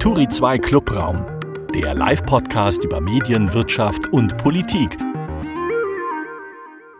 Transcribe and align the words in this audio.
Turi 0.00 0.26
2 0.26 0.56
Clubraum, 0.60 1.26
der 1.74 1.94
Live-Podcast 1.94 2.84
über 2.86 3.02
Medien, 3.02 3.52
Wirtschaft 3.52 4.08
und 4.08 4.34
Politik. 4.38 4.96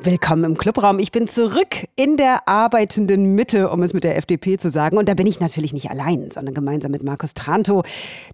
Willkommen 0.01 0.45
im 0.45 0.59
Clubraum. 0.59 0.99
Ich 0.99 1.11
bin 1.11 1.27
zurück 1.27 1.89
in 1.97 2.19
der 2.19 2.47
arbeitenden 2.47 3.35
Mitte, 3.35 3.71
um 3.71 3.83
es 3.83 3.95
mit 3.95 4.05
der 4.05 4.19
FDP 4.19 4.59
zu 4.59 4.69
sagen. 4.69 4.99
Und 4.99 5.09
da 5.09 5.15
bin 5.15 5.27
ich 5.27 5.41
natürlich 5.41 5.73
nicht 5.73 5.91
allein, 5.91 6.31
sondern 6.31 6.55
gemeinsam 6.55 6.91
mit 6.91 7.03
Markus 7.03 7.33
Tranto, 7.33 7.85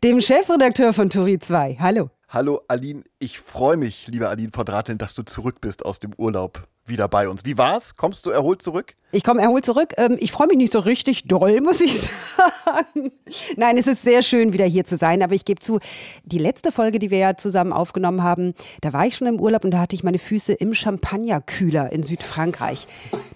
dem 0.02 0.20
Chefredakteur 0.20 0.92
von 0.92 1.10
Turi 1.10 1.38
2. 1.38 1.76
Hallo. 1.78 2.10
Hallo 2.36 2.60
Aline, 2.68 3.02
ich 3.18 3.40
freue 3.40 3.78
mich, 3.78 4.08
liebe 4.08 4.28
Aline 4.28 4.50
Verdrateln, 4.52 4.98
dass 4.98 5.14
du 5.14 5.22
zurück 5.22 5.62
bist 5.62 5.86
aus 5.86 6.00
dem 6.00 6.12
Urlaub 6.18 6.68
wieder 6.88 7.08
bei 7.08 7.28
uns. 7.28 7.44
Wie 7.44 7.58
war's? 7.58 7.96
Kommst 7.96 8.26
du 8.26 8.30
erholt 8.30 8.62
zurück? 8.62 8.94
Ich 9.12 9.24
komme 9.24 9.40
erholt 9.40 9.64
zurück. 9.64 9.94
Ähm, 9.96 10.16
ich 10.20 10.32
freue 10.32 10.46
mich 10.48 10.56
nicht 10.56 10.72
so 10.72 10.80
richtig 10.80 11.24
doll, 11.24 11.60
muss 11.62 11.80
ich 11.80 12.00
sagen. 12.00 13.12
Nein, 13.56 13.78
es 13.78 13.86
ist 13.86 14.02
sehr 14.02 14.22
schön, 14.22 14.52
wieder 14.52 14.66
hier 14.66 14.84
zu 14.84 14.96
sein. 14.96 15.22
Aber 15.22 15.34
ich 15.34 15.44
gebe 15.44 15.60
zu, 15.60 15.78
die 16.24 16.38
letzte 16.38 16.72
Folge, 16.72 16.98
die 16.98 17.10
wir 17.10 17.18
ja 17.18 17.36
zusammen 17.36 17.72
aufgenommen 17.72 18.22
haben, 18.22 18.54
da 18.80 18.92
war 18.92 19.06
ich 19.06 19.16
schon 19.16 19.26
im 19.26 19.40
Urlaub 19.40 19.64
und 19.64 19.70
da 19.70 19.78
hatte 19.78 19.96
ich 19.96 20.04
meine 20.04 20.18
Füße 20.18 20.52
im 20.52 20.74
Champagnerkühler 20.74 21.92
in 21.92 22.02
Südfrankreich. 22.02 22.86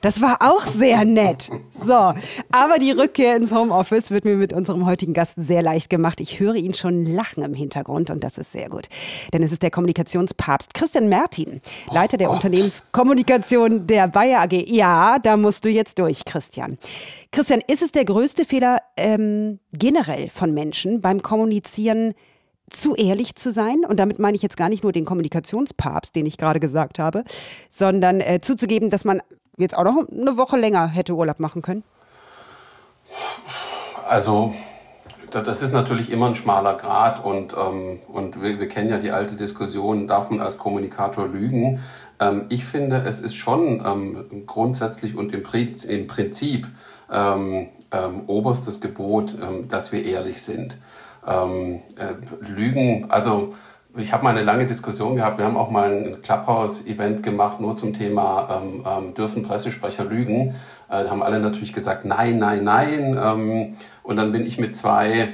Das 0.00 0.20
war 0.20 0.38
auch 0.40 0.66
sehr 0.66 1.04
nett. 1.04 1.50
So, 1.72 2.14
aber 2.52 2.78
die 2.78 2.90
Rückkehr 2.90 3.36
ins 3.36 3.52
Homeoffice 3.52 4.10
wird 4.10 4.24
mir 4.24 4.36
mit 4.36 4.52
unserem 4.52 4.86
heutigen 4.86 5.14
Gast 5.14 5.34
sehr 5.36 5.62
leicht 5.62 5.88
gemacht. 5.88 6.20
Ich 6.20 6.40
höre 6.40 6.56
ihn 6.56 6.74
schon 6.74 7.06
lachen 7.06 7.42
im 7.42 7.54
Hintergrund 7.54 8.10
und 8.10 8.22
das 8.22 8.38
ist 8.38 8.52
sehr 8.52 8.68
gut. 8.68 8.88
Denn 9.32 9.42
es 9.42 9.52
ist 9.52 9.62
der 9.62 9.70
Kommunikationspapst 9.70 10.74
Christian 10.74 11.08
Mertin, 11.08 11.60
Leiter 11.90 12.16
der 12.16 12.30
oh 12.30 12.34
Unternehmenskommunikation 12.34 13.86
der 13.86 14.08
Bayer 14.08 14.40
AG. 14.42 14.52
Ja, 14.68 15.18
da 15.18 15.36
musst 15.36 15.64
du 15.64 15.68
jetzt 15.68 15.98
durch, 15.98 16.24
Christian. 16.24 16.78
Christian, 17.32 17.60
ist 17.66 17.82
es 17.82 17.92
der 17.92 18.04
größte 18.04 18.44
Fehler 18.44 18.78
ähm, 18.96 19.60
generell 19.72 20.30
von 20.30 20.52
Menschen 20.52 21.00
beim 21.00 21.22
Kommunizieren? 21.22 22.14
zu 22.70 22.94
ehrlich 22.94 23.34
zu 23.34 23.50
sein. 23.50 23.84
Und 23.84 23.98
damit 23.98 24.20
meine 24.20 24.36
ich 24.36 24.42
jetzt 24.42 24.56
gar 24.56 24.68
nicht 24.68 24.84
nur 24.84 24.92
den 24.92 25.04
Kommunikationspapst, 25.04 26.14
den 26.14 26.24
ich 26.24 26.38
gerade 26.38 26.60
gesagt 26.60 27.00
habe, 27.00 27.24
sondern 27.68 28.20
äh, 28.20 28.38
zuzugeben, 28.40 28.90
dass 28.90 29.04
man 29.04 29.20
jetzt 29.56 29.76
auch 29.76 29.84
noch 29.84 30.08
eine 30.08 30.36
Woche 30.36 30.56
länger 30.56 30.86
hätte 30.86 31.14
Urlaub 31.14 31.40
machen 31.40 31.62
können. 31.62 31.82
Also 34.06 34.54
das 35.30 35.62
ist 35.62 35.72
natürlich 35.72 36.10
immer 36.10 36.26
ein 36.26 36.34
schmaler 36.34 36.74
Grad 36.74 37.24
und, 37.24 37.54
ähm, 37.56 38.00
und 38.08 38.40
wir, 38.42 38.58
wir, 38.58 38.68
kennen 38.68 38.90
ja 38.90 38.98
die 38.98 39.10
alte 39.10 39.34
Diskussion, 39.34 40.06
darf 40.06 40.30
man 40.30 40.40
als 40.40 40.58
Kommunikator 40.58 41.26
lügen? 41.26 41.80
Ähm, 42.18 42.46
ich 42.48 42.64
finde, 42.64 43.02
es 43.06 43.20
ist 43.20 43.36
schon 43.36 43.82
ähm, 43.84 44.44
grundsätzlich 44.46 45.16
und 45.16 45.32
im, 45.32 45.42
im 45.88 46.06
Prinzip 46.06 46.66
ähm, 47.10 47.68
ähm, 47.90 48.22
oberstes 48.26 48.80
Gebot, 48.80 49.34
ähm, 49.40 49.68
dass 49.68 49.92
wir 49.92 50.04
ehrlich 50.04 50.42
sind. 50.42 50.76
Äh, 51.26 51.80
Lügen, 52.40 53.10
also 53.10 53.54
ich 53.96 54.12
habe 54.12 54.24
mal 54.24 54.30
eine 54.30 54.42
lange 54.42 54.66
Diskussion 54.66 55.16
gehabt. 55.16 55.38
Wir 55.38 55.44
haben 55.44 55.56
auch 55.56 55.70
mal 55.70 55.90
ein 55.90 56.22
Clubhouse-Event 56.22 57.22
gemacht, 57.22 57.60
nur 57.60 57.76
zum 57.76 57.92
Thema, 57.92 58.62
ähm, 58.62 58.84
ähm, 58.86 59.14
dürfen 59.14 59.42
Pressesprecher 59.42 60.04
lügen? 60.04 60.54
Äh, 60.88 61.04
da 61.04 61.10
haben 61.10 61.22
alle 61.22 61.40
natürlich 61.40 61.72
gesagt, 61.72 62.04
nein, 62.04 62.38
nein, 62.38 62.64
nein. 62.64 63.18
Ähm, 63.22 63.76
und 64.02 64.16
dann 64.16 64.32
bin 64.32 64.46
ich 64.46 64.58
mit 64.58 64.76
zwei... 64.76 65.30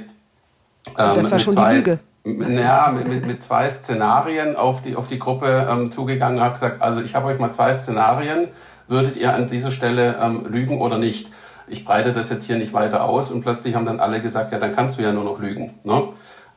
das 0.95 1.31
war 1.31 1.39
schon 1.39 1.53
zwei, 1.53 1.69
die 1.69 1.77
Lüge 1.77 1.99
ja, 2.27 2.91
mit, 2.91 3.25
mit, 3.25 3.43
zwei 3.43 3.69
Szenarien 3.69 4.55
auf 4.55 4.81
die, 4.81 4.95
auf 4.95 5.07
die 5.07 5.19
Gruppe 5.19 5.67
ähm, 5.69 5.91
zugegangen 5.91 6.37
und 6.37 6.43
habe 6.43 6.53
gesagt, 6.53 6.81
also 6.81 7.01
ich 7.01 7.15
habe 7.15 7.27
euch 7.27 7.39
mal 7.39 7.51
zwei 7.51 7.73
Szenarien, 7.73 8.49
würdet 8.87 9.17
ihr 9.17 9.33
an 9.33 9.47
dieser 9.47 9.71
Stelle 9.71 10.17
ähm, 10.21 10.45
lügen 10.49 10.81
oder 10.81 10.97
nicht? 10.97 11.31
Ich 11.67 11.85
breite 11.85 12.13
das 12.13 12.29
jetzt 12.29 12.45
hier 12.45 12.57
nicht 12.57 12.73
weiter 12.73 13.03
aus 13.03 13.31
und 13.31 13.41
plötzlich 13.41 13.75
haben 13.75 13.85
dann 13.85 13.99
alle 13.99 14.21
gesagt, 14.21 14.51
ja, 14.51 14.59
dann 14.59 14.73
kannst 14.73 14.97
du 14.97 15.01
ja 15.01 15.11
nur 15.11 15.23
noch 15.23 15.39
lügen. 15.39 15.75
Ne? 15.83 16.09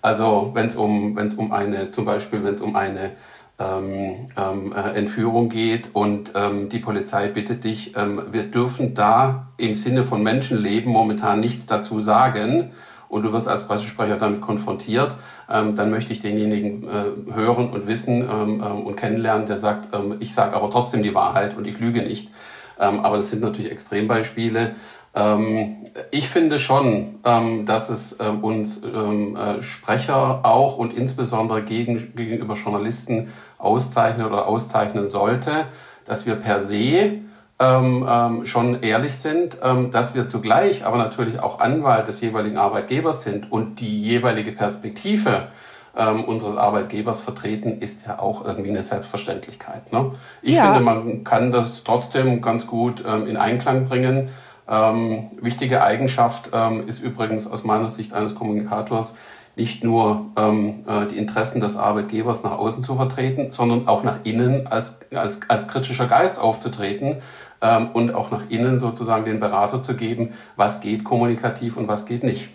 Also 0.02 0.50
wenn 0.54 0.66
es 0.66 0.76
um, 0.76 1.16
wenn's 1.16 1.34
um 1.34 1.52
eine, 1.52 1.90
zum 1.90 2.04
Beispiel 2.04 2.42
wenn 2.44 2.54
es 2.54 2.60
um 2.60 2.76
eine 2.76 3.12
ähm, 3.58 4.28
ähm, 4.36 4.72
äh, 4.72 4.96
Entführung 4.96 5.48
geht 5.50 5.90
und 5.92 6.32
ähm, 6.34 6.68
die 6.70 6.78
Polizei 6.78 7.28
bittet 7.28 7.64
dich, 7.64 7.96
ähm, 7.96 8.22
wir 8.30 8.44
dürfen 8.44 8.94
da 8.94 9.48
im 9.58 9.74
Sinne 9.74 10.02
von 10.02 10.22
Menschenleben 10.22 10.90
momentan 10.90 11.40
nichts 11.40 11.66
dazu 11.66 12.00
sagen, 12.00 12.72
und 13.10 13.22
du 13.22 13.32
wirst 13.32 13.48
als 13.48 13.66
Pressesprecher 13.66 14.16
damit 14.16 14.40
konfrontiert, 14.40 15.16
ähm, 15.50 15.74
dann 15.74 15.90
möchte 15.90 16.12
ich 16.12 16.20
denjenigen 16.20 16.88
äh, 16.88 17.34
hören 17.34 17.70
und 17.70 17.86
wissen 17.88 18.22
ähm, 18.22 18.62
ähm, 18.64 18.86
und 18.86 18.96
kennenlernen, 18.96 19.46
der 19.46 19.58
sagt, 19.58 19.92
ähm, 19.92 20.16
ich 20.20 20.32
sage 20.32 20.54
aber 20.54 20.70
trotzdem 20.70 21.02
die 21.02 21.12
Wahrheit 21.12 21.56
und 21.56 21.66
ich 21.66 21.80
lüge 21.80 22.02
nicht. 22.02 22.30
Ähm, 22.78 23.00
aber 23.00 23.16
das 23.16 23.28
sind 23.28 23.42
natürlich 23.42 23.72
Extrembeispiele. 23.72 24.76
Ähm, 25.14 25.76
ich 26.10 26.28
finde 26.28 26.58
schon, 26.58 27.18
dass 27.66 27.90
es 27.90 28.12
uns 28.12 28.82
äh, 28.84 29.62
Sprecher 29.62 30.44
auch 30.44 30.78
und 30.78 30.92
insbesondere 30.96 31.62
gegen, 31.62 32.14
gegenüber 32.14 32.54
Journalisten 32.54 33.32
auszeichnen 33.58 34.26
oder 34.26 34.46
auszeichnen 34.46 35.08
sollte, 35.08 35.66
dass 36.04 36.26
wir 36.26 36.36
per 36.36 36.62
se 36.62 37.20
ähm, 37.60 38.06
ähm, 38.08 38.46
schon 38.46 38.82
ehrlich 38.82 39.16
sind, 39.18 39.58
ähm, 39.62 39.90
dass 39.90 40.14
wir 40.14 40.26
zugleich 40.26 40.84
aber 40.84 40.96
natürlich 40.96 41.40
auch 41.40 41.60
Anwalt 41.60 42.08
des 42.08 42.20
jeweiligen 42.22 42.56
Arbeitgebers 42.56 43.22
sind 43.22 43.52
und 43.52 43.80
die 43.80 44.00
jeweilige 44.00 44.52
Perspektive 44.52 45.48
ähm, 45.94 46.24
unseres 46.24 46.56
Arbeitgebers 46.56 47.20
vertreten, 47.20 47.80
ist 47.80 48.06
ja 48.06 48.18
auch 48.18 48.44
irgendwie 48.46 48.70
eine 48.70 48.82
Selbstverständlichkeit. 48.82 49.92
Ne? 49.92 50.12
Ich 50.40 50.54
ja. 50.54 50.64
finde, 50.66 50.80
man 50.80 51.24
kann 51.24 51.52
das 51.52 51.84
trotzdem 51.84 52.40
ganz 52.40 52.66
gut 52.66 53.04
ähm, 53.06 53.26
in 53.26 53.36
Einklang 53.36 53.86
bringen. 53.86 54.30
Ähm, 54.68 55.30
wichtige 55.40 55.82
Eigenschaft 55.82 56.50
ähm, 56.52 56.86
ist 56.86 57.00
übrigens 57.00 57.50
aus 57.50 57.64
meiner 57.64 57.88
Sicht 57.88 58.12
eines 58.12 58.34
Kommunikators, 58.34 59.16
nicht 59.56 59.82
nur 59.84 60.26
ähm, 60.36 60.84
äh, 60.86 61.06
die 61.06 61.18
Interessen 61.18 61.60
des 61.60 61.76
Arbeitgebers 61.76 62.42
nach 62.44 62.52
außen 62.52 62.82
zu 62.82 62.94
vertreten, 62.94 63.50
sondern 63.50 63.88
auch 63.88 64.04
nach 64.04 64.20
innen 64.24 64.66
als, 64.66 65.00
als, 65.12 65.40
als 65.48 65.68
kritischer 65.68 66.06
Geist 66.06 66.38
aufzutreten 66.38 67.16
ähm, 67.60 67.88
und 67.92 68.14
auch 68.14 68.30
nach 68.30 68.48
innen 68.48 68.78
sozusagen 68.78 69.24
den 69.24 69.40
Berater 69.40 69.82
zu 69.82 69.94
geben, 69.94 70.32
was 70.56 70.80
geht 70.80 71.04
kommunikativ 71.04 71.76
und 71.76 71.88
was 71.88 72.06
geht 72.06 72.24
nicht. 72.24 72.48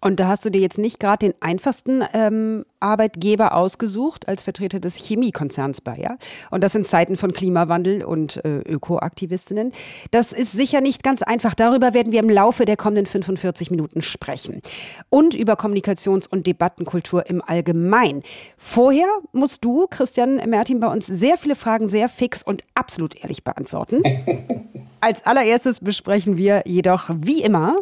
Und 0.00 0.20
da 0.20 0.28
hast 0.28 0.44
du 0.44 0.50
dir 0.50 0.60
jetzt 0.60 0.78
nicht 0.78 1.00
gerade 1.00 1.26
den 1.26 1.34
einfachsten 1.40 2.04
ähm, 2.12 2.64
Arbeitgeber 2.80 3.54
ausgesucht 3.54 4.28
als 4.28 4.42
Vertreter 4.42 4.78
des 4.78 4.96
Chemiekonzerns 4.96 5.80
Bayer. 5.80 6.18
Und 6.50 6.62
das 6.62 6.74
in 6.74 6.84
Zeiten 6.84 7.16
von 7.16 7.32
Klimawandel 7.32 8.04
und 8.04 8.44
äh, 8.44 8.58
Ökoaktivistinnen. 8.58 9.72
Das 10.10 10.32
ist 10.32 10.52
sicher 10.52 10.80
nicht 10.80 11.02
ganz 11.02 11.22
einfach. 11.22 11.54
Darüber 11.54 11.94
werden 11.94 12.12
wir 12.12 12.20
im 12.20 12.28
Laufe 12.28 12.66
der 12.66 12.76
kommenden 12.76 13.06
45 13.06 13.70
Minuten 13.70 14.02
sprechen. 14.02 14.60
Und 15.08 15.34
über 15.34 15.54
Kommunikations- 15.54 16.28
und 16.28 16.46
Debattenkultur 16.46 17.28
im 17.28 17.42
Allgemeinen. 17.42 18.22
Vorher 18.56 19.08
musst 19.32 19.64
du, 19.64 19.86
Christian 19.88 20.36
Mertin, 20.48 20.78
bei 20.80 20.88
uns 20.88 21.06
sehr 21.06 21.38
viele 21.38 21.56
Fragen 21.56 21.88
sehr 21.88 22.08
fix 22.08 22.42
und 22.42 22.62
absolut 22.74 23.16
ehrlich 23.22 23.44
beantworten. 23.44 24.02
Als 25.00 25.24
allererstes 25.24 25.80
besprechen 25.80 26.36
wir 26.36 26.62
jedoch 26.66 27.10
wie 27.14 27.42
immer 27.42 27.76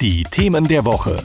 die 0.00 0.22
Themen 0.22 0.68
der 0.68 0.84
Woche. 0.84 1.16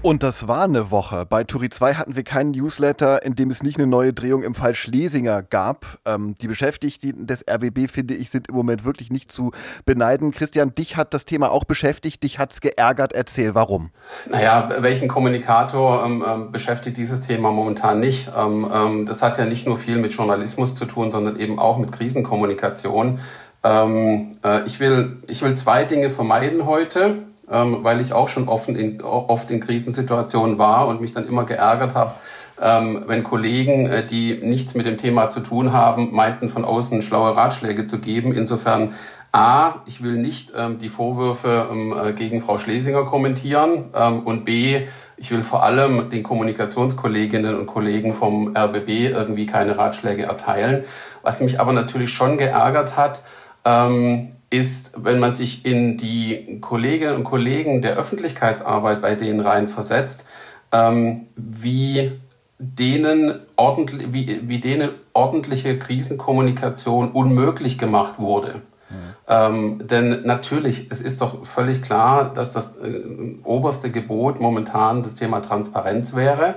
Und 0.00 0.22
das 0.22 0.46
war 0.46 0.62
eine 0.62 0.92
Woche. 0.92 1.26
Bei 1.28 1.42
Turi 1.42 1.68
2 1.68 1.94
hatten 1.94 2.14
wir 2.14 2.22
keinen 2.22 2.52
Newsletter, 2.52 3.24
in 3.24 3.34
dem 3.34 3.50
es 3.50 3.64
nicht 3.64 3.78
eine 3.78 3.88
neue 3.88 4.12
Drehung 4.12 4.44
im 4.44 4.54
Fall 4.54 4.76
Schlesinger 4.76 5.42
gab. 5.42 5.98
Ähm, 6.04 6.36
die 6.40 6.46
Beschäftigten 6.46 7.26
des 7.26 7.44
RWB, 7.50 7.90
finde 7.90 8.14
ich, 8.14 8.30
sind 8.30 8.46
im 8.46 8.54
Moment 8.54 8.84
wirklich 8.84 9.10
nicht 9.10 9.32
zu 9.32 9.50
beneiden. 9.84 10.30
Christian, 10.30 10.72
dich 10.76 10.96
hat 10.96 11.12
das 11.12 11.24
Thema 11.24 11.50
auch 11.50 11.64
beschäftigt, 11.64 12.22
dich 12.22 12.38
hat 12.38 12.52
es 12.52 12.60
geärgert. 12.60 13.12
Erzähl, 13.12 13.56
warum? 13.56 13.90
Naja, 14.30 14.68
welchen 14.78 15.08
Kommunikator 15.08 16.06
ähm, 16.06 16.24
ähm, 16.24 16.52
beschäftigt 16.52 16.96
dieses 16.96 17.22
Thema 17.22 17.50
momentan 17.50 17.98
nicht? 17.98 18.30
Ähm, 18.38 18.70
ähm, 18.72 19.06
das 19.06 19.22
hat 19.22 19.38
ja 19.38 19.46
nicht 19.46 19.66
nur 19.66 19.78
viel 19.78 19.96
mit 19.96 20.12
Journalismus 20.12 20.76
zu 20.76 20.84
tun, 20.84 21.10
sondern 21.10 21.34
eben 21.34 21.58
auch 21.58 21.78
mit 21.78 21.90
Krisenkommunikation. 21.90 23.18
Ähm, 23.66 24.36
äh, 24.44 24.64
ich, 24.66 24.78
will, 24.78 25.22
ich 25.26 25.42
will 25.42 25.56
zwei 25.56 25.82
Dinge 25.84 26.08
vermeiden 26.08 26.66
heute, 26.66 27.24
ähm, 27.50 27.78
weil 27.82 28.00
ich 28.00 28.12
auch 28.12 28.28
schon 28.28 28.48
oft 28.48 28.68
in, 28.68 29.02
oft 29.02 29.50
in 29.50 29.58
Krisensituationen 29.58 30.56
war 30.56 30.86
und 30.86 31.00
mich 31.00 31.12
dann 31.12 31.26
immer 31.26 31.44
geärgert 31.44 31.96
habe, 31.96 32.14
ähm, 32.62 33.02
wenn 33.08 33.24
Kollegen, 33.24 33.86
äh, 33.86 34.06
die 34.06 34.38
nichts 34.40 34.76
mit 34.76 34.86
dem 34.86 34.98
Thema 34.98 35.30
zu 35.30 35.40
tun 35.40 35.72
haben, 35.72 36.14
meinten 36.14 36.48
von 36.48 36.64
außen 36.64 37.02
schlaue 37.02 37.36
Ratschläge 37.36 37.86
zu 37.86 37.98
geben. 37.98 38.32
Insofern 38.32 38.94
A, 39.32 39.82
ich 39.86 40.00
will 40.00 40.16
nicht 40.16 40.52
ähm, 40.56 40.78
die 40.78 40.88
Vorwürfe 40.88 41.66
ähm, 41.70 41.92
äh, 41.92 42.12
gegen 42.12 42.40
Frau 42.40 42.58
Schlesinger 42.58 43.04
kommentieren 43.04 43.86
ähm, 43.94 44.20
und 44.20 44.44
B, 44.44 44.86
ich 45.16 45.30
will 45.30 45.42
vor 45.42 45.64
allem 45.64 46.10
den 46.10 46.22
Kommunikationskolleginnen 46.22 47.58
und 47.58 47.66
Kollegen 47.66 48.14
vom 48.14 48.54
RBB 48.56 49.10
irgendwie 49.10 49.46
keine 49.46 49.76
Ratschläge 49.76 50.22
erteilen. 50.22 50.84
Was 51.22 51.40
mich 51.40 51.58
aber 51.58 51.72
natürlich 51.72 52.10
schon 52.10 52.38
geärgert 52.38 52.96
hat, 52.96 53.22
ähm, 53.66 54.32
ist, 54.48 54.92
wenn 54.96 55.18
man 55.18 55.34
sich 55.34 55.66
in 55.66 55.98
die 55.98 56.60
Kolleginnen 56.60 57.16
und 57.16 57.24
Kollegen 57.24 57.82
der 57.82 57.96
Öffentlichkeitsarbeit 57.96 59.02
bei 59.02 59.16
denen 59.16 59.40
rein 59.40 59.66
versetzt, 59.66 60.24
ähm, 60.72 61.26
wie 61.34 62.12
denen 62.58 63.40
wie, 63.58 64.48
wie 64.48 64.60
denen 64.60 64.90
ordentliche 65.12 65.78
Krisenkommunikation 65.78 67.10
unmöglich 67.10 67.76
gemacht 67.76 68.18
wurde. 68.18 68.62
Mhm. 68.88 68.94
Ähm, 69.28 69.88
denn 69.88 70.22
natürlich, 70.24 70.86
es 70.90 71.00
ist 71.00 71.20
doch 71.20 71.44
völlig 71.44 71.82
klar, 71.82 72.32
dass 72.32 72.52
das 72.52 72.76
äh, 72.76 73.02
oberste 73.42 73.90
Gebot 73.90 74.40
momentan 74.40 75.02
das 75.02 75.16
Thema 75.16 75.40
Transparenz 75.40 76.14
wäre. 76.14 76.56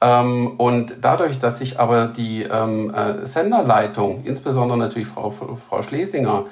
Ähm, 0.00 0.52
und 0.56 0.96
dadurch, 1.02 1.38
dass 1.38 1.58
sich 1.58 1.78
aber 1.78 2.06
die 2.06 2.42
ähm, 2.42 2.92
äh, 2.92 3.26
Senderleitung, 3.26 4.24
insbesondere 4.24 4.78
natürlich 4.78 5.08
Frau, 5.08 5.30
Frau 5.30 5.82
Schlesinger, 5.82 6.46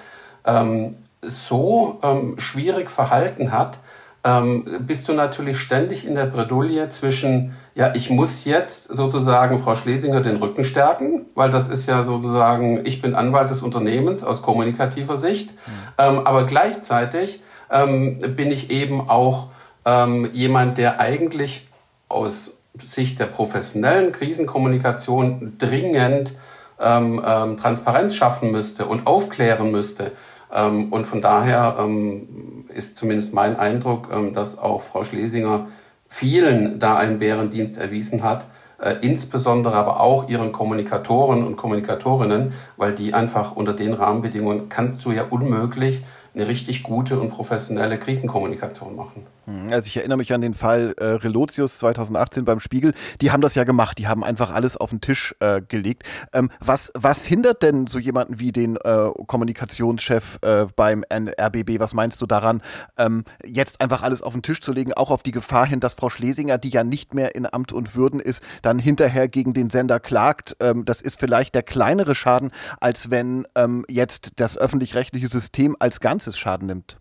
ähm, 0.45 0.97
so 1.23 1.99
ähm, 2.03 2.39
schwierig 2.39 2.91
verhalten 2.91 3.51
hat, 3.51 3.79
ähm, 4.23 4.65
bist 4.81 5.09
du 5.09 5.15
natürlich 5.15 5.59
ständig 5.59 6.07
in 6.07 6.15
der 6.15 6.27
Bredouille 6.27 6.91
zwischen, 6.91 7.57
ja, 7.75 7.95
ich 7.95 8.11
muss 8.11 8.45
jetzt 8.45 8.85
sozusagen 8.85 9.59
Frau 9.59 9.75
Schlesinger 9.75 10.21
den 10.21 10.37
Rücken 10.37 10.63
stärken, 10.63 11.25
weil 11.35 11.51
das 11.51 11.69
ist 11.69 11.87
ja 11.87 12.05
sozusagen, 12.05 12.85
ich 12.85 13.01
bin 13.01 13.15
Anwalt 13.15 13.49
des 13.49 13.63
Unternehmens 13.63 14.23
aus 14.25 14.43
kommunikativer 14.43 15.17
Sicht, 15.17 15.53
mhm. 15.53 15.73
ähm, 15.97 16.19
aber 16.27 16.45
gleichzeitig 16.47 17.43
bin 17.71 18.51
ich 18.51 18.71
eben 18.71 19.11
auch 19.11 19.49
jemand, 20.33 20.79
der 20.79 21.01
eigentlich 21.01 21.69
aus 22.09 22.58
Sicht 22.85 23.19
der 23.21 23.27
professionellen 23.27 24.13
Krisenkommunikation 24.13 25.55
dringend 25.59 26.35
ähm, 26.81 27.23
ähm, 27.27 27.57
Transparenz 27.57 28.15
schaffen 28.15 28.53
müsste 28.53 28.87
und 28.87 29.07
aufklären 29.07 29.71
müsste. 29.71 30.13
Ähm, 30.53 30.93
und 30.93 31.07
von 31.07 31.21
daher 31.21 31.77
ähm, 31.81 32.67
ist 32.69 32.97
zumindest 32.97 33.35
mein 33.35 33.57
Eindruck, 33.59 34.09
ähm, 34.13 34.33
dass 34.33 34.59
auch 34.59 34.83
Frau 34.83 35.05
Schlesinger 35.05 35.69
vielen 36.09 36.79
da 36.79 36.97
einen 36.97 37.19
Bärendienst 37.19 37.77
erwiesen 37.77 38.23
hat, 38.23 38.47
äh, 38.81 38.95
insbesondere 39.01 39.75
aber 39.75 40.01
auch 40.01 40.29
ihren 40.29 40.53
Kommunikatoren 40.53 41.45
und 41.45 41.57
Kommunikatorinnen, 41.57 42.53
weil 42.77 42.95
die 42.95 43.13
einfach 43.13 43.57
unter 43.57 43.75
den 43.75 43.93
Rahmenbedingungen 43.93 44.69
kannst 44.69 45.05
du 45.05 45.13
ja 45.13 45.25
unmöglich 45.29 46.05
eine 46.35 46.49
richtig 46.49 46.83
gute 46.83 47.19
und 47.19 47.31
professionelle 47.31 47.99
Krisenkommunikation 47.99 48.95
machen. 48.95 49.27
Hm, 49.49 49.73
also 49.73 49.87
ich 49.87 49.97
erinnere 49.97 50.19
mich 50.19 50.35
an 50.35 50.43
den 50.43 50.53
Fall 50.53 50.95
äh, 50.99 51.05
Relotius 51.05 51.79
2018 51.79 52.45
beim 52.45 52.61
Spiegel. 52.61 52.93
Die 53.23 53.33
haben 53.33 53.41
das 53.41 53.55
ja 53.55 53.65
gemacht. 53.65 53.99
Die 53.99 54.07
haben 54.07 54.23
einfach 54.23 54.51
alles 54.51 54.77
auf 54.77 54.91
den 54.91 55.01
Tisch 55.01 55.35
äh, 55.41 55.63
gelegt. 55.63 56.03
Ähm, 56.35 56.51
was, 56.61 56.93
was 56.95 57.25
hindert 57.25 57.63
denn 57.63 57.87
so 57.87 57.99
jemanden 57.99 58.39
wie 58.39 58.53
den 58.53 58.77
äh, 58.77 59.09
Kommunikationschef 59.27 60.39
äh, 60.43 60.67
beim 60.77 61.03
RBB? 61.11 61.81
Was 61.81 61.95
meinst 61.95 62.21
du 62.21 62.27
daran, 62.27 62.61
ähm, 62.99 63.25
jetzt 63.43 63.81
einfach 63.81 64.03
alles 64.03 64.23
auf 64.23 64.35
den 64.35 64.43
Tisch 64.43 64.61
zu 64.61 64.73
legen, 64.73 64.93
auch 64.93 65.11
auf 65.11 65.23
die 65.23 65.33
Gefahr 65.33 65.67
hin, 65.67 65.81
dass 65.81 65.95
Frau 65.95 66.11
Schlesinger, 66.11 66.59
die 66.59 66.69
ja 66.69 66.85
nicht 66.85 67.15
mehr 67.15 67.35
in 67.35 67.51
Amt 67.51 67.73
und 67.73 67.95
Würden 67.95 68.21
ist, 68.21 68.43
dann 68.61 68.79
hinterher 68.79 69.29
gegen 69.29 69.55
den 69.55 69.71
Sender 69.71 69.99
klagt? 69.99 70.57
Ähm, 70.61 70.85
das 70.85 71.01
ist 71.01 71.19
vielleicht 71.19 71.55
der 71.55 71.63
kleinere 71.63 72.15
Schaden, 72.15 72.51
als 72.81 73.11
wenn 73.11 73.47
ähm, 73.55 73.87
jetzt 73.89 74.33
das 74.37 74.59
öffentlich-rechtliche 74.59 75.29
System 75.29 75.75
als 75.79 76.01
Ganzes 76.01 76.37
Schaden 76.37 76.67
nimmt. 76.67 76.99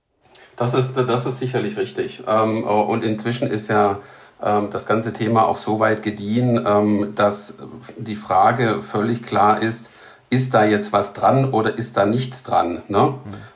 Das 0.58 0.74
ist, 0.74 0.98
das 0.98 1.26
ist 1.26 1.38
sicherlich 1.38 1.78
richtig. 1.78 2.24
Ähm, 2.28 2.64
und 2.66 3.06
inzwischen 3.06 3.50
ist 3.50 3.70
ja 3.70 4.00
ähm, 4.44 4.70
das 4.72 4.86
ganze 4.86 5.14
Thema 5.14 5.46
auch 5.48 5.58
so 5.58 5.80
weit 5.80 6.04
gediehen, 6.04 6.64
ähm, 6.68 7.14
dass 7.16 7.60
die 7.98 8.16
Frage 8.16 8.82
völlig 8.82 9.24
klar 9.24 9.62
ist, 9.62 9.92
ist 10.30 10.54
da 10.54 10.66
jetzt 10.66 10.92
was 10.92 11.14
dran 11.14 11.54
oder 11.54 11.78
ist 11.78 11.96
da 11.96 12.06
nichts 12.06 12.44
dran? 12.44 12.82
Ne? 12.90 13.02
Mhm. 13.02 13.16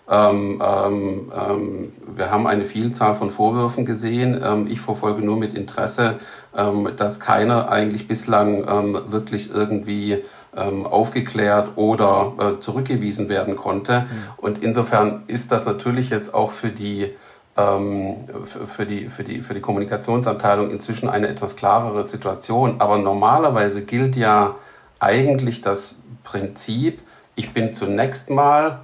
Ähm, 0.09 0.63
ähm, 0.63 1.31
ähm, 1.35 1.93
wir 2.15 2.31
haben 2.31 2.47
eine 2.47 2.65
Vielzahl 2.65 3.15
von 3.15 3.29
Vorwürfen 3.29 3.85
gesehen. 3.85 4.67
Ich 4.67 4.81
verfolge 4.81 5.21
nur 5.21 5.37
mit 5.37 5.53
Interesse, 5.53 6.19
dass 6.97 7.19
keiner 7.21 7.69
eigentlich 7.69 8.05
bislang 8.05 8.65
wirklich 9.09 9.49
irgendwie 9.49 10.25
aufgeklärt 10.59 11.69
oder 11.77 12.33
äh, 12.37 12.59
zurückgewiesen 12.59 13.29
werden 13.29 13.55
konnte. 13.55 14.01
Mhm. 14.01 14.07
Und 14.37 14.63
insofern 14.63 15.23
ist 15.27 15.51
das 15.51 15.65
natürlich 15.65 16.09
jetzt 16.09 16.33
auch 16.33 16.51
für 16.51 16.69
die 16.69 17.13
ähm, 17.57 18.27
für, 18.45 18.85
die, 18.85 19.09
für, 19.09 19.23
die, 19.23 19.41
für 19.41 19.53
die 19.53 19.61
Kommunikationsabteilung 19.61 20.71
inzwischen 20.71 21.09
eine 21.09 21.27
etwas 21.27 21.55
klarere 21.55 22.05
Situation. 22.07 22.75
Aber 22.79 22.97
normalerweise 22.97 23.83
gilt 23.83 24.15
ja 24.15 24.55
eigentlich 24.99 25.61
das 25.61 26.01
Prinzip, 26.23 26.99
ich 27.35 27.53
bin 27.53 27.73
zunächst 27.73 28.29
mal, 28.29 28.81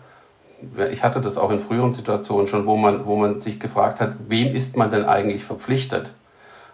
ich 0.92 1.04
hatte 1.04 1.22
das 1.22 1.38
auch 1.38 1.52
in 1.52 1.60
früheren 1.60 1.94
Situationen 1.94 2.48
schon, 2.48 2.66
wo 2.66 2.76
man, 2.76 3.06
wo 3.06 3.16
man 3.16 3.40
sich 3.40 3.60
gefragt 3.60 4.02
hat, 4.02 4.16
wem 4.28 4.56
ist 4.56 4.76
man 4.76 4.90
denn 4.90 5.06
eigentlich 5.06 5.44
verpflichtet? 5.44 6.12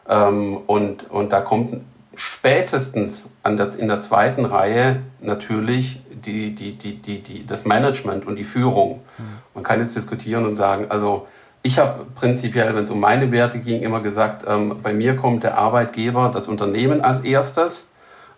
Ähm, 0.07 0.57
und, 0.67 1.09
und 1.11 1.31
da 1.33 1.41
kommt 1.41 1.81
spätestens 2.15 3.29
der, 3.45 3.77
in 3.77 3.87
der 3.87 4.01
zweiten 4.01 4.45
Reihe 4.45 5.01
natürlich 5.21 6.01
die, 6.09 6.55
die, 6.55 6.77
die, 6.77 6.97
die, 7.01 7.21
die, 7.21 7.45
das 7.45 7.65
Management 7.65 8.25
und 8.25 8.35
die 8.35 8.43
Führung. 8.43 9.01
Mhm. 9.17 9.23
Man 9.53 9.63
kann 9.63 9.79
jetzt 9.79 9.95
diskutieren 9.95 10.45
und 10.45 10.55
sagen, 10.55 10.87
also 10.89 11.27
ich 11.63 11.79
habe 11.79 12.05
prinzipiell, 12.15 12.75
wenn 12.75 12.83
es 12.83 12.91
um 12.91 12.99
meine 12.99 13.31
Werte 13.31 13.59
ging, 13.59 13.81
immer 13.81 14.01
gesagt, 14.01 14.45
ähm, 14.47 14.79
bei 14.83 14.93
mir 14.93 15.15
kommt 15.15 15.43
der 15.43 15.57
Arbeitgeber, 15.57 16.29
das 16.33 16.47
Unternehmen 16.47 17.01
als 17.01 17.21
erstes 17.21 17.91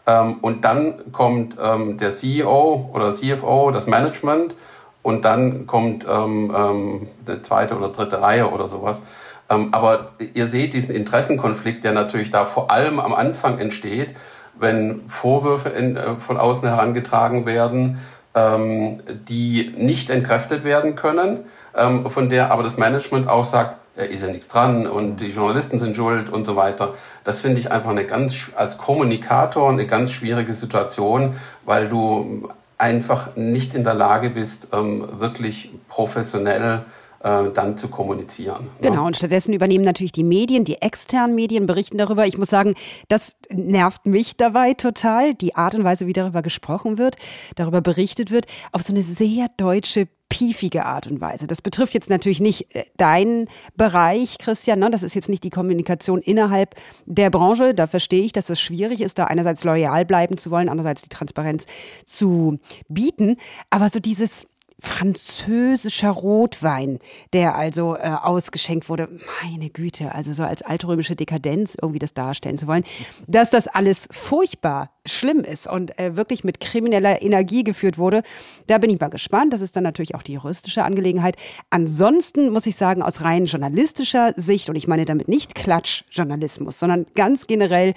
ähm, 0.06 0.38
und 0.42 0.64
dann 0.64 1.12
kommt 1.12 1.58
ähm, 1.62 1.98
der 1.98 2.12
CEO 2.12 2.92
oder 2.94 3.12
CFO, 3.12 3.72
das 3.72 3.88
Management 3.88 4.56
und 5.02 5.26
dann 5.26 5.68
kommt 5.68 6.06
ähm, 6.10 6.54
ähm, 6.56 7.08
eine 7.28 7.42
zweite 7.42 7.76
oder 7.78 7.90
dritte 7.90 8.22
Reihe 8.22 8.50
oder 8.50 8.68
sowas. 8.68 9.04
Ähm, 9.50 9.70
aber 9.74 10.12
ihr 10.34 10.48
seht 10.48 10.74
diesen 10.74 10.96
Interessenkonflikt, 10.96 11.84
der 11.84 11.94
natürlich 11.94 12.32
da 12.32 12.46
vor 12.46 12.72
allem 12.72 13.00
am 13.00 13.14
Anfang 13.14 13.60
entsteht, 13.60 14.16
wenn 14.58 15.08
Vorwürfe 15.08 15.70
in, 15.70 15.98
äh, 15.98 16.16
von 16.16 16.38
außen 16.38 16.68
herangetragen 16.68 17.46
werden, 17.46 18.00
ähm, 18.34 19.02
die 19.28 19.74
nicht 19.78 20.10
entkräftet 20.10 20.64
werden 20.64 20.96
können, 20.96 21.46
ähm, 21.76 22.10
von 22.10 22.30
der 22.30 22.52
aber 22.52 22.64
das 22.64 22.78
Management 22.78 23.28
auch 23.28 23.46
sagt, 23.46 23.78
da 23.96 24.04
ist 24.04 24.24
ja 24.24 24.30
nichts 24.30 24.50
dran 24.50 24.88
und 24.88 25.18
die 25.18 25.30
Journalisten 25.30 25.80
sind 25.80 25.96
schuld 25.96 26.30
und 26.30 26.46
so 26.46 26.58
weiter. 26.58 26.96
Das 27.24 27.40
finde 27.40 27.62
ich 27.62 27.72
einfach 27.72 27.92
eine 27.92 28.04
ganz, 28.04 28.52
als 28.56 28.78
Kommunikator 28.78 29.70
eine 29.70 29.88
ganz 29.88 30.12
schwierige 30.12 30.54
Situation, 30.54 31.36
weil 31.64 31.88
du 31.88 32.50
einfach 32.78 33.38
nicht 33.38 33.74
in 33.74 33.86
der 33.86 33.94
Lage 33.94 34.32
bist, 34.32 34.68
wirklich 34.74 35.72
professionell 35.88 36.74
äh, 36.74 37.05
dann 37.26 37.76
zu 37.76 37.88
kommunizieren. 37.88 38.66
Ne? 38.66 38.90
Genau, 38.90 39.08
und 39.08 39.18
stattdessen 39.18 39.54
übernehmen 39.54 39.84
natürlich 39.84 40.12
die 40.12 40.24
Medien, 40.24 40.64
die 40.64 40.82
externen 40.82 41.34
Medien 41.34 41.66
berichten 41.66 41.98
darüber. 41.98 42.28
Ich 42.28 42.38
muss 42.38 42.50
sagen, 42.50 42.76
das 43.08 43.36
nervt 43.50 44.06
mich 44.06 44.38
dabei 44.38 44.76
total, 44.76 45.34
die 45.34 45.56
Art 45.56 45.74
und 45.74 45.84
Weise, 45.84 46.06
wie 46.06 46.14
darüber 46.14 46.44
gesprochen 46.44 47.00
wird, 47.00 47.16
darüber 47.56 47.82
berichtet 47.82 48.30
wird, 48.30 48.46
auf 48.72 48.84
so 48.84 48.94
eine 48.94 49.02
sehr 49.02 49.48
deutsche 49.58 50.08
piefige 50.30 50.86
Art 50.86 51.08
und 51.08 51.22
Weise. 51.22 51.48
Das 51.48 51.62
betrifft 51.62 51.94
jetzt 51.94 52.10
natürlich 52.10 52.42
nicht 52.42 52.76
äh, 52.76 52.86
deinen 52.98 53.48
Bereich, 53.76 54.38
Christian. 54.38 54.80
Ne? 54.80 54.90
Das 54.90 55.04
ist 55.04 55.14
jetzt 55.14 55.30
nicht 55.30 55.44
die 55.44 55.50
Kommunikation 55.50 56.20
innerhalb 56.20 56.76
der 57.06 57.30
Branche. 57.30 57.74
Da 57.74 57.88
verstehe 57.88 58.24
ich, 58.24 58.34
dass 58.34 58.50
es 58.50 58.60
schwierig 58.60 59.02
ist, 59.02 59.18
da 59.18 59.26
einerseits 59.26 59.64
loyal 59.64 60.06
bleiben 60.06 60.38
zu 60.38 60.52
wollen, 60.52 60.70
andererseits 60.70 61.04
die 61.04 61.10
Transparenz 61.10 61.66
zu 62.06 62.60
bieten. 62.90 63.38
Aber 63.70 63.90
so 63.90 64.00
dieses 64.00 64.48
französischer 64.80 66.10
Rotwein, 66.10 67.00
der 67.34 67.56
also 67.56 67.96
äh, 67.96 68.10
ausgeschenkt 68.10 68.90
wurde. 68.90 69.08
Meine 69.42 69.70
Güte, 69.70 70.14
also 70.14 70.34
so 70.34 70.44
als 70.44 70.62
altrömische 70.62 71.16
Dekadenz 71.16 71.78
irgendwie 71.82 72.00
das 72.00 72.14
darstellen 72.14 72.58
zu 72.58 72.68
wollen, 72.68 72.84
dass 73.28 73.50
das 73.50 73.68
alles 73.68 74.08
furchtbar 74.12 74.92
schlimm 75.06 75.42
ist 75.42 75.68
und 75.68 75.98
äh, 75.98 76.18
wirklich 76.18 76.44
mit 76.44 76.60
krimineller 76.60 77.22
Energie 77.22 77.64
geführt 77.64 77.98
wurde. 77.98 78.24
Da 78.68 78.78
bin 78.78 78.90
ich 78.90 79.00
mal 79.00 79.10
gespannt. 79.10 79.54
Das 79.54 79.62
ist 79.62 79.76
dann 79.76 79.84
natürlich 79.84 80.16
auch 80.16 80.24
die 80.24 80.34
juristische 80.34 80.84
Angelegenheit. 80.84 81.38
Ansonsten 81.70 82.50
muss 82.50 82.66
ich 82.66 82.76
sagen, 82.76 83.02
aus 83.02 83.22
rein 83.22 83.46
journalistischer 83.46 84.34
Sicht, 84.36 84.70
und 84.70 84.76
ich 84.76 84.88
meine 84.88 85.06
damit 85.06 85.28
nicht 85.28 85.56
Klatschjournalismus, 85.56 86.80
sondern 86.80 87.06
ganz 87.16 87.48
generell 87.48 87.94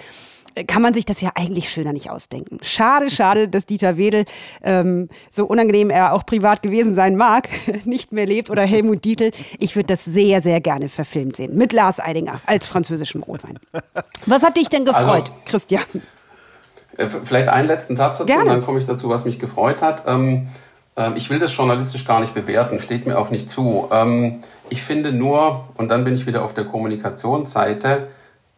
kann 0.65 0.81
man 0.81 0.93
sich 0.93 1.05
das 1.05 1.21
ja 1.21 1.31
eigentlich 1.35 1.69
schöner 1.69 1.93
nicht 1.93 2.09
ausdenken. 2.09 2.59
Schade, 2.61 3.11
schade, 3.11 3.47
dass 3.47 3.65
Dieter 3.65 3.97
Wedel, 3.97 4.25
ähm, 4.63 5.09
so 5.29 5.45
unangenehm 5.45 5.89
er 5.89 6.13
auch 6.13 6.25
privat 6.25 6.61
gewesen 6.61 6.95
sein 6.95 7.15
mag, 7.15 7.49
nicht 7.85 8.11
mehr 8.11 8.25
lebt 8.25 8.49
oder 8.49 8.63
Helmut 8.63 9.05
Dietl. 9.05 9.31
Ich 9.59 9.75
würde 9.75 9.87
das 9.87 10.05
sehr, 10.05 10.41
sehr 10.41 10.61
gerne 10.61 10.89
verfilmt 10.89 11.35
sehen. 11.35 11.55
Mit 11.55 11.73
Lars 11.73 11.99
Eidinger 11.99 12.41
als 12.45 12.67
französischem 12.67 13.23
Rotwein. 13.23 13.59
Was 14.25 14.43
hat 14.43 14.57
dich 14.57 14.69
denn 14.69 14.85
gefreut, 14.85 15.29
also, 15.29 15.33
Christian? 15.45 15.83
Äh, 16.97 17.07
vielleicht 17.23 17.47
einen 17.47 17.67
letzten 17.67 17.95
Satz 17.95 18.17
dazu 18.17 18.27
gerne. 18.27 18.43
und 18.43 18.49
dann 18.49 18.61
komme 18.61 18.79
ich 18.79 18.85
dazu, 18.85 19.09
was 19.09 19.25
mich 19.25 19.39
gefreut 19.39 19.81
hat. 19.81 20.03
Ähm, 20.07 20.47
äh, 20.95 21.11
ich 21.15 21.29
will 21.29 21.39
das 21.39 21.55
journalistisch 21.55 22.05
gar 22.05 22.19
nicht 22.19 22.33
bewerten, 22.33 22.79
steht 22.79 23.07
mir 23.07 23.17
auch 23.17 23.31
nicht 23.31 23.49
zu. 23.49 23.87
Ähm, 23.91 24.41
ich 24.69 24.83
finde 24.83 25.11
nur, 25.11 25.65
und 25.75 25.89
dann 25.89 26.03
bin 26.03 26.15
ich 26.15 26.27
wieder 26.27 26.43
auf 26.43 26.53
der 26.53 26.65
Kommunikationsseite, 26.65 28.07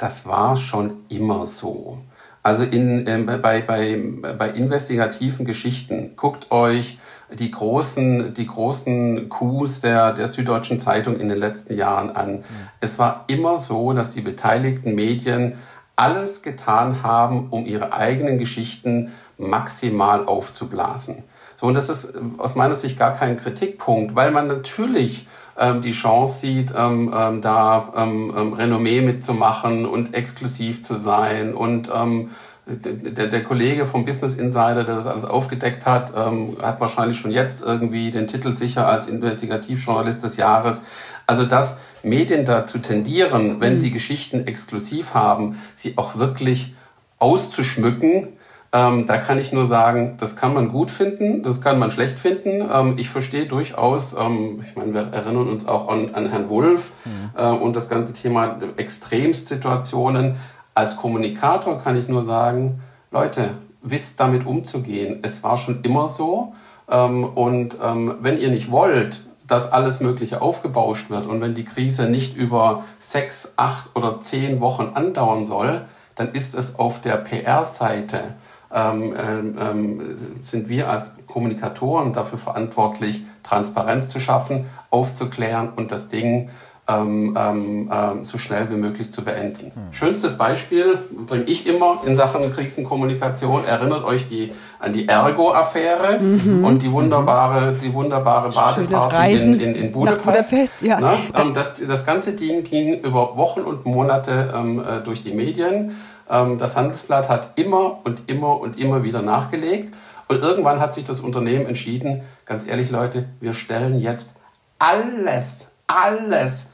das 0.02 0.26
war 0.26 0.56
schon 0.56 1.06
immer 1.10 1.48
so. 1.48 2.00
Also 2.44 2.64
in, 2.64 3.06
äh, 3.06 3.38
bei, 3.42 3.62
bei, 3.62 4.02
bei 4.38 4.50
investigativen 4.50 5.46
Geschichten, 5.46 6.14
guckt 6.16 6.52
euch 6.52 6.98
die 7.32 7.52
großen, 7.52 8.34
die 8.34 8.48
großen 8.48 9.30
Coups 9.30 9.82
der, 9.82 10.14
der 10.14 10.28
Süddeutschen 10.28 10.80
Zeitung 10.80 11.20
in 11.20 11.30
den 11.30 11.38
letzten 11.38 11.76
Jahren 11.76 12.10
an. 12.16 12.38
Mhm. 12.38 12.44
Es 12.80 12.98
war 12.98 13.26
immer 13.28 13.58
so, 13.58 13.94
dass 13.94 14.10
die 14.10 14.22
beteiligten 14.22 14.96
Medien 14.96 15.54
alles 15.96 16.42
getan 16.42 17.04
haben, 17.04 17.50
um 17.52 17.66
ihre 17.66 17.94
eigenen 17.94 18.40
Geschichten 18.40 19.12
maximal 19.38 20.26
aufzublasen. 20.26 21.24
So, 21.58 21.68
und 21.68 21.76
das 21.76 21.90
ist 21.90 22.16
aus 22.40 22.56
meiner 22.56 22.74
Sicht 22.74 22.98
gar 22.98 23.14
kein 23.14 23.38
Kritikpunkt, 23.38 24.16
weil 24.16 24.32
man 24.32 24.48
natürlich 24.48 25.28
ähm, 25.62 25.82
die 25.82 25.92
Chance 25.92 26.40
sieht, 26.40 26.74
ähm, 26.76 27.14
ähm, 27.16 27.42
da 27.42 27.94
ähm, 27.96 28.34
ähm, 28.36 28.54
Renommee 28.54 29.02
mitzumachen 29.02 29.86
und 29.86 30.14
exklusiv 30.14 30.84
zu 30.84 30.96
sein 30.96 31.54
und 31.54 31.90
ähm, 31.94 32.32
der, 32.66 33.28
der 33.28 33.44
Kollege 33.44 33.86
vom 33.86 34.06
Business 34.06 34.36
Insider, 34.36 34.84
der 34.84 34.96
das 34.96 35.08
alles 35.08 35.26
aufgedeckt 35.26 35.86
hat, 35.86 36.14
ähm, 36.16 36.58
hat 36.62 36.80
wahrscheinlich 36.80 37.18
schon 37.18 37.32
jetzt 37.32 37.62
irgendwie 37.62 38.12
den 38.12 38.28
Titel 38.28 38.56
sicher 38.56 38.88
als 38.88 39.08
Investigativjournalist 39.08 40.24
des 40.24 40.38
Jahres. 40.38 40.82
Also 41.28 41.46
dass 41.46 41.80
Medien 42.04 42.46
dazu 42.46 42.80
tendieren, 42.80 43.60
wenn 43.60 43.76
mhm. 43.76 43.80
sie 43.80 43.92
Geschichten 43.92 44.48
exklusiv 44.48 45.14
haben, 45.14 45.60
sie 45.76 45.98
auch 45.98 46.18
wirklich 46.18 46.76
auszuschmücken. 47.20 48.30
Ähm, 48.74 49.06
da 49.06 49.18
kann 49.18 49.38
ich 49.38 49.52
nur 49.52 49.66
sagen, 49.66 50.16
das 50.18 50.38
kann 50.38 50.54
man 50.54 50.70
gut 50.70 50.92
finden, 50.92 51.44
das 51.44 51.60
kann 51.60 51.78
man 51.78 51.92
schlecht 51.92 52.20
finden. 52.20 52.68
Ähm, 52.72 52.96
ich 52.98 53.10
verstehe 53.10 53.46
durchaus, 53.46 54.14
ähm, 54.14 54.64
ich 54.66 54.78
meine, 54.78 54.94
wir 54.94 55.02
erinnern 55.12 55.50
uns 55.50 55.68
auch 55.68 55.90
an, 55.90 56.16
an 56.16 56.30
Herrn 56.30 56.48
Wulff 56.48 56.92
mhm. 57.04 57.32
äh, 57.38 57.50
und 57.50 57.76
das 57.76 57.90
ganze 57.90 58.14
Thema 58.14 58.60
Extremsituationen. 58.78 60.36
Als 60.74 60.96
Kommunikator 60.96 61.80
kann 61.80 61.98
ich 61.98 62.08
nur 62.08 62.22
sagen, 62.22 62.82
Leute, 63.12 63.56
wisst 63.82 64.20
damit 64.22 64.46
umzugehen. 64.46 65.20
Es 65.22 65.44
war 65.44 65.58
schon 65.58 65.82
immer 65.84 66.08
so. 66.08 66.54
Ähm, 66.90 67.26
und 67.26 67.78
ähm, 67.84 68.16
wenn 68.22 68.40
ihr 68.40 68.52
nicht 68.52 68.72
wollt, 68.72 69.20
dass 69.48 69.70
alles 69.74 70.00
Mögliche 70.00 70.42
aufgebauscht 70.42 71.10
wird 71.10 71.26
und 71.26 71.42
wenn 71.42 71.56
die 71.56 71.66
Krise 71.66 72.06
nicht 72.06 72.38
über 72.38 72.86
sechs, 73.00 73.54
acht 73.58 73.90
oder 73.96 74.22
zehn 74.22 74.62
Wochen 74.62 74.92
andauern 74.94 75.46
soll, 75.46 75.82
dann 76.16 76.32
ist 76.32 76.56
es 76.56 76.80
auf 76.80 77.02
der 77.02 77.18
PR-Seite, 77.18 78.36
ähm, 78.74 79.14
ähm, 79.18 79.56
ähm, 79.60 80.18
sind 80.44 80.70
wir 80.70 80.90
als 80.90 81.14
Kommunikatoren 81.28 82.14
dafür 82.14 82.38
verantwortlich, 82.38 83.24
Transparenz 83.44 84.08
zu 84.08 84.20
schaffen, 84.20 84.66
aufzuklären 84.90 85.70
und 85.76 85.92
das 85.92 86.08
Ding 86.08 86.50
ähm, 86.88 87.38
ähm, 87.38 88.24
so 88.24 88.38
schnell 88.38 88.70
wie 88.70 88.76
möglich 88.76 89.12
zu 89.12 89.24
beenden. 89.24 89.72
Hm. 89.74 89.94
Schönstes 89.94 90.38
Beispiel 90.38 91.00
bringe 91.28 91.44
ich 91.44 91.68
immer 91.68 92.02
in 92.06 92.16
Sachen 92.16 92.52
Krisenkommunikation. 92.54 93.66
Erinnert 93.66 94.04
euch 94.04 94.28
die, 94.28 94.52
an 94.80 94.94
die 94.94 95.08
Ergo-Affäre 95.08 96.20
mhm. 96.20 96.66
und 96.66 96.82
die 96.82 96.92
wunderbare, 96.92 97.76
die 97.82 97.94
wunderbare 97.94 98.50
Badeparty 98.50 99.34
in, 99.34 99.60
in, 99.60 99.76
in, 99.76 99.92
Budapest. 99.92 100.52
Budapest 100.52 100.82
ja. 100.82 101.00
Ne? 101.00 101.12
Ähm, 101.36 101.54
das, 101.54 101.76
das 101.76 102.06
ganze 102.06 102.34
Ding 102.34 102.64
ging 102.64 103.00
über 103.02 103.38
Wochen 103.38 103.62
und 103.62 103.86
Monate 103.86 104.54
ähm, 104.56 104.80
äh, 104.80 105.02
durch 105.04 105.22
die 105.22 105.34
Medien. 105.34 105.96
Ähm, 106.32 106.58
das 106.58 106.76
Handelsblatt 106.76 107.30
hat 107.30 107.60
immer 107.60 108.00
und 108.04 108.30
immer 108.30 108.60
und 108.60 108.80
immer 108.80 109.04
wieder 109.04 109.22
nachgelegt. 109.22 109.94
Und 110.28 110.42
irgendwann 110.42 110.80
hat 110.80 110.96
sich 110.96 111.04
das 111.04 111.20
Unternehmen 111.20 111.68
entschieden, 111.68 112.24
ganz 112.46 112.66
ehrlich 112.66 112.90
Leute, 112.90 113.28
wir 113.42 113.54
stellen 113.54 114.00
jetzt 114.00 114.34
alles, 114.80 115.68
alles 115.88 116.68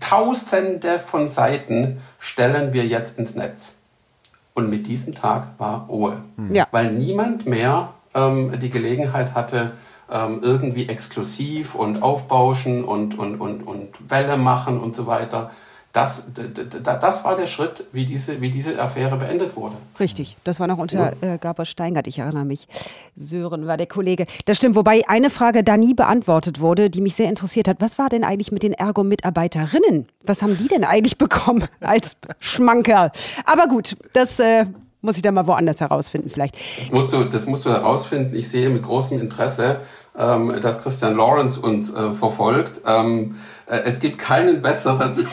Tausende 0.00 0.98
von 0.98 1.28
Seiten 1.28 2.00
stellen 2.18 2.72
wir 2.72 2.84
jetzt 2.84 3.18
ins 3.18 3.34
Netz. 3.34 3.76
Und 4.54 4.68
mit 4.68 4.86
diesem 4.86 5.14
Tag 5.14 5.58
war 5.58 5.86
Ruhe. 5.86 6.22
Hm. 6.36 6.54
Ja. 6.54 6.66
Weil 6.70 6.92
niemand 6.92 7.46
mehr 7.46 7.94
ähm, 8.14 8.58
die 8.58 8.70
Gelegenheit 8.70 9.34
hatte, 9.34 9.72
ähm, 10.10 10.40
irgendwie 10.42 10.88
exklusiv 10.88 11.74
und 11.74 12.02
aufbauschen 12.02 12.84
und, 12.84 13.18
und, 13.18 13.40
und, 13.40 13.62
und 13.62 14.10
Welle 14.10 14.36
machen 14.36 14.78
und 14.78 14.94
so 14.94 15.06
weiter 15.06 15.50
das, 15.92 16.24
das 16.82 17.24
war 17.24 17.36
der 17.36 17.44
Schritt, 17.44 17.84
wie 17.92 18.06
diese, 18.06 18.40
wie 18.40 18.50
diese 18.50 18.80
Affäre 18.80 19.16
beendet 19.16 19.56
wurde. 19.56 19.74
Richtig, 20.00 20.38
das 20.42 20.58
war 20.58 20.66
noch 20.66 20.78
unter 20.78 21.12
äh, 21.20 21.36
Gaber 21.36 21.66
Steingart, 21.66 22.06
ich 22.06 22.18
erinnere 22.18 22.46
mich. 22.46 22.66
Sören 23.14 23.66
war 23.66 23.76
der 23.76 23.86
Kollege. 23.86 24.24
Das 24.46 24.56
stimmt, 24.56 24.74
wobei 24.74 25.02
eine 25.06 25.28
Frage 25.28 25.62
da 25.62 25.76
nie 25.76 25.92
beantwortet 25.92 26.60
wurde, 26.60 26.88
die 26.88 27.02
mich 27.02 27.14
sehr 27.14 27.28
interessiert 27.28 27.68
hat. 27.68 27.76
Was 27.80 27.98
war 27.98 28.08
denn 28.08 28.24
eigentlich 28.24 28.52
mit 28.52 28.62
den 28.62 28.72
Ergo-Mitarbeiterinnen? 28.72 30.08
Was 30.24 30.42
haben 30.42 30.56
die 30.56 30.68
denn 30.68 30.84
eigentlich 30.84 31.18
bekommen 31.18 31.68
als 31.80 32.16
Schmankerl? 32.38 33.12
Aber 33.44 33.68
gut, 33.68 33.96
das 34.14 34.40
äh, 34.40 34.64
muss 35.02 35.16
ich 35.16 35.22
dann 35.22 35.34
mal 35.34 35.46
woanders 35.46 35.80
herausfinden 35.82 36.30
vielleicht. 36.30 36.56
Musst 36.90 37.12
du, 37.12 37.24
das 37.24 37.44
musst 37.44 37.66
du 37.66 37.70
herausfinden. 37.70 38.34
Ich 38.34 38.48
sehe 38.48 38.70
mit 38.70 38.82
großem 38.82 39.20
Interesse, 39.20 39.80
ähm, 40.16 40.58
dass 40.62 40.82
Christian 40.82 41.16
Lawrence 41.16 41.60
uns 41.60 41.92
äh, 41.92 42.12
verfolgt. 42.12 42.80
Ähm, 42.86 43.36
äh, 43.66 43.80
es 43.84 44.00
gibt 44.00 44.16
keinen 44.16 44.62
besseren 44.62 45.28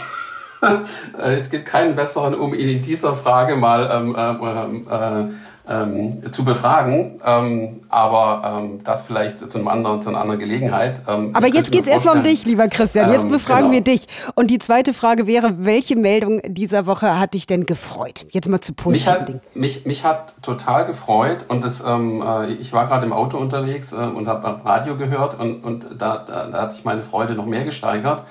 es 1.18 1.50
gibt 1.50 1.66
keinen 1.66 1.96
besseren, 1.96 2.36
um 2.36 2.54
ihn 2.54 2.70
in 2.70 2.82
dieser 2.82 3.16
Frage 3.16 3.56
mal 3.56 3.90
ähm, 3.92 4.16
äh, 4.16 4.96
äh, 4.96 5.30
ähm, 5.70 6.34
zu 6.34 6.44
befragen. 6.44 7.22
Ähm, 7.24 7.82
aber 7.90 8.62
ähm, 8.64 8.84
das 8.84 9.04
vielleicht 9.04 9.40
zu, 9.40 9.58
einem 9.58 9.68
anderen, 9.68 10.02
zu 10.02 10.10
einer 10.10 10.20
anderen 10.20 10.40
Gelegenheit. 10.40 11.02
Ähm, 11.08 11.30
aber 11.34 11.48
jetzt 11.48 11.72
geht 11.72 11.84
es 11.84 11.88
erstmal 11.88 12.18
um 12.18 12.24
dich, 12.24 12.46
lieber 12.46 12.68
Christian. 12.68 13.12
Jetzt 13.12 13.24
ähm, 13.24 13.30
befragen 13.30 13.72
genau. 13.72 13.74
wir 13.74 13.82
dich. 13.82 14.08
Und 14.36 14.48
die 14.48 14.60
zweite 14.60 14.94
Frage 14.94 15.28
wäre, 15.28 15.66
welche 15.66 15.96
Meldung 15.96 16.42
dieser 16.44 16.86
Woche 16.86 17.20
hat 17.20 17.36
dich 17.36 17.46
denn 17.46 17.66
gefreut? 17.66 18.26
Jetzt 18.30 18.50
mal 18.50 18.62
zu 18.62 18.74
positiven 18.74 19.14
mich 19.14 19.36
hat, 19.36 19.56
Mich, 19.56 19.86
mich 19.86 20.04
hat 20.04 20.42
total 20.42 20.86
gefreut 20.86 21.46
und 21.48 21.64
das, 21.64 21.84
ähm, 21.86 22.24
äh, 22.26 22.54
ich 22.54 22.74
war 22.74 22.88
gerade 22.88 23.06
im 23.06 23.14
Auto 23.14 23.38
unterwegs 23.38 23.94
äh, 23.94 23.98
und 23.98 24.28
habe 24.28 24.48
hab 24.48 24.66
Radio 24.66 24.98
gehört 24.98 25.40
und, 25.40 25.64
und 25.64 25.86
da, 25.98 26.18
da, 26.18 26.48
da, 26.48 26.62
hat 26.62 26.74
sich 26.74 26.84
meine 26.84 27.04
Freude 27.04 27.34
noch 27.34 27.46
mehr 27.46 27.64
gesteigert. 27.64 28.24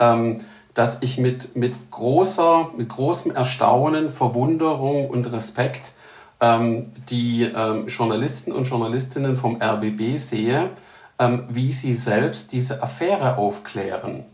Ähm, 0.00 0.40
dass 0.74 1.02
ich 1.02 1.18
mit, 1.18 1.56
mit, 1.56 1.74
großer, 1.90 2.70
mit 2.76 2.88
großem 2.88 3.32
Erstaunen, 3.32 4.10
Verwunderung 4.10 5.08
und 5.10 5.30
Respekt 5.32 5.92
ähm, 6.40 6.92
die 7.08 7.42
ähm, 7.44 7.86
Journalisten 7.88 8.52
und 8.52 8.64
Journalistinnen 8.64 9.36
vom 9.36 9.60
RBB 9.60 10.18
sehe, 10.18 10.70
ähm, 11.18 11.44
wie 11.48 11.72
sie 11.72 11.94
selbst 11.94 12.52
diese 12.52 12.82
Affäre 12.82 13.36
aufklären. 13.36 14.24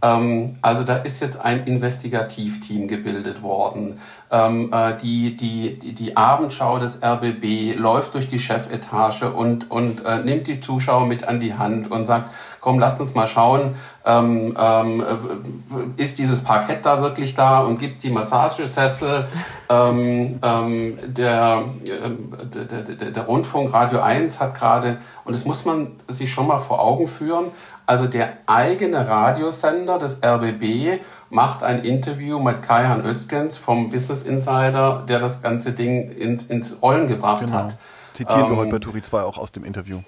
Hm. 0.00 0.56
also 0.62 0.84
da 0.84 0.96
ist 0.96 1.20
jetzt 1.20 1.38
ein 1.38 1.64
Investigativteam 1.64 2.88
gebildet 2.88 3.42
worden. 3.42 4.00
Ähm, 4.28 4.72
äh, 4.72 4.96
die, 4.96 5.36
die, 5.36 5.78
die, 5.94 6.16
Abendschau 6.16 6.80
des 6.80 7.00
RBB 7.00 7.76
läuft 7.76 8.14
durch 8.14 8.26
die 8.26 8.40
Chefetage 8.40 9.30
und, 9.32 9.70
und 9.70 10.04
äh, 10.04 10.18
nimmt 10.18 10.48
die 10.48 10.60
Zuschauer 10.60 11.06
mit 11.06 11.28
an 11.28 11.38
die 11.38 11.54
Hand 11.54 11.92
und 11.92 12.04
sagt, 12.04 12.30
komm, 12.60 12.80
lasst 12.80 13.00
uns 13.00 13.14
mal 13.14 13.28
schauen, 13.28 13.76
ähm, 14.04 14.56
ähm, 14.58 15.00
äh, 15.00 16.02
ist 16.02 16.18
dieses 16.18 16.42
Parkett 16.42 16.84
da 16.84 17.00
wirklich 17.00 17.36
da 17.36 17.60
und 17.60 17.78
gibt 17.78 18.02
die 18.02 18.10
Massagesessel. 18.10 19.28
Ähm, 19.68 20.40
ähm, 20.42 20.98
der, 21.06 21.62
äh, 21.84 22.64
der, 22.64 22.82
der, 22.82 23.10
der 23.12 23.22
Rundfunk 23.22 23.72
Radio 23.72 24.00
1 24.00 24.40
hat 24.40 24.54
gerade, 24.54 24.98
und 25.24 25.36
das 25.36 25.44
muss 25.44 25.64
man 25.64 25.92
sich 26.08 26.32
schon 26.32 26.48
mal 26.48 26.58
vor 26.58 26.80
Augen 26.80 27.06
führen, 27.06 27.52
also 27.86 28.06
der 28.06 28.38
eigene 28.46 29.06
Radiosender 29.08 29.98
des 29.98 30.20
RBB 30.24 31.00
macht 31.30 31.62
ein 31.62 31.84
Interview 31.84 32.38
mit 32.38 32.62
Kai-Han 32.62 33.04
Özgens 33.04 33.58
vom 33.58 33.90
Business 33.90 34.22
Insider, 34.22 35.04
der 35.08 35.18
das 35.18 35.42
ganze 35.42 35.72
Ding 35.72 36.10
ins, 36.10 36.44
ins 36.44 36.82
Rollen 36.82 37.06
gebracht 37.06 37.46
genau. 37.46 37.58
hat. 37.58 37.78
Zitieren 38.14 38.44
ähm, 38.44 38.50
wir 38.50 38.56
heute 38.56 38.70
bei 38.70 38.78
Turi 38.78 39.02
2 39.02 39.22
auch 39.22 39.38
aus 39.38 39.52
dem 39.52 39.64
Interview. 39.64 40.00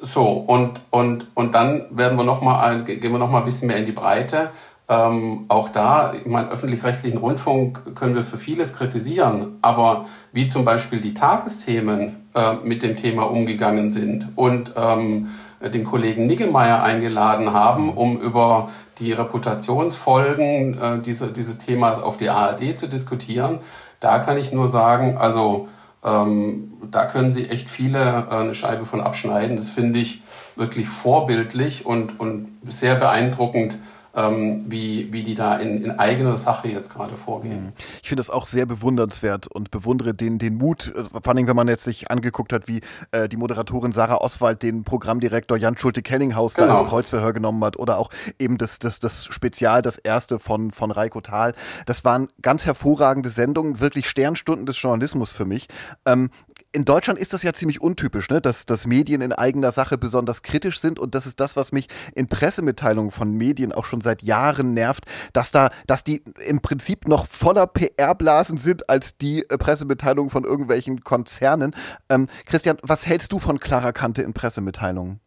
So, 0.00 0.26
und, 0.28 0.80
und, 0.90 1.26
und 1.34 1.54
dann 1.54 1.86
werden 1.90 2.18
wir 2.18 2.24
noch 2.24 2.42
mal, 2.42 2.84
gehen 2.84 3.12
wir 3.12 3.18
noch 3.18 3.30
mal 3.30 3.38
ein 3.38 3.44
bisschen 3.44 3.68
mehr 3.68 3.78
in 3.78 3.86
die 3.86 3.92
Breite. 3.92 4.50
Ähm, 4.88 5.46
auch 5.48 5.70
da, 5.70 6.14
ich 6.14 6.26
meine, 6.26 6.48
öffentlich-rechtlichen 6.48 7.18
Rundfunk 7.18 7.96
können 7.96 8.14
wir 8.14 8.22
für 8.22 8.38
vieles 8.38 8.76
kritisieren, 8.76 9.56
aber 9.60 10.06
wie 10.32 10.46
zum 10.46 10.64
Beispiel 10.64 11.00
die 11.00 11.12
Tagesthemen 11.12 12.28
äh, 12.34 12.54
mit 12.62 12.82
dem 12.82 12.96
Thema 12.96 13.24
umgegangen 13.24 13.90
sind 13.90 14.28
und 14.36 14.74
ähm, 14.76 15.30
den 15.60 15.84
Kollegen 15.84 16.26
Niggemeier 16.26 16.82
eingeladen 16.82 17.52
haben, 17.52 17.92
um 17.92 18.20
über 18.20 18.70
die 18.98 19.12
Reputationsfolgen 19.12 20.78
äh, 20.80 21.02
diese, 21.02 21.32
dieses 21.32 21.58
Themas 21.58 22.02
auf 22.02 22.16
die 22.16 22.30
ARD 22.30 22.78
zu 22.78 22.88
diskutieren. 22.88 23.60
Da 24.00 24.18
kann 24.18 24.38
ich 24.38 24.52
nur 24.52 24.68
sagen, 24.68 25.16
also 25.16 25.68
ähm, 26.04 26.74
da 26.90 27.06
können 27.06 27.32
Sie 27.32 27.48
echt 27.48 27.68
viele 27.68 28.26
äh, 28.30 28.34
eine 28.34 28.54
Scheibe 28.54 28.86
von 28.86 29.00
abschneiden. 29.00 29.56
Das 29.56 29.70
finde 29.70 29.98
ich 29.98 30.22
wirklich 30.54 30.88
vorbildlich 30.88 31.84
und, 31.84 32.20
und 32.20 32.48
sehr 32.68 32.96
beeindruckend, 32.96 33.76
ähm, 34.16 34.64
wie, 34.66 35.12
wie 35.12 35.22
die 35.22 35.34
da 35.34 35.56
in, 35.58 35.84
in 35.84 35.90
eigener 35.92 36.36
Sache 36.38 36.68
jetzt 36.68 36.92
gerade 36.92 37.16
vorgehen. 37.16 37.66
Mhm. 37.66 37.72
Ich 38.02 38.08
finde 38.08 38.20
das 38.20 38.30
auch 38.30 38.46
sehr 38.46 38.66
bewundernswert 38.66 39.46
und 39.46 39.70
bewundere 39.70 40.14
den, 40.14 40.38
den 40.38 40.56
Mut, 40.56 40.92
äh, 40.96 41.04
vor 41.04 41.34
allem 41.34 41.46
wenn 41.46 41.56
man 41.56 41.68
jetzt 41.68 41.84
sich 41.84 42.10
angeguckt 42.10 42.52
hat, 42.52 42.66
wie 42.66 42.80
äh, 43.12 43.28
die 43.28 43.36
Moderatorin 43.36 43.92
Sarah 43.92 44.22
Oswald 44.22 44.62
den 44.62 44.84
Programmdirektor 44.84 45.58
Jan 45.58 45.76
Schulte-Kellinghaus 45.76 46.54
genau. 46.54 46.68
da 46.68 46.80
ins 46.80 46.88
Kreuzverhör 46.88 47.34
genommen 47.34 47.62
hat 47.62 47.78
oder 47.78 47.98
auch 47.98 48.10
eben 48.38 48.56
das, 48.56 48.78
das, 48.78 48.98
das 48.98 49.26
Spezial, 49.26 49.82
das 49.82 49.98
erste 49.98 50.38
von, 50.38 50.72
von 50.72 50.90
Reiko 50.90 51.20
Thal. 51.20 51.52
Das 51.84 52.04
waren 52.04 52.28
ganz 52.40 52.64
hervorragende 52.64 53.28
Sendungen, 53.28 53.80
wirklich 53.80 54.08
Sternstunden 54.08 54.64
des 54.64 54.80
Journalismus 54.80 55.32
für 55.32 55.44
mich. 55.44 55.68
Ähm, 56.06 56.30
in 56.72 56.84
Deutschland 56.84 57.18
ist 57.18 57.32
das 57.32 57.42
ja 57.42 57.52
ziemlich 57.54 57.80
untypisch, 57.80 58.28
ne? 58.28 58.40
dass, 58.40 58.66
dass 58.66 58.86
Medien 58.86 59.22
in 59.22 59.32
eigener 59.32 59.72
Sache 59.72 59.96
besonders 59.96 60.42
kritisch 60.42 60.78
sind 60.78 60.98
und 60.98 61.14
das 61.14 61.24
ist 61.26 61.40
das, 61.40 61.56
was 61.56 61.72
mich 61.72 61.88
in 62.14 62.26
Pressemitteilungen 62.26 63.10
von 63.10 63.32
Medien 63.32 63.72
auch 63.72 63.86
schon 63.86 64.02
seit 64.02 64.22
Jahren 64.22 64.72
nervt, 64.72 65.06
dass 65.32 65.52
da, 65.52 65.70
dass 65.86 66.04
die 66.04 66.22
im 66.46 66.60
Prinzip 66.60 67.08
noch 67.08 67.26
voller 67.26 67.66
PR-Blasen 67.66 68.58
sind 68.58 68.90
als 68.90 69.16
die 69.16 69.48
äh, 69.48 69.56
Pressemitteilungen 69.56 70.30
von 70.30 70.44
irgendwelchen 70.44 71.02
Konzernen. 71.02 71.74
Ähm, 72.10 72.28
Christian, 72.44 72.76
was 72.82 73.06
hältst 73.06 73.32
du 73.32 73.38
von 73.38 73.58
klarer 73.58 73.92
Kante 73.92 74.22
in 74.22 74.34
Pressemitteilungen? 74.34 75.20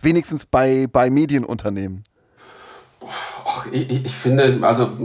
Wenigstens 0.00 0.46
bei, 0.46 0.86
bei 0.86 1.10
Medienunternehmen. 1.10 2.04
Ach, 3.44 3.66
ich, 3.72 3.90
ich, 3.90 4.14
finde, 4.14 4.60
also 4.62 4.96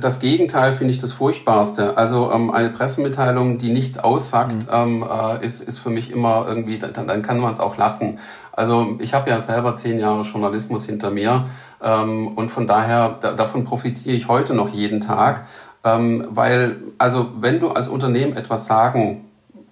das 0.00 0.20
Gegenteil 0.20 0.72
finde 0.72 0.92
ich 0.92 1.00
das 1.00 1.12
Furchtbarste. 1.12 1.96
Also 1.96 2.30
ähm, 2.32 2.50
eine 2.50 2.70
Pressemitteilung, 2.70 3.58
die 3.58 3.70
nichts 3.70 3.98
aussagt, 3.98 4.54
mhm. 4.54 4.68
ähm, 4.70 5.04
äh, 5.04 5.44
ist, 5.44 5.60
ist 5.60 5.78
für 5.78 5.90
mich 5.90 6.10
immer 6.10 6.46
irgendwie, 6.46 6.78
dann, 6.78 6.92
dann 7.06 7.22
kann 7.22 7.38
man 7.38 7.52
es 7.52 7.60
auch 7.60 7.76
lassen. 7.76 8.18
Also 8.52 8.96
ich 8.98 9.14
habe 9.14 9.30
ja 9.30 9.40
selber 9.40 9.76
zehn 9.76 9.98
Jahre 9.98 10.22
Journalismus 10.22 10.84
hinter 10.84 11.10
mir 11.10 11.46
ähm, 11.82 12.28
und 12.28 12.50
von 12.50 12.66
daher, 12.66 13.18
da, 13.20 13.32
davon 13.32 13.64
profitiere 13.64 14.14
ich 14.14 14.28
heute 14.28 14.54
noch 14.54 14.72
jeden 14.72 15.00
Tag, 15.00 15.46
ähm, 15.84 16.26
weil, 16.30 16.76
also 16.98 17.30
wenn 17.40 17.60
du 17.60 17.70
als 17.70 17.88
Unternehmen 17.88 18.36
etwas 18.36 18.66
sagen 18.66 19.24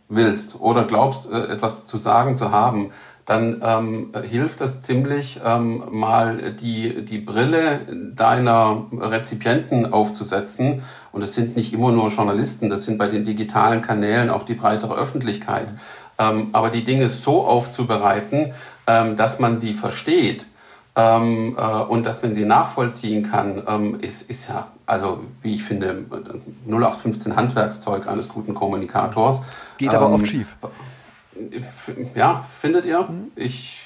willst 0.09 0.61
oder 0.61 0.85
glaubst, 0.85 1.31
äh, 1.31 1.47
etwas 1.47 1.87
zu 1.87 1.97
sagen 1.97 2.37
zu 2.37 2.51
haben, 2.51 2.91
dann 3.31 3.63
ähm, 3.63 4.13
hilft 4.29 4.61
es 4.61 4.81
ziemlich, 4.83 5.41
ähm, 5.45 5.85
mal 5.93 6.53
die, 6.53 7.05
die 7.05 7.19
Brille 7.19 7.87
deiner 8.13 8.87
Rezipienten 8.93 9.93
aufzusetzen. 9.93 10.83
Und 11.13 11.23
es 11.23 11.37
sind 11.37 11.55
nicht 11.55 11.73
immer 11.73 11.93
nur 11.93 12.09
Journalisten, 12.09 12.69
das 12.69 12.83
sind 12.83 12.99
bei 12.99 13.07
den 13.07 13.25
digitalen 13.25 13.83
Kanälen 13.83 14.31
auch 14.31 14.43
die 14.43 14.55
breitere 14.55 14.97
Öffentlichkeit. 14.97 15.73
Ähm, 16.19 16.49
aber 16.51 16.71
die 16.71 16.83
Dinge 16.83 17.09
so 17.09 17.45
aufzubereiten, 17.45 18.53
ähm, 18.89 19.15
dass 19.15 19.39
man 19.39 19.61
sie 19.61 19.75
versteht 19.75 20.47
ähm, 20.97 21.57
äh, 21.57 21.63
und 21.63 22.07
dass 22.07 22.25
man 22.25 22.35
sie 22.35 22.45
nachvollziehen 22.45 23.31
kann, 23.31 23.63
ähm, 23.69 24.01
ist, 24.01 24.29
ist 24.29 24.49
ja, 24.49 24.73
also 24.87 25.21
wie 25.41 25.55
ich 25.55 25.63
finde, 25.63 26.05
0815 26.67 27.37
Handwerkszeug 27.37 28.09
eines 28.09 28.29
guten 28.29 28.55
Kommunikators. 28.55 29.45
Geht 29.79 29.95
aber 29.95 30.11
oft 30.11 30.27
schief. 30.27 30.57
Ja, 32.15 32.45
findet 32.61 32.85
ihr? 32.85 33.09
Ich 33.37 33.81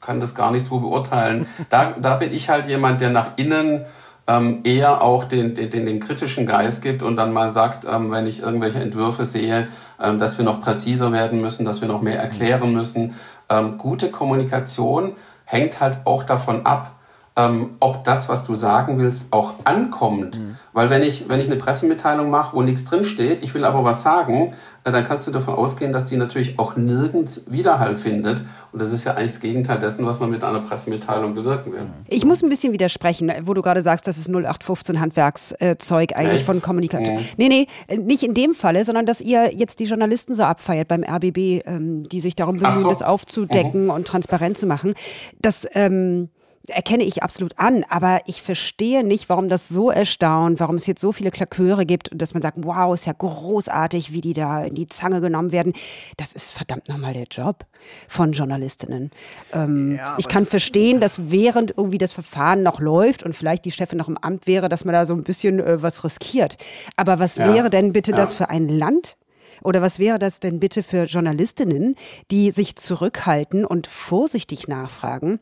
kann 0.00 0.20
das 0.20 0.34
gar 0.34 0.50
nicht 0.50 0.66
so 0.66 0.80
beurteilen. 0.80 1.46
Da, 1.70 1.92
da 1.92 2.16
bin 2.16 2.32
ich 2.32 2.48
halt 2.48 2.66
jemand, 2.66 3.00
der 3.00 3.10
nach 3.10 3.32
innen 3.36 3.84
ähm, 4.26 4.60
eher 4.64 5.02
auch 5.02 5.24
den, 5.24 5.54
den, 5.54 5.70
den, 5.70 5.86
den 5.86 6.00
kritischen 6.00 6.46
Geist 6.46 6.82
gibt 6.82 7.02
und 7.02 7.16
dann 7.16 7.32
mal 7.32 7.52
sagt, 7.52 7.84
ähm, 7.84 8.10
wenn 8.10 8.26
ich 8.26 8.40
irgendwelche 8.40 8.78
Entwürfe 8.78 9.24
sehe, 9.24 9.68
ähm, 10.00 10.18
dass 10.18 10.38
wir 10.38 10.44
noch 10.44 10.60
präziser 10.60 11.12
werden 11.12 11.40
müssen, 11.40 11.64
dass 11.64 11.80
wir 11.80 11.88
noch 11.88 12.02
mehr 12.02 12.18
erklären 12.18 12.72
müssen. 12.72 13.14
Ähm, 13.48 13.78
gute 13.78 14.10
Kommunikation 14.10 15.12
hängt 15.44 15.80
halt 15.80 15.98
auch 16.04 16.22
davon 16.22 16.66
ab, 16.66 16.92
ähm, 17.34 17.76
ob 17.80 18.04
das, 18.04 18.28
was 18.28 18.44
du 18.44 18.54
sagen 18.54 18.98
willst, 18.98 19.32
auch 19.32 19.54
ankommt. 19.64 20.38
Mhm. 20.38 20.56
Weil 20.74 20.90
wenn 20.90 21.02
ich, 21.02 21.28
wenn 21.28 21.40
ich 21.40 21.46
eine 21.46 21.56
Pressemitteilung 21.56 22.28
mache, 22.30 22.54
wo 22.54 22.62
nichts 22.62 22.84
drinsteht, 22.84 23.42
ich 23.42 23.54
will 23.54 23.64
aber 23.64 23.84
was 23.84 24.02
sagen, 24.02 24.54
äh, 24.84 24.92
dann 24.92 25.04
kannst 25.04 25.26
du 25.26 25.30
davon 25.30 25.54
ausgehen, 25.54 25.92
dass 25.92 26.04
die 26.04 26.16
natürlich 26.18 26.58
auch 26.58 26.76
nirgends 26.76 27.44
Widerhall 27.50 27.96
findet. 27.96 28.44
Und 28.72 28.82
das 28.82 28.92
ist 28.92 29.04
ja 29.04 29.14
eigentlich 29.14 29.32
das 29.32 29.40
Gegenteil 29.40 29.78
dessen, 29.78 30.04
was 30.04 30.20
man 30.20 30.28
mit 30.28 30.44
einer 30.44 30.60
Pressemitteilung 30.60 31.34
bewirken 31.34 31.72
will. 31.72 31.82
Ich 32.08 32.26
muss 32.26 32.42
ein 32.42 32.50
bisschen 32.50 32.74
widersprechen, 32.74 33.32
wo 33.44 33.54
du 33.54 33.62
gerade 33.62 33.80
sagst, 33.80 34.06
das 34.06 34.18
ist 34.18 34.28
0815 34.28 35.00
Handwerkszeug 35.00 36.14
eigentlich 36.14 36.36
Echt? 36.36 36.46
von 36.46 36.60
Kommunikation. 36.60 37.16
Mhm. 37.16 37.22
Nee, 37.38 37.48
nee, 37.48 37.66
äh, 37.88 37.96
nicht 37.96 38.22
in 38.22 38.34
dem 38.34 38.54
Falle, 38.54 38.84
sondern 38.84 39.06
dass 39.06 39.22
ihr 39.22 39.54
jetzt 39.54 39.80
die 39.80 39.84
Journalisten 39.84 40.34
so 40.34 40.42
abfeiert 40.42 40.88
beim 40.88 41.02
RBB, 41.02 41.62
ähm, 41.64 42.02
die 42.02 42.20
sich 42.20 42.36
darum 42.36 42.56
bemühen, 42.56 42.82
so. 42.82 42.88
das 42.90 43.00
aufzudecken 43.00 43.84
mhm. 43.84 43.90
und 43.90 44.06
transparent 44.06 44.58
zu 44.58 44.66
machen. 44.66 44.94
Das, 45.40 45.66
ähm, 45.72 46.28
erkenne 46.68 47.04
ich 47.04 47.22
absolut 47.22 47.58
an, 47.58 47.84
aber 47.88 48.20
ich 48.26 48.42
verstehe 48.42 49.04
nicht, 49.04 49.28
warum 49.28 49.48
das 49.48 49.68
so 49.68 49.90
erstaunt, 49.90 50.60
warum 50.60 50.76
es 50.76 50.86
jetzt 50.86 51.00
so 51.00 51.12
viele 51.12 51.30
Klaköre 51.30 51.86
gibt 51.86 52.10
und 52.10 52.22
dass 52.22 52.34
man 52.34 52.42
sagt, 52.42 52.58
wow, 52.62 52.94
ist 52.94 53.06
ja 53.06 53.12
großartig, 53.12 54.12
wie 54.12 54.20
die 54.20 54.32
da 54.32 54.62
in 54.62 54.74
die 54.74 54.88
Zange 54.88 55.20
genommen 55.20 55.52
werden. 55.52 55.72
Das 56.16 56.32
ist 56.32 56.52
verdammt 56.52 56.88
nochmal 56.88 57.14
der 57.14 57.24
Job 57.24 57.66
von 58.08 58.32
Journalistinnen. 58.32 59.10
Ähm, 59.52 59.96
ja, 59.96 60.16
ich 60.18 60.28
kann 60.28 60.46
verstehen, 60.46 61.00
dass 61.00 61.30
während 61.30 61.74
irgendwie 61.76 61.98
das 61.98 62.12
Verfahren 62.12 62.62
noch 62.62 62.80
läuft 62.80 63.22
und 63.24 63.34
vielleicht 63.34 63.64
die 63.64 63.72
Chefin 63.72 63.98
noch 63.98 64.08
im 64.08 64.18
Amt 64.18 64.46
wäre, 64.46 64.68
dass 64.68 64.84
man 64.84 64.92
da 64.92 65.04
so 65.04 65.14
ein 65.14 65.24
bisschen 65.24 65.58
äh, 65.58 65.82
was 65.82 66.04
riskiert. 66.04 66.58
Aber 66.96 67.18
was 67.18 67.36
ja. 67.36 67.52
wäre 67.52 67.70
denn 67.70 67.92
bitte 67.92 68.12
ja. 68.12 68.16
das 68.16 68.34
für 68.34 68.50
ein 68.50 68.68
Land? 68.68 69.16
Oder 69.62 69.82
was 69.82 69.98
wäre 69.98 70.18
das 70.18 70.40
denn 70.40 70.60
bitte 70.60 70.82
für 70.82 71.04
Journalistinnen, 71.04 71.94
die 72.30 72.50
sich 72.50 72.76
zurückhalten 72.76 73.64
und 73.64 73.86
vorsichtig 73.86 74.66
nachfragen? 74.66 75.40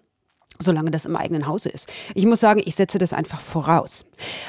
Solange 0.60 0.90
das 0.90 1.06
im 1.06 1.16
eigenen 1.16 1.46
Hause 1.46 1.68
ist. 1.68 1.88
Ich 2.14 2.26
muss 2.26 2.40
sagen, 2.40 2.60
ich 2.64 2.74
setze 2.74 2.98
das 2.98 3.12
einfach 3.12 3.40
voraus. 3.40 4.04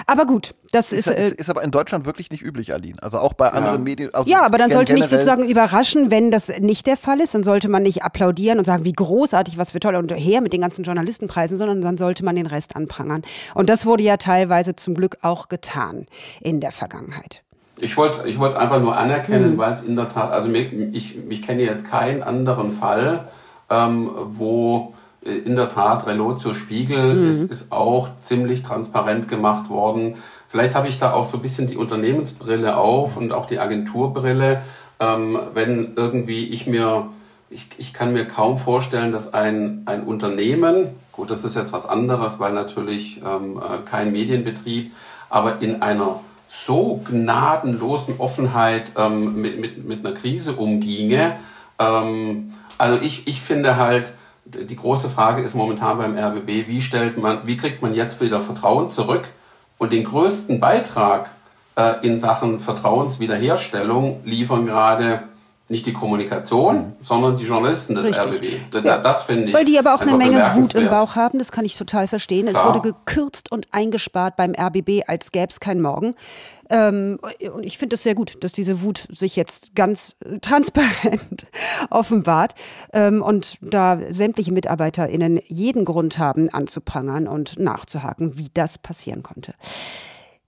Aber 0.05 0.25
gut, 0.25 0.53
das 0.71 0.91
ist. 0.91 1.07
Ist, 1.07 1.17
ist, 1.17 1.33
ist 1.33 1.49
aber 1.49 1.63
in 1.63 1.71
Deutschland 1.71 2.05
wirklich 2.05 2.31
nicht 2.31 2.41
üblich, 2.41 2.73
Aline. 2.73 3.01
Also 3.01 3.19
auch 3.19 3.33
bei 3.33 3.49
anderen 3.49 3.79
ja. 3.79 3.83
Medien. 3.83 4.13
Also 4.13 4.29
ja, 4.29 4.43
aber 4.43 4.57
dann 4.57 4.71
sollte 4.71 4.93
mich 4.93 5.05
sozusagen 5.05 5.47
überraschen, 5.47 6.11
wenn 6.11 6.31
das 6.31 6.49
nicht 6.59 6.87
der 6.87 6.97
Fall 6.97 7.19
ist. 7.19 7.33
Dann 7.33 7.43
sollte 7.43 7.69
man 7.69 7.83
nicht 7.83 8.03
applaudieren 8.03 8.59
und 8.59 8.65
sagen, 8.65 8.83
wie 8.85 8.93
großartig, 8.93 9.57
was 9.57 9.71
für 9.71 9.79
toll 9.79 9.95
und 9.95 10.11
her 10.11 10.41
mit 10.41 10.53
den 10.53 10.61
ganzen 10.61 10.83
Journalistenpreisen, 10.83 11.57
sondern 11.57 11.81
dann 11.81 11.97
sollte 11.97 12.23
man 12.23 12.35
den 12.35 12.47
Rest 12.47 12.75
anprangern. 12.75 13.23
Und 13.53 13.69
das 13.69 13.85
wurde 13.85 14.03
ja 14.03 14.17
teilweise 14.17 14.75
zum 14.75 14.95
Glück 14.95 15.17
auch 15.21 15.49
getan 15.49 16.05
in 16.41 16.59
der 16.59 16.71
Vergangenheit. 16.71 17.41
Ich 17.77 17.97
wollte 17.97 18.27
ich 18.29 18.37
wollte 18.37 18.59
einfach 18.59 18.79
nur 18.79 18.95
anerkennen, 18.95 19.53
mhm. 19.53 19.57
weil 19.57 19.73
es 19.73 19.81
in 19.81 19.95
der 19.95 20.07
Tat, 20.07 20.31
also 20.31 20.49
mich, 20.49 20.71
ich, 20.71 21.17
ich 21.29 21.41
kenne 21.41 21.63
jetzt 21.63 21.89
keinen 21.89 22.21
anderen 22.21 22.71
Fall, 22.71 23.27
ähm, 23.69 24.11
wo 24.25 24.93
äh, 24.93 25.00
in 25.21 25.55
der 25.55 25.69
Tat, 25.69 26.07
Relotio 26.07 26.53
Spiegel 26.53 27.13
mhm. 27.13 27.27
ist, 27.27 27.41
ist 27.51 27.71
auch 27.71 28.09
ziemlich 28.21 28.63
transparent 28.63 29.27
gemacht 29.27 29.69
worden. 29.69 30.15
Vielleicht 30.47 30.75
habe 30.75 30.87
ich 30.87 30.99
da 30.99 31.13
auch 31.13 31.25
so 31.25 31.37
ein 31.37 31.43
bisschen 31.43 31.67
die 31.67 31.77
Unternehmensbrille 31.77 32.75
auf 32.75 33.17
und 33.17 33.31
auch 33.31 33.45
die 33.45 33.59
Agenturbrille. 33.59 34.63
Ähm, 34.99 35.39
wenn 35.53 35.93
irgendwie 35.95 36.47
ich 36.49 36.65
mir, 36.65 37.07
ich, 37.49 37.67
ich 37.77 37.93
kann 37.93 38.13
mir 38.13 38.25
kaum 38.25 38.57
vorstellen, 38.57 39.11
dass 39.11 39.33
ein, 39.33 39.83
ein 39.85 40.03
Unternehmen, 40.03 40.89
gut, 41.11 41.29
das 41.29 41.43
ist 41.43 41.55
jetzt 41.55 41.71
was 41.71 41.85
anderes, 41.85 42.39
weil 42.39 42.53
natürlich 42.53 43.21
ähm, 43.23 43.57
äh, 43.57 43.77
kein 43.85 44.11
Medienbetrieb, 44.11 44.91
aber 45.29 45.61
in 45.61 45.83
einer 45.83 46.19
so 46.49 47.01
gnadenlosen 47.07 48.15
Offenheit 48.17 48.91
ähm, 48.97 49.39
mit, 49.39 49.59
mit, 49.59 49.85
mit 49.87 50.05
einer 50.05 50.15
Krise 50.15 50.53
umginge. 50.53 51.37
Ähm, 51.79 52.53
also 52.77 52.97
ich, 53.01 53.27
ich 53.27 53.39
finde 53.39 53.77
halt, 53.77 54.13
die 54.51 54.75
große 54.75 55.09
Frage 55.09 55.41
ist 55.41 55.55
momentan 55.55 55.97
beim 55.97 56.17
RBB, 56.17 56.67
wie 56.67 56.81
stellt 56.81 57.17
man, 57.17 57.45
wie 57.45 57.57
kriegt 57.57 57.81
man 57.81 57.93
jetzt 57.93 58.21
wieder 58.21 58.39
Vertrauen 58.39 58.89
zurück? 58.89 59.23
Und 59.77 59.91
den 59.93 60.03
größten 60.03 60.59
Beitrag 60.59 61.31
äh, 61.75 62.05
in 62.05 62.17
Sachen 62.17 62.59
Vertrauenswiederherstellung 62.59 64.21
liefern 64.23 64.65
gerade 64.65 65.23
nicht 65.71 65.85
die 65.85 65.93
Kommunikation, 65.93 66.75
mhm. 66.75 66.93
sondern 67.01 67.37
die 67.37 67.45
Journalisten 67.45 67.95
des 67.95 68.05
Richtig. 68.05 68.25
RBB. 68.25 68.71
Das, 68.71 68.83
ja. 68.83 68.97
das 68.97 69.23
finde 69.23 69.47
ich. 69.47 69.53
Weil 69.53 69.65
die 69.65 69.79
aber 69.79 69.95
auch 69.95 70.01
eine 70.01 70.15
Menge 70.15 70.37
Wut 70.55 70.75
im 70.75 70.89
Bauch 70.89 71.15
haben, 71.15 71.39
das 71.39 71.51
kann 71.51 71.65
ich 71.65 71.77
total 71.77 72.07
verstehen. 72.07 72.47
Es 72.47 72.53
Klar. 72.53 72.67
wurde 72.67 72.81
gekürzt 72.81 73.51
und 73.51 73.67
eingespart 73.71 74.35
beim 74.35 74.53
RBB, 74.53 75.03
als 75.07 75.31
gäbe 75.31 75.47
es 75.49 75.59
keinen 75.59 75.81
Morgen. 75.81 76.15
Ähm, 76.69 77.19
und 77.53 77.63
ich 77.63 77.77
finde 77.77 77.95
es 77.95 78.03
sehr 78.03 78.15
gut, 78.15 78.43
dass 78.43 78.51
diese 78.51 78.81
Wut 78.81 79.07
sich 79.11 79.35
jetzt 79.35 79.73
ganz 79.73 80.15
transparent 80.41 81.47
offenbart 81.89 82.53
ähm, 82.93 83.21
und 83.21 83.57
da 83.61 83.97
sämtliche 84.09 84.51
MitarbeiterInnen 84.51 85.39
jeden 85.47 85.85
Grund 85.85 86.17
haben, 86.17 86.49
anzuprangern 86.49 87.27
und 87.27 87.59
nachzuhaken, 87.59 88.37
wie 88.37 88.49
das 88.53 88.77
passieren 88.77 89.23
konnte. 89.23 89.53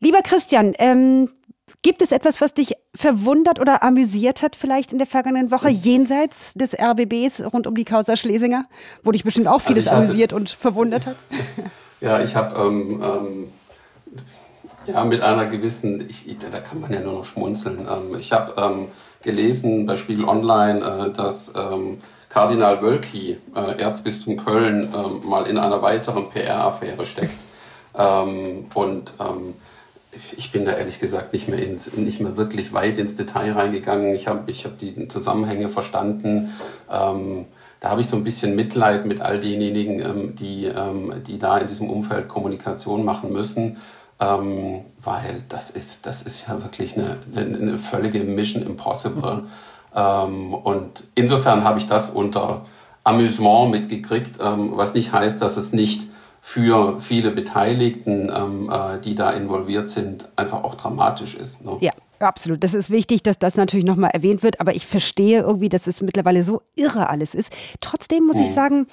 Lieber 0.03 0.21
Christian, 0.21 0.73
ähm, 0.79 1.29
Gibt 1.83 2.01
es 2.01 2.13
etwas, 2.13 2.39
was 2.39 2.53
dich 2.53 2.75
verwundert 2.95 3.59
oder 3.59 3.83
amüsiert 3.83 4.41
hat 4.41 4.55
vielleicht 4.55 4.93
in 4.93 4.99
der 4.99 5.07
vergangenen 5.07 5.51
Woche, 5.51 5.67
jenseits 5.67 6.53
des 6.53 6.73
RBBs 6.73 7.53
rund 7.53 7.67
um 7.67 7.75
die 7.75 7.83
Causa 7.83 8.15
Schlesinger, 8.15 8.63
wo 9.03 9.11
dich 9.11 9.25
bestimmt 9.25 9.47
auch 9.49 9.55
also 9.55 9.67
vieles 9.67 9.87
also 9.87 9.97
hatte, 9.97 10.05
amüsiert 10.05 10.33
und 10.33 10.49
verwundert 10.49 11.05
hat? 11.05 11.17
Ja, 12.01 12.21
ich 12.21 12.35
habe 12.35 12.59
ähm, 12.59 13.01
ähm, 13.01 13.47
ja 14.87 15.05
mit 15.05 15.21
einer 15.21 15.45
gewissen, 15.45 16.05
ich, 16.09 16.25
da 16.37 16.59
kann 16.59 16.81
man 16.81 16.91
ja 16.91 16.99
nur 16.99 17.13
noch 17.13 17.23
schmunzeln. 17.23 17.87
Ähm, 17.89 18.19
ich 18.19 18.33
habe 18.33 18.61
ähm, 18.61 18.87
gelesen 19.21 19.85
bei 19.85 19.95
Spiegel 19.95 20.25
Online, 20.25 20.81
äh, 20.81 21.11
dass 21.13 21.53
ähm, 21.55 22.01
Kardinal 22.27 22.81
Wölki, 22.81 23.37
äh, 23.55 23.79
Erzbistum 23.81 24.35
Köln, 24.35 24.93
äh, 24.93 25.25
mal 25.25 25.47
in 25.47 25.57
einer 25.57 25.81
weiteren 25.81 26.27
PR-Affäre 26.29 27.05
steckt. 27.05 27.37
Ähm, 27.95 28.65
und 28.73 29.13
ich 30.37 30.51
bin 30.51 30.65
da 30.65 30.73
ehrlich 30.73 30.99
gesagt 30.99 31.33
nicht 31.33 31.47
mehr, 31.47 31.59
ins, 31.59 31.95
nicht 31.95 32.19
mehr 32.19 32.37
wirklich 32.37 32.73
weit 32.73 32.97
ins 32.97 33.15
Detail 33.15 33.53
reingegangen. 33.53 34.13
Ich 34.15 34.27
habe 34.27 34.49
ich 34.51 34.65
hab 34.65 34.79
die 34.79 35.07
Zusammenhänge 35.07 35.69
verstanden. 35.69 36.53
Ähm, 36.91 37.45
da 37.79 37.89
habe 37.89 38.01
ich 38.01 38.07
so 38.07 38.15
ein 38.15 38.23
bisschen 38.23 38.55
Mitleid 38.55 39.05
mit 39.05 39.21
all 39.21 39.39
denjenigen, 39.39 39.99
ähm, 39.99 40.35
die, 40.35 40.65
ähm, 40.65 41.13
die 41.27 41.37
da 41.39 41.57
in 41.57 41.67
diesem 41.67 41.89
Umfeld 41.89 42.29
Kommunikation 42.29 43.03
machen 43.03 43.33
müssen, 43.33 43.77
ähm, 44.19 44.85
weil 45.01 45.43
das 45.49 45.69
ist, 45.69 46.05
das 46.05 46.23
ist 46.23 46.47
ja 46.47 46.61
wirklich 46.61 46.97
eine, 46.97 47.17
eine, 47.35 47.57
eine 47.57 47.77
völlige 47.77 48.19
Mission 48.21 48.63
Impossible. 48.63 49.43
Ähm, 49.95 50.53
und 50.53 51.03
insofern 51.15 51.63
habe 51.63 51.79
ich 51.79 51.87
das 51.87 52.09
unter 52.09 52.65
Amüsement 53.03 53.71
mitgekriegt, 53.71 54.39
ähm, 54.41 54.71
was 54.75 54.93
nicht 54.93 55.11
heißt, 55.11 55.41
dass 55.41 55.57
es 55.57 55.73
nicht 55.73 56.03
für 56.45 56.99
viele 56.99 57.31
Beteiligten, 57.31 58.29
ähm, 58.29 58.69
äh, 58.69 58.99
die 58.99 59.15
da 59.15 59.31
involviert 59.31 59.87
sind, 59.87 60.27
einfach 60.35 60.65
auch 60.65 60.75
dramatisch 60.75 61.35
ist. 61.35 61.63
Ne? 61.63 61.77
Ja. 61.79 61.93
Absolut. 62.19 62.63
Das 62.63 62.73
ist 62.73 62.89
wichtig, 62.89 63.23
dass 63.23 63.37
das 63.37 63.55
natürlich 63.55 63.85
nochmal 63.85 64.11
erwähnt 64.13 64.43
wird. 64.43 64.61
Aber 64.61 64.75
ich 64.75 64.85
verstehe 64.85 65.41
irgendwie, 65.41 65.67
dass 65.67 65.87
es 65.87 66.01
mittlerweile 66.01 66.43
so 66.43 66.61
irre 66.75 67.09
alles 67.09 67.35
ist. 67.35 67.51
Trotzdem 67.81 68.25
muss 68.25 68.37
hm. 68.37 68.43
ich 68.43 68.53
sagen, 68.53 68.87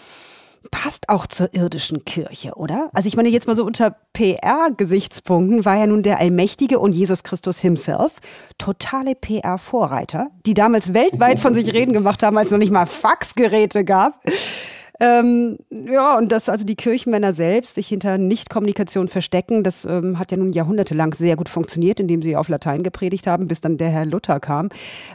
passt 0.70 1.08
auch 1.08 1.26
zur 1.26 1.54
irdischen 1.54 2.04
Kirche, 2.04 2.54
oder? 2.54 2.90
Also 2.92 3.06
ich 3.08 3.16
meine 3.16 3.28
jetzt 3.28 3.46
mal 3.46 3.54
so 3.56 3.64
unter 3.64 3.96
PR-Gesichtspunkten 4.14 5.64
war 5.64 5.76
ja 5.76 5.86
nun 5.86 6.02
der 6.02 6.18
Allmächtige 6.18 6.78
und 6.78 6.92
Jesus 6.92 7.22
Christus 7.22 7.60
himself 7.60 8.20
totale 8.58 9.14
PR-Vorreiter, 9.14 10.28
die 10.44 10.54
damals 10.54 10.92
weltweit 10.92 11.38
von 11.38 11.54
sich 11.54 11.72
reden 11.72 11.92
gemacht 11.92 12.22
haben, 12.22 12.36
als 12.36 12.48
es 12.48 12.52
noch 12.52 12.58
nicht 12.58 12.72
mal 12.72 12.86
Faxgeräte 12.86 13.84
gab. 13.84 14.20
Ähm, 15.02 15.56
ja, 15.70 16.18
und 16.18 16.30
dass 16.30 16.50
also 16.50 16.64
die 16.64 16.76
Kirchenmänner 16.76 17.32
selbst 17.32 17.74
sich 17.74 17.88
hinter 17.88 18.18
Nichtkommunikation 18.18 19.08
verstecken, 19.08 19.64
das 19.64 19.86
ähm, 19.86 20.18
hat 20.18 20.30
ja 20.30 20.36
nun 20.36 20.52
jahrhundertelang 20.52 21.14
sehr 21.14 21.36
gut 21.36 21.48
funktioniert, 21.48 22.00
indem 22.00 22.20
sie 22.20 22.36
auf 22.36 22.50
Latein 22.50 22.82
gepredigt 22.82 23.26
haben, 23.26 23.48
bis 23.48 23.62
dann 23.62 23.78
der 23.78 23.88
Herr 23.88 24.04
Luther 24.04 24.40
kam 24.40 24.68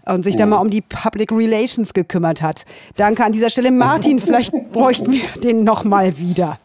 und 0.06 0.24
sich 0.24 0.36
oh. 0.36 0.38
dann 0.40 0.50
mal 0.50 0.58
um 0.58 0.72
die 0.72 0.82
Public 0.82 1.32
Relations 1.32 1.94
gekümmert 1.94 2.42
hat. 2.42 2.66
Danke 2.98 3.24
an 3.24 3.32
dieser 3.32 3.52
Stelle, 3.52 3.70
Martin. 3.70 4.20
Vielleicht 4.20 4.54
bräuchten 4.72 5.12
wir 5.12 5.22
den 5.44 5.64
nochmal 5.64 6.18
wieder. 6.18 6.58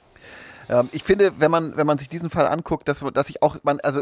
Ähm, 0.70 0.88
ich 0.92 1.04
finde, 1.04 1.32
wenn 1.38 1.50
man, 1.50 1.76
wenn 1.76 1.86
man 1.86 1.98
sich 1.98 2.08
diesen 2.08 2.30
Fall 2.30 2.46
anguckt, 2.46 2.88
dass, 2.88 3.04
dass 3.12 3.28
ich 3.28 3.42
auch, 3.42 3.56
man, 3.64 3.80
also 3.80 4.00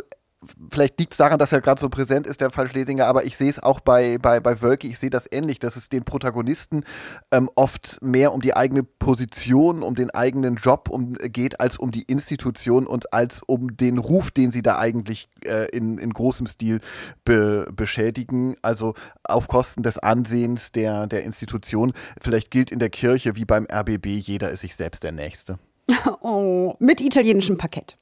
vielleicht 0.70 0.98
liegt 1.00 1.12
es 1.12 1.18
daran, 1.18 1.38
dass 1.38 1.52
er 1.52 1.60
gerade 1.60 1.80
so 1.80 1.88
präsent 1.88 2.26
ist, 2.26 2.40
der 2.40 2.50
Fall 2.50 2.68
Schlesinger, 2.68 3.06
aber 3.06 3.24
ich 3.24 3.36
sehe 3.36 3.50
es 3.50 3.60
auch 3.60 3.80
bei, 3.80 4.18
bei, 4.18 4.40
bei 4.40 4.62
Wölke, 4.62 4.86
ich 4.86 4.98
sehe 4.98 5.10
das 5.10 5.28
ähnlich, 5.30 5.58
dass 5.58 5.76
es 5.76 5.88
den 5.88 6.04
Protagonisten 6.04 6.84
ähm, 7.32 7.50
oft 7.56 7.98
mehr 8.02 8.32
um 8.32 8.40
die 8.40 8.54
eigene 8.54 8.84
Position, 8.84 9.82
um 9.82 9.94
den 9.94 10.10
eigenen 10.10 10.56
Job 10.56 10.88
um, 10.90 11.14
geht, 11.14 11.60
als 11.60 11.76
um 11.76 11.90
die 11.90 12.02
Institution 12.02 12.86
und 12.86 13.12
als 13.12 13.42
um 13.46 13.76
den 13.76 13.98
Ruf, 13.98 14.30
den 14.30 14.52
sie 14.52 14.62
da 14.62 14.78
eigentlich 14.78 15.28
äh, 15.44 15.68
in, 15.70 15.98
in 15.98 16.10
großem 16.10 16.46
Stil 16.46 16.80
be, 17.24 17.68
beschädigen, 17.72 18.56
also 18.62 18.94
auf 19.24 19.48
Kosten 19.48 19.82
des 19.82 19.98
Ansehens 19.98 20.70
der, 20.72 21.06
der 21.08 21.24
Institution. 21.24 21.92
Vielleicht 22.20 22.50
gilt 22.50 22.70
in 22.70 22.78
der 22.78 22.90
Kirche 22.90 23.36
wie 23.36 23.44
beim 23.44 23.66
RBB, 23.70 24.06
jeder 24.06 24.50
ist 24.50 24.60
sich 24.60 24.76
selbst 24.76 25.02
der 25.02 25.12
Nächste. 25.12 25.58
Oh, 26.20 26.74
mit 26.78 27.00
italienischem 27.00 27.56
Parkett. 27.56 27.96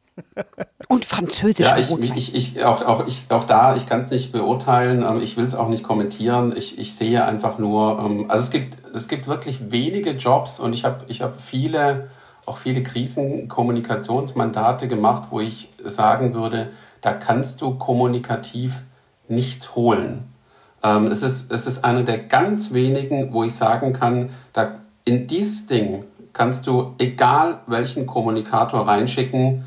Und 0.89 1.05
Französisch. 1.05 1.67
Ja, 1.67 1.77
ich, 1.77 1.91
ich, 2.01 2.35
ich, 2.35 2.65
auch, 2.65 2.83
auch, 2.83 3.07
ich, 3.07 3.27
auch 3.29 3.45
da, 3.45 3.77
ich 3.77 3.87
kann 3.87 4.01
es 4.01 4.11
nicht 4.11 4.33
beurteilen, 4.33 5.03
ähm, 5.03 5.21
ich 5.21 5.37
will 5.37 5.45
es 5.45 5.55
auch 5.55 5.69
nicht 5.69 5.83
kommentieren. 5.83 6.55
Ich, 6.57 6.79
ich 6.79 6.95
sehe 6.95 7.23
einfach 7.25 7.59
nur, 7.59 7.99
ähm, 7.99 8.31
also 8.31 8.45
es 8.45 8.51
gibt, 8.51 8.79
es 8.95 9.09
gibt 9.09 9.27
wirklich 9.27 9.73
wenige 9.73 10.13
Jobs 10.13 10.61
und 10.61 10.75
ich 10.75 10.85
habe 10.85 11.05
ich 11.09 11.23
hab 11.23 11.41
viele, 11.41 12.11
auch 12.45 12.59
viele 12.59 12.83
Krisenkommunikationsmandate 12.83 14.89
gemacht, 14.89 15.29
wo 15.31 15.41
ich 15.41 15.71
sagen 15.85 16.35
würde, 16.35 16.69
da 17.01 17.13
kannst 17.13 17.63
du 17.63 17.75
kommunikativ 17.75 18.83
nichts 19.29 19.75
holen. 19.75 20.33
Ähm, 20.83 21.09
es, 21.09 21.23
ist, 21.23 21.51
es 21.51 21.67
ist 21.67 21.85
einer 21.85 22.05
der 22.05 22.19
ganz 22.19 22.73
wenigen, 22.73 23.33
wo 23.33 23.45
ich 23.45 23.55
sagen 23.55 23.93
kann, 23.93 24.31
da 24.53 24.81
in 25.05 25.27
dieses 25.27 25.67
Ding 25.67 26.05
kannst 26.33 26.67
du 26.67 26.95
egal 26.99 27.61
welchen 27.67 28.07
Kommunikator 28.07 28.87
reinschicken, 28.87 29.65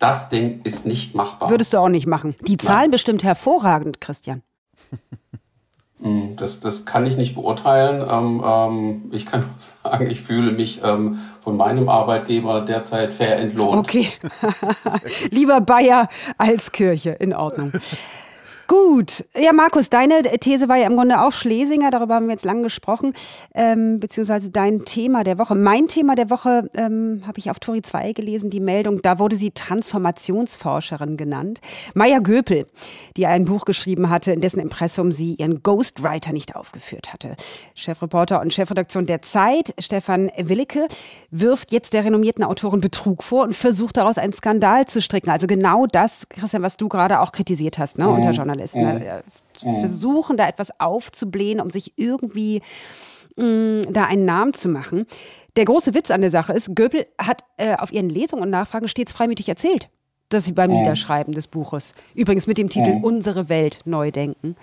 das 0.00 0.28
Ding 0.30 0.62
ist 0.64 0.86
nicht 0.86 1.14
machbar. 1.14 1.50
Würdest 1.50 1.72
du 1.72 1.78
auch 1.78 1.88
nicht 1.88 2.08
machen. 2.08 2.34
Die 2.40 2.56
Zahlen 2.56 2.80
Nein. 2.80 2.90
bestimmt 2.90 3.22
hervorragend, 3.22 4.00
Christian. 4.00 4.42
Hm, 6.02 6.36
das, 6.36 6.60
das 6.60 6.86
kann 6.86 7.04
ich 7.04 7.18
nicht 7.18 7.34
beurteilen. 7.34 8.04
Ähm, 8.08 8.42
ähm, 8.44 9.02
ich 9.12 9.26
kann 9.26 9.40
nur 9.42 9.50
sagen, 9.58 10.10
ich 10.10 10.20
fühle 10.20 10.52
mich 10.52 10.80
ähm, 10.82 11.18
von 11.40 11.56
meinem 11.56 11.88
Arbeitgeber 11.88 12.62
derzeit 12.62 13.12
fair 13.12 13.38
entlohnt. 13.38 13.78
Okay. 13.78 14.08
Lieber 15.30 15.60
Bayer 15.60 16.08
als 16.38 16.72
Kirche, 16.72 17.10
in 17.10 17.34
Ordnung. 17.34 17.72
Gut. 18.70 19.24
Ja, 19.36 19.52
Markus, 19.52 19.90
deine 19.90 20.22
These 20.22 20.68
war 20.68 20.76
ja 20.76 20.86
im 20.86 20.94
Grunde 20.94 21.20
auch 21.22 21.32
Schlesinger, 21.32 21.90
darüber 21.90 22.14
haben 22.14 22.26
wir 22.26 22.34
jetzt 22.34 22.44
lang 22.44 22.62
gesprochen, 22.62 23.14
ähm, 23.52 23.98
beziehungsweise 23.98 24.52
dein 24.52 24.84
Thema 24.84 25.24
der 25.24 25.38
Woche. 25.38 25.56
Mein 25.56 25.88
Thema 25.88 26.14
der 26.14 26.30
Woche 26.30 26.70
ähm, 26.74 27.24
habe 27.26 27.40
ich 27.40 27.50
auf 27.50 27.58
Tori 27.58 27.82
2 27.82 28.12
gelesen, 28.12 28.48
die 28.48 28.60
Meldung, 28.60 29.02
da 29.02 29.18
wurde 29.18 29.34
sie 29.34 29.50
Transformationsforscherin 29.50 31.16
genannt. 31.16 31.60
Maya 31.94 32.20
Göpel, 32.20 32.68
die 33.16 33.26
ein 33.26 33.44
Buch 33.44 33.64
geschrieben 33.64 34.08
hatte, 34.08 34.30
in 34.30 34.40
dessen 34.40 34.60
Impressum 34.60 35.10
sie 35.10 35.34
ihren 35.34 35.64
Ghostwriter 35.64 36.32
nicht 36.32 36.54
aufgeführt 36.54 37.12
hatte. 37.12 37.34
Chefreporter 37.74 38.40
und 38.40 38.54
Chefredaktion 38.54 39.04
der 39.04 39.20
Zeit, 39.20 39.74
Stefan 39.80 40.30
Willicke, 40.36 40.86
wirft 41.32 41.72
jetzt 41.72 41.92
der 41.92 42.04
renommierten 42.04 42.44
Autorin 42.44 42.80
Betrug 42.80 43.24
vor 43.24 43.42
und 43.42 43.56
versucht 43.56 43.96
daraus 43.96 44.16
einen 44.16 44.32
Skandal 44.32 44.86
zu 44.86 45.02
stricken. 45.02 45.30
Also 45.30 45.48
genau 45.48 45.86
das, 45.88 46.28
Christian, 46.28 46.62
was 46.62 46.76
du 46.76 46.88
gerade 46.88 47.18
auch 47.18 47.32
kritisiert 47.32 47.80
hast, 47.80 47.98
ne, 47.98 48.08
unter 48.08 48.30
Journalisten. 48.30 48.59
Journalisten. 48.60 48.82
Ne? 48.82 49.22
Mhm. 49.62 49.80
Versuchen 49.80 50.36
da 50.36 50.48
etwas 50.48 50.70
aufzublähen, 50.80 51.60
um 51.60 51.70
sich 51.70 51.92
irgendwie 51.96 52.62
mh, 53.36 53.44
mm, 53.44 53.82
da 53.90 54.04
einen 54.04 54.24
Namen 54.24 54.52
zu 54.52 54.68
machen. 54.68 55.06
Der 55.56 55.64
große 55.64 55.94
Witz 55.94 56.10
an 56.10 56.20
der 56.20 56.30
Sache 56.30 56.52
ist, 56.52 56.74
Goebel 56.74 57.06
hat 57.18 57.44
äh, 57.56 57.76
auf 57.76 57.92
ihren 57.92 58.08
Lesungen 58.08 58.42
und 58.42 58.50
Nachfragen 58.50 58.88
stets 58.88 59.12
freimütig 59.12 59.48
erzählt, 59.48 59.88
dass 60.28 60.44
sie 60.44 60.52
beim 60.52 60.70
mhm. 60.70 60.78
Niederschreiben 60.78 61.34
des 61.34 61.48
Buches, 61.48 61.94
übrigens 62.14 62.46
mit 62.46 62.58
dem 62.58 62.68
Titel 62.68 62.94
mhm. 62.94 63.04
Unsere 63.04 63.48
Welt 63.48 63.80
neu 63.84 64.10
denken, 64.10 64.56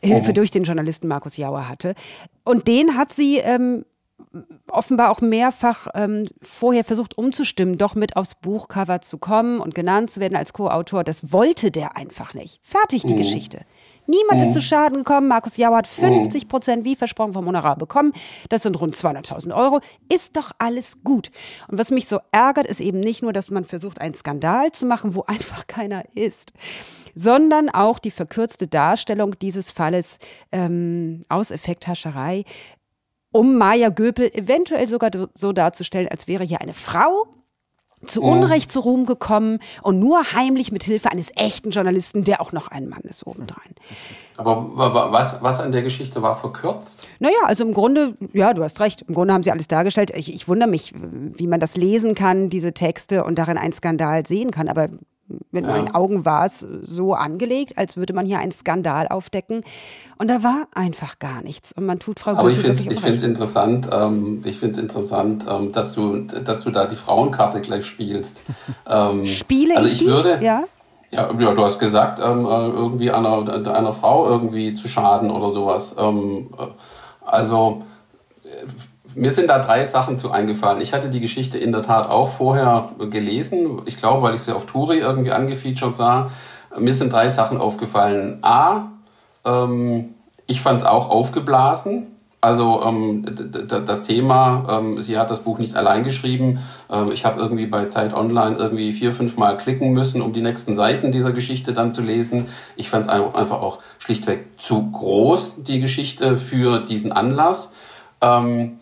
Hilfe 0.00 0.32
durch 0.32 0.50
den 0.50 0.62
Journalisten 0.62 1.08
Markus 1.08 1.36
Jauer 1.36 1.68
hatte. 1.68 1.94
Und 2.44 2.68
den 2.68 2.96
hat 2.96 3.12
sie 3.12 3.38
ähm, 3.38 3.84
offenbar 4.70 5.10
auch 5.10 5.20
mehrfach 5.20 5.88
ähm, 5.94 6.28
vorher 6.42 6.84
versucht 6.84 7.16
umzustimmen, 7.16 7.78
doch 7.78 7.94
mit 7.94 8.16
aufs 8.16 8.34
Buchcover 8.34 9.00
zu 9.00 9.18
kommen 9.18 9.60
und 9.60 9.74
genannt 9.74 10.10
zu 10.10 10.20
werden 10.20 10.36
als 10.36 10.52
Co-Autor. 10.52 11.04
Das 11.04 11.32
wollte 11.32 11.70
der 11.70 11.96
einfach 11.96 12.34
nicht. 12.34 12.60
Fertig 12.62 13.02
die 13.02 13.14
mhm. 13.14 13.18
Geschichte. 13.18 13.60
Niemand 14.08 14.40
mhm. 14.40 14.46
ist 14.46 14.54
zu 14.54 14.62
Schaden 14.62 14.98
gekommen. 14.98 15.28
Markus 15.28 15.58
Jauer 15.58 15.76
hat 15.76 15.86
50 15.86 16.44
mhm. 16.44 16.48
Prozent, 16.48 16.84
wie 16.84 16.96
versprochen, 16.96 17.34
vom 17.34 17.46
Honorar 17.46 17.76
bekommen. 17.76 18.14
Das 18.48 18.62
sind 18.62 18.80
rund 18.80 18.96
200.000 18.96 19.54
Euro. 19.54 19.80
Ist 20.12 20.36
doch 20.36 20.50
alles 20.58 21.04
gut. 21.04 21.30
Und 21.68 21.78
was 21.78 21.90
mich 21.90 22.08
so 22.08 22.18
ärgert, 22.32 22.66
ist 22.66 22.80
eben 22.80 23.00
nicht 23.00 23.22
nur, 23.22 23.34
dass 23.34 23.50
man 23.50 23.64
versucht, 23.64 24.00
einen 24.00 24.14
Skandal 24.14 24.72
zu 24.72 24.86
machen, 24.86 25.14
wo 25.14 25.22
einfach 25.26 25.66
keiner 25.66 26.04
ist, 26.14 26.52
sondern 27.14 27.68
auch 27.68 27.98
die 27.98 28.10
verkürzte 28.10 28.66
Darstellung 28.66 29.38
dieses 29.38 29.70
Falles 29.70 30.18
ähm, 30.52 31.20
aus 31.28 31.50
Effekthascherei 31.50 32.44
um 33.32 33.56
Maya 33.56 33.90
Göpel 33.90 34.30
eventuell 34.34 34.86
sogar 34.88 35.10
so 35.34 35.52
darzustellen, 35.52 36.08
als 36.08 36.28
wäre 36.28 36.44
hier 36.44 36.60
eine 36.60 36.74
Frau 36.74 37.26
zu 38.06 38.22
mhm. 38.22 38.28
Unrecht 38.28 38.70
zu 38.70 38.80
Ruhm 38.80 39.06
gekommen 39.06 39.58
und 39.82 39.98
nur 39.98 40.32
heimlich 40.32 40.70
mit 40.70 40.84
Hilfe 40.84 41.10
eines 41.10 41.30
echten 41.34 41.70
Journalisten, 41.70 42.24
der 42.24 42.40
auch 42.40 42.52
noch 42.52 42.68
ein 42.68 42.88
Mann 42.88 43.02
ist, 43.02 43.26
obendrein. 43.26 43.74
Aber 44.36 44.70
was, 45.12 45.42
was 45.42 45.60
an 45.60 45.72
der 45.72 45.82
Geschichte 45.82 46.22
war 46.22 46.36
verkürzt? 46.36 47.08
Naja, 47.18 47.38
also 47.44 47.64
im 47.64 47.74
Grunde, 47.74 48.16
ja, 48.32 48.54
du 48.54 48.62
hast 48.62 48.78
recht, 48.80 49.02
im 49.02 49.14
Grunde 49.14 49.34
haben 49.34 49.42
sie 49.42 49.50
alles 49.50 49.66
dargestellt. 49.66 50.12
Ich, 50.14 50.32
ich 50.32 50.46
wundere 50.46 50.68
mich, 50.68 50.92
wie 50.94 51.48
man 51.48 51.58
das 51.58 51.76
lesen 51.76 52.14
kann, 52.14 52.50
diese 52.50 52.72
Texte 52.72 53.24
und 53.24 53.36
darin 53.36 53.58
einen 53.58 53.72
Skandal 53.72 54.24
sehen 54.26 54.52
kann. 54.52 54.68
Aber 54.68 54.88
mit 55.50 55.64
ja. 55.64 55.70
meinen 55.70 55.94
Augen 55.94 56.24
war 56.24 56.46
es 56.46 56.66
so 56.82 57.14
angelegt, 57.14 57.76
als 57.76 57.96
würde 57.96 58.12
man 58.12 58.26
hier 58.26 58.38
einen 58.38 58.52
Skandal 58.52 59.08
aufdecken. 59.08 59.62
Und 60.16 60.28
da 60.28 60.42
war 60.42 60.68
einfach 60.74 61.18
gar 61.18 61.42
nichts. 61.42 61.72
Und 61.72 61.86
man 61.86 61.98
tut 61.98 62.20
Frau 62.20 62.32
Aber 62.32 62.50
ich 62.50 62.58
finde 62.58 62.82
es 62.94 63.22
interessant, 63.22 63.88
ähm, 63.92 64.42
ich 64.44 64.58
finde 64.58 64.72
es 64.72 64.78
interessant, 64.78 65.44
ähm, 65.48 65.72
dass 65.72 65.92
du, 65.92 66.18
dass 66.22 66.64
du 66.64 66.70
da 66.70 66.86
die 66.86 66.96
Frauenkarte 66.96 67.60
gleich 67.60 67.86
spielst. 67.86 68.42
Ähm, 68.90 69.26
Spiele 69.26 69.76
also 69.76 69.88
ich, 69.88 70.00
ich 70.00 70.06
würde, 70.06 70.38
ja? 70.42 70.64
Ja, 71.10 71.30
ja, 71.38 71.54
du 71.54 71.64
hast 71.64 71.78
gesagt, 71.78 72.20
ähm, 72.20 72.46
äh, 72.46 72.66
irgendwie 72.66 73.10
einer, 73.10 73.66
einer 73.74 73.92
Frau 73.92 74.26
irgendwie 74.26 74.74
zu 74.74 74.88
schaden 74.88 75.30
oder 75.30 75.50
sowas. 75.50 75.94
Ähm, 75.98 76.48
äh, 76.58 76.66
also 77.24 77.82
mir 79.18 79.32
sind 79.32 79.48
da 79.48 79.58
drei 79.58 79.84
Sachen 79.84 80.18
zu 80.18 80.30
eingefallen. 80.30 80.80
Ich 80.80 80.94
hatte 80.94 81.10
die 81.10 81.20
Geschichte 81.20 81.58
in 81.58 81.72
der 81.72 81.82
Tat 81.82 82.08
auch 82.08 82.28
vorher 82.28 82.90
gelesen. 83.10 83.82
Ich 83.86 83.96
glaube, 83.96 84.22
weil 84.22 84.34
ich 84.34 84.42
sie 84.42 84.54
auf 84.54 84.66
Turi 84.66 84.98
irgendwie 84.98 85.32
angefeatured 85.32 85.96
sah. 85.96 86.30
Mir 86.78 86.94
sind 86.94 87.12
drei 87.12 87.28
Sachen 87.28 87.58
aufgefallen. 87.58 88.38
A, 88.42 88.92
ähm, 89.44 90.14
ich 90.46 90.60
fand 90.60 90.82
es 90.82 90.86
auch 90.86 91.10
aufgeblasen. 91.10 92.06
Also 92.40 92.84
ähm, 92.84 93.26
das 93.68 94.04
Thema, 94.04 94.78
ähm, 94.78 95.00
sie 95.00 95.18
hat 95.18 95.28
das 95.28 95.40
Buch 95.40 95.58
nicht 95.58 95.74
allein 95.74 96.04
geschrieben. 96.04 96.60
Ähm, 96.88 97.10
ich 97.10 97.24
habe 97.24 97.40
irgendwie 97.40 97.66
bei 97.66 97.86
Zeit 97.86 98.14
Online 98.14 98.56
irgendwie 98.56 98.92
vier, 98.92 99.10
fünf 99.10 99.36
Mal 99.36 99.58
klicken 99.58 99.92
müssen, 99.92 100.22
um 100.22 100.32
die 100.32 100.42
nächsten 100.42 100.76
Seiten 100.76 101.10
dieser 101.10 101.32
Geschichte 101.32 101.72
dann 101.72 101.92
zu 101.92 102.02
lesen. 102.02 102.46
Ich 102.76 102.90
fand 102.90 103.06
es 103.06 103.10
einfach 103.10 103.60
auch 103.60 103.78
schlichtweg 103.98 104.46
zu 104.58 104.88
groß, 104.92 105.64
die 105.64 105.80
Geschichte 105.80 106.36
für 106.36 106.84
diesen 106.84 107.10
Anlass. 107.10 107.74
Ähm, 108.20 108.78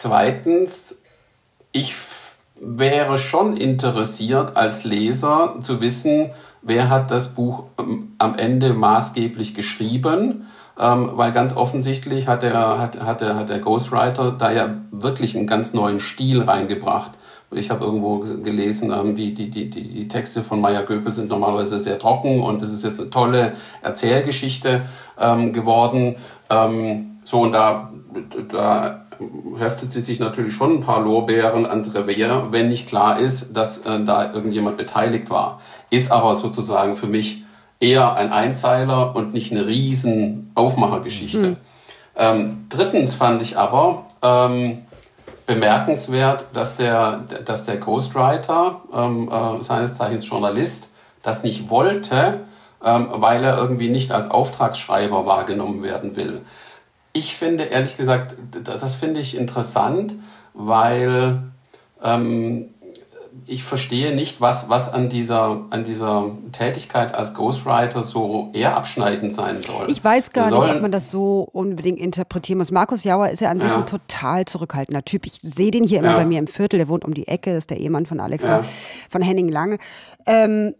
Zweitens, 0.00 0.96
ich 1.72 1.92
wäre 2.54 3.18
schon 3.18 3.56
interessiert 3.56 4.56
als 4.56 4.84
Leser 4.84 5.56
zu 5.62 5.80
wissen, 5.80 6.30
wer 6.62 6.88
hat 6.88 7.10
das 7.10 7.34
Buch 7.34 7.64
ähm, 7.80 8.12
am 8.18 8.36
Ende 8.36 8.74
maßgeblich 8.74 9.56
geschrieben, 9.56 10.46
ähm, 10.78 11.10
weil 11.14 11.32
ganz 11.32 11.56
offensichtlich 11.56 12.28
hat 12.28 12.44
der, 12.44 12.78
hat, 12.78 13.00
hat, 13.00 13.22
der, 13.22 13.34
hat 13.34 13.48
der 13.48 13.58
Ghostwriter 13.58 14.30
da 14.30 14.52
ja 14.52 14.76
wirklich 14.92 15.36
einen 15.36 15.48
ganz 15.48 15.72
neuen 15.74 15.98
Stil 15.98 16.42
reingebracht 16.42 17.10
Ich 17.50 17.70
habe 17.70 17.84
irgendwo 17.84 18.18
gelesen, 18.18 18.92
ähm, 18.92 19.16
die, 19.16 19.34
die, 19.34 19.50
die, 19.50 19.68
die 19.68 20.06
Texte 20.06 20.44
von 20.44 20.60
Maya 20.60 20.82
Göpel 20.82 21.12
sind 21.12 21.28
normalerweise 21.28 21.80
sehr 21.80 21.98
trocken 21.98 22.40
und 22.40 22.62
das 22.62 22.72
ist 22.72 22.84
jetzt 22.84 23.00
eine 23.00 23.10
tolle 23.10 23.54
Erzählgeschichte 23.82 24.82
ähm, 25.18 25.52
geworden. 25.52 26.14
Ähm, 26.50 27.18
so, 27.24 27.40
und 27.40 27.50
da, 27.50 27.90
da 28.48 29.07
heftet 29.58 29.92
sie 29.92 30.00
sich 30.00 30.20
natürlich 30.20 30.54
schon 30.54 30.74
ein 30.74 30.80
paar 30.80 31.02
Lorbeeren 31.02 31.66
ans 31.66 31.94
Revier, 31.94 32.48
wenn 32.50 32.68
nicht 32.68 32.88
klar 32.88 33.18
ist, 33.18 33.56
dass 33.56 33.78
äh, 33.78 34.04
da 34.04 34.32
irgendjemand 34.32 34.76
beteiligt 34.76 35.30
war. 35.30 35.60
Ist 35.90 36.12
aber 36.12 36.34
sozusagen 36.34 36.94
für 36.94 37.06
mich 37.06 37.44
eher 37.80 38.14
ein 38.14 38.32
Einzeiler 38.32 39.14
und 39.14 39.32
nicht 39.32 39.52
eine 39.52 39.66
riesen 39.66 40.50
Aufmachergeschichte. 40.54 41.50
Mhm. 41.50 41.56
Ähm, 42.16 42.66
drittens 42.68 43.14
fand 43.14 43.42
ich 43.42 43.56
aber 43.56 44.06
ähm, 44.22 44.78
bemerkenswert, 45.46 46.46
dass 46.52 46.76
der, 46.76 47.24
dass 47.44 47.64
der 47.64 47.76
Ghostwriter, 47.76 48.82
ähm, 48.92 49.30
äh, 49.30 49.62
seines 49.62 49.94
Zeichens 49.94 50.28
Journalist, 50.28 50.90
das 51.22 51.42
nicht 51.42 51.70
wollte, 51.70 52.40
ähm, 52.84 53.08
weil 53.12 53.44
er 53.44 53.56
irgendwie 53.56 53.88
nicht 53.88 54.12
als 54.12 54.30
Auftragsschreiber 54.30 55.26
wahrgenommen 55.26 55.82
werden 55.82 56.16
will. 56.16 56.42
Ich 57.18 57.34
finde 57.34 57.64
ehrlich 57.64 57.96
gesagt, 57.96 58.36
das 58.62 58.94
finde 58.94 59.18
ich 59.18 59.36
interessant, 59.36 60.14
weil 60.54 61.42
ähm, 62.00 62.66
ich 63.44 63.64
verstehe 63.64 64.14
nicht, 64.14 64.40
was, 64.40 64.68
was 64.68 64.92
an, 64.94 65.08
dieser, 65.08 65.62
an 65.70 65.82
dieser 65.82 66.26
Tätigkeit 66.52 67.12
als 67.16 67.34
Ghostwriter 67.34 68.02
so 68.02 68.50
eher 68.52 68.76
abschneidend 68.76 69.34
sein 69.34 69.62
soll. 69.62 69.90
Ich 69.90 70.02
weiß 70.02 70.32
gar 70.32 70.46
nicht, 70.46 70.76
ob 70.76 70.80
man 70.80 70.92
das 70.92 71.10
so 71.10 71.48
unbedingt 71.52 71.98
interpretieren 71.98 72.58
muss. 72.58 72.70
Markus 72.70 73.02
Jauer 73.02 73.30
ist 73.30 73.40
ja 73.40 73.50
an 73.50 73.58
sich 73.58 73.70
ja. 73.70 73.78
ein 73.78 73.86
total 73.86 74.44
zurückhaltender 74.44 75.04
Typ. 75.04 75.26
Ich 75.26 75.40
sehe 75.42 75.72
den 75.72 75.82
hier 75.82 75.98
immer 75.98 76.10
ja. 76.10 76.16
bei 76.18 76.24
mir 76.24 76.38
im 76.38 76.46
Viertel. 76.46 76.78
Der 76.78 76.86
wohnt 76.86 77.04
um 77.04 77.14
die 77.14 77.26
Ecke, 77.26 77.56
ist 77.56 77.70
der 77.70 77.80
Ehemann 77.80 78.06
von 78.06 78.20
Alexa, 78.20 78.58
ja. 78.58 78.64
von 79.10 79.22
Henning 79.22 79.48
Lange. 79.48 79.78
Ähm, 80.24 80.74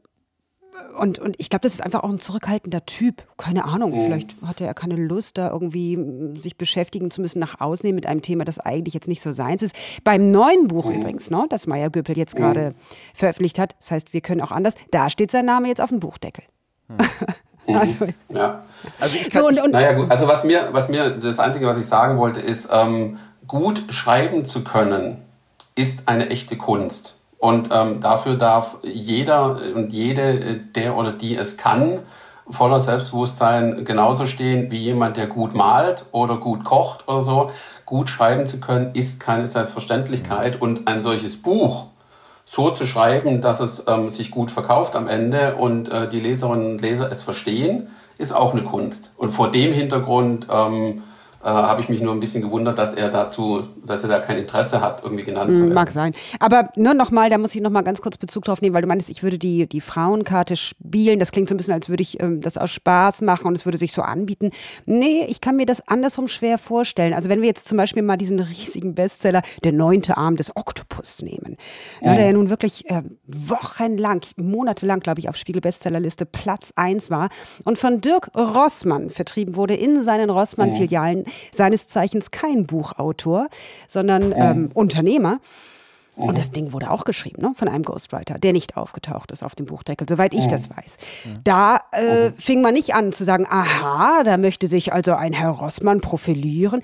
und, 0.98 1.18
und 1.18 1.36
ich 1.38 1.50
glaube, 1.50 1.62
das 1.62 1.74
ist 1.74 1.82
einfach 1.82 2.02
auch 2.02 2.10
ein 2.10 2.18
zurückhaltender 2.18 2.84
Typ. 2.86 3.22
Keine 3.36 3.64
Ahnung, 3.64 3.92
mhm. 3.92 4.04
vielleicht 4.04 4.36
hatte 4.44 4.64
er 4.64 4.74
keine 4.74 4.96
Lust, 4.96 5.38
da 5.38 5.50
irgendwie 5.50 5.98
sich 6.38 6.56
beschäftigen 6.56 7.10
zu 7.10 7.20
müssen 7.20 7.38
nach 7.38 7.60
außen 7.60 7.94
mit 7.94 8.06
einem 8.06 8.22
Thema, 8.22 8.44
das 8.44 8.58
eigentlich 8.58 8.94
jetzt 8.94 9.08
nicht 9.08 9.22
so 9.22 9.30
seins 9.30 9.62
ist. 9.62 9.74
Beim 10.04 10.30
neuen 10.30 10.68
Buch 10.68 10.86
mhm. 10.86 11.00
übrigens, 11.00 11.30
ne, 11.30 11.46
das 11.48 11.66
Meier 11.66 11.90
Göpel 11.90 12.16
jetzt 12.16 12.34
mhm. 12.34 12.38
gerade 12.38 12.74
veröffentlicht 13.14 13.58
hat, 13.58 13.76
das 13.78 13.90
heißt, 13.90 14.12
wir 14.12 14.20
können 14.20 14.40
auch 14.40 14.52
anders, 14.52 14.74
da 14.90 15.08
steht 15.10 15.30
sein 15.30 15.44
Name 15.44 15.68
jetzt 15.68 15.80
auf 15.80 15.90
dem 15.90 16.00
Buchdeckel. 16.00 16.44
Mhm. 16.88 16.98
also, 17.76 18.06
ja. 18.30 18.64
Also 18.98 19.16
ich 19.16 19.30
kann, 19.30 19.42
so, 19.42 19.48
und, 19.48 19.60
und, 19.60 19.70
naja, 19.72 19.92
gut. 19.92 20.10
Also 20.10 20.26
was 20.26 20.44
mir, 20.44 20.68
was 20.72 20.88
mir, 20.88 21.10
das 21.10 21.38
Einzige, 21.38 21.66
was 21.66 21.78
ich 21.78 21.86
sagen 21.86 22.18
wollte, 22.18 22.40
ist, 22.40 22.68
ähm, 22.72 23.18
gut 23.46 23.84
schreiben 23.88 24.46
zu 24.46 24.64
können, 24.64 25.22
ist 25.74 26.08
eine 26.08 26.30
echte 26.30 26.56
Kunst. 26.56 27.17
Und 27.38 27.70
ähm, 27.72 28.00
dafür 28.00 28.34
darf 28.34 28.76
jeder 28.82 29.58
und 29.74 29.92
jede, 29.92 30.56
der 30.56 30.96
oder 30.96 31.12
die 31.12 31.36
es 31.36 31.56
kann, 31.56 32.00
voller 32.50 32.80
Selbstbewusstsein 32.80 33.84
genauso 33.84 34.26
stehen 34.26 34.70
wie 34.70 34.78
jemand, 34.78 35.16
der 35.16 35.26
gut 35.26 35.54
malt 35.54 36.04
oder 36.12 36.36
gut 36.38 36.64
kocht 36.64 37.06
oder 37.06 37.20
so. 37.20 37.50
Gut 37.84 38.08
schreiben 38.08 38.46
zu 38.46 38.58
können, 38.58 38.94
ist 38.94 39.20
keine 39.20 39.46
Selbstverständlichkeit. 39.46 40.60
Und 40.60 40.88
ein 40.88 41.02
solches 41.02 41.40
Buch 41.40 41.86
so 42.44 42.70
zu 42.70 42.86
schreiben, 42.86 43.40
dass 43.40 43.60
es 43.60 43.84
ähm, 43.86 44.10
sich 44.10 44.30
gut 44.30 44.50
verkauft 44.50 44.96
am 44.96 45.06
Ende 45.06 45.56
und 45.56 45.90
äh, 45.90 46.08
die 46.08 46.20
Leserinnen 46.20 46.72
und 46.72 46.80
Leser 46.80 47.12
es 47.12 47.22
verstehen, 47.22 47.88
ist 48.16 48.34
auch 48.34 48.52
eine 48.52 48.64
Kunst. 48.64 49.12
Und 49.16 49.30
vor 49.30 49.50
dem 49.50 49.72
Hintergrund 49.72 50.46
ähm, 50.50 51.02
äh, 51.42 51.46
habe 51.46 51.80
ich 51.80 51.88
mich 51.88 52.00
nur 52.00 52.12
ein 52.12 52.20
bisschen 52.20 52.42
gewundert, 52.42 52.78
dass 52.78 52.94
er 52.94 53.10
dazu, 53.10 53.68
dass 53.84 54.02
er 54.02 54.08
da 54.08 54.18
kein 54.18 54.38
Interesse 54.38 54.80
hat, 54.80 55.02
irgendwie 55.04 55.22
genannt 55.22 55.56
zu 55.56 55.62
hm, 55.62 55.68
werden. 55.68 55.74
Mag 55.74 55.90
sein. 55.90 56.12
Aber 56.40 56.70
nur 56.74 56.94
nochmal, 56.94 57.30
da 57.30 57.38
muss 57.38 57.54
ich 57.54 57.60
nochmal 57.60 57.84
ganz 57.84 58.00
kurz 58.00 58.16
Bezug 58.16 58.44
drauf 58.44 58.60
nehmen, 58.60 58.74
weil 58.74 58.82
du 58.82 58.88
meinst, 58.88 59.08
ich 59.08 59.22
würde 59.22 59.38
die, 59.38 59.68
die 59.68 59.80
Frauenkarte 59.80 60.56
spielen. 60.56 61.20
Das 61.20 61.30
klingt 61.30 61.48
so 61.48 61.54
ein 61.54 61.58
bisschen, 61.58 61.74
als 61.74 61.88
würde 61.88 62.02
ich 62.02 62.20
ähm, 62.20 62.40
das 62.40 62.58
aus 62.58 62.72
Spaß 62.72 63.22
machen 63.22 63.46
und 63.46 63.56
es 63.56 63.64
würde 63.64 63.78
sich 63.78 63.92
so 63.92 64.02
anbieten. 64.02 64.50
Nee, 64.84 65.26
ich 65.28 65.40
kann 65.40 65.56
mir 65.56 65.66
das 65.66 65.86
andersrum 65.86 66.26
schwer 66.26 66.58
vorstellen. 66.58 67.14
Also 67.14 67.28
wenn 67.28 67.40
wir 67.40 67.48
jetzt 67.48 67.68
zum 67.68 67.78
Beispiel 67.78 68.02
mal 68.02 68.16
diesen 68.16 68.40
riesigen 68.40 68.94
Bestseller, 68.94 69.42
Der 69.62 69.72
neunte 69.72 70.16
Arm 70.16 70.36
des 70.36 70.54
Oktopus 70.56 71.22
nehmen, 71.22 71.56
ja, 72.00 72.14
der 72.14 72.26
ja 72.26 72.32
nun 72.32 72.50
wirklich 72.50 72.90
äh, 72.90 73.02
wochenlang, 73.26 74.22
monatelang, 74.36 75.00
glaube 75.00 75.20
ich, 75.20 75.28
auf 75.28 75.36
Spiegel-Bestsellerliste 75.36 76.26
Platz 76.26 76.72
1 76.74 77.10
war 77.10 77.28
und 77.64 77.78
von 77.78 78.00
Dirk 78.00 78.30
Rossmann 78.36 79.10
vertrieben 79.10 79.54
wurde 79.54 79.74
in 79.74 80.02
seinen 80.02 80.30
Rossmann-Filialen 80.30 81.27
seines 81.52 81.86
Zeichens 81.86 82.30
kein 82.30 82.66
Buchautor, 82.66 83.48
sondern 83.86 84.32
ähm, 84.36 84.70
Unternehmer. 84.74 85.40
Und 86.16 86.36
das 86.36 86.50
Ding 86.50 86.72
wurde 86.72 86.90
auch 86.90 87.04
geschrieben 87.04 87.42
ne, 87.42 87.52
von 87.54 87.68
einem 87.68 87.84
Ghostwriter, 87.84 88.40
der 88.40 88.52
nicht 88.52 88.76
aufgetaucht 88.76 89.30
ist 89.30 89.44
auf 89.44 89.54
dem 89.54 89.66
Buchdeckel, 89.66 90.08
soweit 90.08 90.34
ich 90.34 90.48
das 90.48 90.68
weiß. 90.68 90.96
Da 91.44 91.80
äh, 91.92 92.32
fing 92.36 92.60
man 92.60 92.74
nicht 92.74 92.92
an 92.94 93.12
zu 93.12 93.22
sagen, 93.22 93.46
aha, 93.48 94.24
da 94.24 94.36
möchte 94.36 94.66
sich 94.66 94.92
also 94.92 95.14
ein 95.14 95.32
Herr 95.32 95.50
Rossmann 95.50 96.00
profilieren 96.00 96.82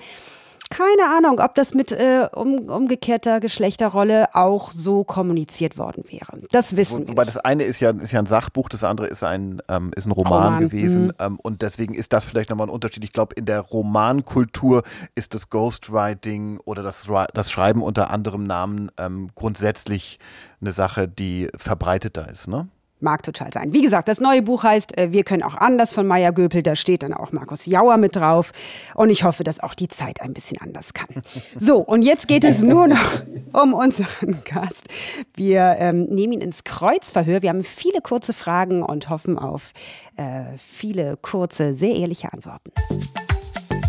keine 0.69 1.15
Ahnung, 1.15 1.39
ob 1.39 1.55
das 1.55 1.73
mit 1.73 1.91
äh, 1.91 2.27
um, 2.33 2.69
umgekehrter 2.69 3.39
Geschlechterrolle 3.39 4.33
auch 4.33 4.71
so 4.71 5.03
kommuniziert 5.03 5.77
worden 5.77 6.03
wäre. 6.09 6.39
Das 6.51 6.75
wissen 6.75 6.93
Wo, 6.93 6.99
wir. 6.99 7.07
Wobei 7.09 7.23
nicht. 7.23 7.35
das 7.35 7.45
eine 7.45 7.63
ist 7.63 7.79
ja, 7.79 7.91
ist 7.91 8.11
ja 8.11 8.19
ein 8.19 8.25
Sachbuch, 8.25 8.69
das 8.69 8.83
andere 8.83 9.07
ist 9.07 9.23
ein, 9.23 9.61
ähm, 9.69 9.91
ist 9.95 10.05
ein 10.05 10.11
Roman, 10.11 10.43
Roman. 10.43 10.59
gewesen. 10.61 11.05
Mhm. 11.05 11.13
Ähm, 11.19 11.39
und 11.41 11.61
deswegen 11.61 11.93
ist 11.93 12.13
das 12.13 12.25
vielleicht 12.25 12.49
nochmal 12.49 12.67
ein 12.67 12.71
Unterschied. 12.73 13.03
Ich 13.03 13.11
glaube, 13.11 13.35
in 13.35 13.45
der 13.45 13.61
Romankultur 13.61 14.83
ist 15.13 15.33
das 15.33 15.49
Ghostwriting 15.49 16.59
oder 16.65 16.83
das, 16.83 17.07
das 17.33 17.51
Schreiben 17.51 17.81
unter 17.81 18.09
anderem 18.09 18.43
Namen 18.45 18.91
ähm, 18.97 19.29
grundsätzlich 19.35 20.19
eine 20.61 20.71
Sache, 20.71 21.07
die 21.07 21.47
verbreiteter 21.55 22.29
ist, 22.29 22.47
ne? 22.47 22.67
Mag 23.05 23.21
total 23.21 23.53
sein. 23.53 23.71
Wie 23.71 23.83
gesagt, 23.83 24.07
das 24.07 24.19
neue 24.19 24.41
Buch 24.41 24.63
heißt 24.63 24.97
äh, 24.97 25.11
Wir 25.11 25.23
können 25.23 25.43
auch 25.43 25.53
anders 25.53 25.93
von 25.93 26.07
Maya 26.07 26.31
Göpel. 26.31 26.63
Da 26.63 26.75
steht 26.75 27.03
dann 27.03 27.13
auch 27.13 27.31
Markus 27.31 27.67
Jauer 27.67 27.97
mit 27.97 28.15
drauf. 28.15 28.51
Und 28.95 29.11
ich 29.11 29.23
hoffe, 29.23 29.43
dass 29.43 29.59
auch 29.59 29.75
die 29.75 29.87
Zeit 29.87 30.21
ein 30.21 30.33
bisschen 30.33 30.59
anders 30.59 30.95
kann. 30.95 31.21
So, 31.55 31.77
und 31.77 32.01
jetzt 32.01 32.27
geht 32.27 32.43
es 32.43 32.63
nur 32.63 32.87
noch 32.87 33.21
um 33.53 33.75
unseren 33.75 34.43
Gast. 34.43 34.87
Wir 35.35 35.75
ähm, 35.77 36.05
nehmen 36.05 36.33
ihn 36.33 36.41
ins 36.41 36.63
Kreuzverhör. 36.63 37.43
Wir 37.43 37.49
haben 37.49 37.63
viele 37.63 38.01
kurze 38.01 38.33
Fragen 38.33 38.81
und 38.81 39.07
hoffen 39.11 39.37
auf 39.37 39.73
äh, 40.17 40.57
viele 40.57 41.15
kurze, 41.17 41.75
sehr 41.75 41.93
ehrliche 41.93 42.33
Antworten. 42.33 42.71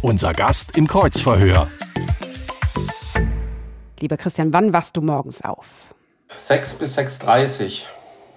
Unser 0.03 0.35
Gast 0.35 0.77
im 0.77 0.87
Kreuzverhör. 0.87 1.69
Lieber 3.99 4.19
Christian, 4.19 4.53
wann 4.53 4.75
wachst 4.75 4.95
du 4.95 5.01
morgens 5.01 5.41
auf? 5.41 5.67
6 6.37 6.75
bis 6.75 6.99
6.30 6.99 7.85
Uhr. 7.85 7.96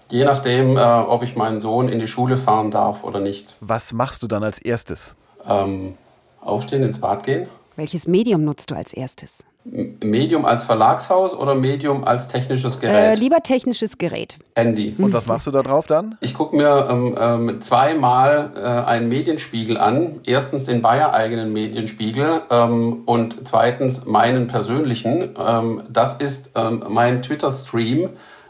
Je 0.09 0.25
nachdem, 0.25 0.77
äh, 0.77 0.81
ob 0.81 1.23
ich 1.23 1.35
meinen 1.35 1.59
Sohn 1.59 1.87
in 1.89 1.99
die 1.99 2.07
Schule 2.07 2.37
fahren 2.37 2.71
darf 2.71 3.03
oder 3.03 3.19
nicht. 3.19 3.55
Was 3.61 3.93
machst 3.93 4.23
du 4.23 4.27
dann 4.27 4.43
als 4.43 4.59
erstes? 4.59 5.15
Ähm, 5.47 5.97
aufstehen, 6.41 6.83
ins 6.83 6.99
Bad 6.99 7.23
gehen. 7.23 7.47
Welches 7.75 8.07
Medium 8.07 8.43
nutzt 8.43 8.71
du 8.71 8.75
als 8.75 8.93
erstes? 8.93 9.43
Medium 9.63 10.45
als 10.45 10.63
Verlagshaus 10.63 11.35
oder 11.35 11.53
Medium 11.53 12.03
als 12.03 12.27
technisches 12.27 12.79
Gerät? 12.79 12.95
Äh, 12.95 13.15
lieber 13.15 13.41
technisches 13.41 13.97
Gerät. 13.97 14.37
Handy. 14.55 14.95
Und 14.97 15.13
was 15.13 15.27
machst 15.27 15.47
du 15.47 15.51
da 15.51 15.61
drauf 15.61 15.85
dann? 15.85 16.17
Ich 16.21 16.33
gucke 16.33 16.55
mir 16.55 16.87
ähm, 16.89 17.15
ähm, 17.19 17.61
zweimal 17.61 18.51
äh, 18.55 18.59
einen 18.59 19.09
Medienspiegel 19.09 19.77
an. 19.77 20.21
Erstens 20.25 20.65
den 20.65 20.81
Bayer-eigenen 20.81 21.53
Medienspiegel 21.53 22.41
ähm, 22.49 23.03
und 23.05 23.47
zweitens 23.47 24.05
meinen 24.05 24.47
persönlichen. 24.47 25.35
Ähm, 25.37 25.83
das 25.89 26.15
ist 26.15 26.51
ähm, 26.55 26.83
mein 26.89 27.21
Twitter-Stream 27.21 28.09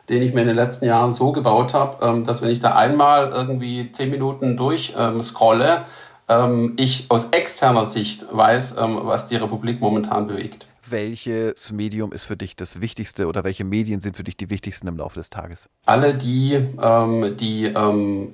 den 0.09 0.21
ich 0.23 0.33
mir 0.33 0.41
in 0.41 0.47
den 0.47 0.55
letzten 0.55 0.85
Jahren 0.85 1.11
so 1.11 1.31
gebaut 1.31 1.73
habe, 1.73 2.05
ähm, 2.05 2.25
dass 2.25 2.41
wenn 2.41 2.49
ich 2.49 2.59
da 2.59 2.75
einmal 2.75 3.29
irgendwie 3.29 3.91
zehn 3.91 4.09
Minuten 4.09 4.57
durch 4.57 4.95
ähm, 4.97 5.21
scrolle, 5.21 5.85
ähm, 6.27 6.73
ich 6.77 7.05
aus 7.09 7.29
externer 7.31 7.85
Sicht 7.85 8.25
weiß, 8.31 8.77
ähm, 8.79 8.99
was 9.03 9.27
die 9.27 9.35
Republik 9.35 9.79
momentan 9.79 10.27
bewegt. 10.27 10.65
Welches 10.91 11.71
Medium 11.71 12.11
ist 12.11 12.25
für 12.25 12.35
dich 12.35 12.55
das 12.55 12.81
Wichtigste 12.81 13.27
oder 13.27 13.43
welche 13.43 13.63
Medien 13.63 14.01
sind 14.01 14.17
für 14.17 14.23
dich 14.23 14.37
die 14.37 14.49
wichtigsten 14.49 14.87
im 14.87 14.97
Laufe 14.97 15.19
des 15.19 15.29
Tages? 15.29 15.69
Alle 15.85 16.15
die, 16.15 16.53
ähm, 16.81 17.37
die 17.37 17.65
ähm, 17.65 18.31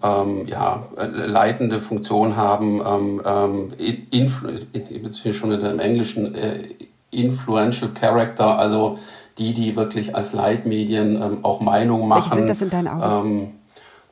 ja, 0.48 0.88
leitende 0.96 1.82
Funktion 1.82 2.38
haben, 2.38 2.82
ähm, 3.26 3.74
influ 4.10 4.52
jetzt 4.72 5.24
bin 5.24 5.32
ich 5.32 5.38
schon 5.38 5.52
wieder 5.52 5.70
im 5.70 5.80
Englischen, 5.80 6.34
äh, 6.34 6.70
influential 7.12 7.92
character, 7.94 8.58
also 8.58 9.00
die, 9.38 9.54
die 9.54 9.76
wirklich 9.76 10.15
als 10.15 10.34
Leitmedien 10.34 11.21
ähm, 11.21 11.38
auch 11.43 11.60
Meinung 11.60 12.08
machen. 12.08 12.32
Welche 12.32 12.36
sind 12.36 12.50
das 12.50 12.62
in 12.62 12.69
deinen 12.69 12.88
Augen? 12.88 13.28
Ähm, 13.28 13.52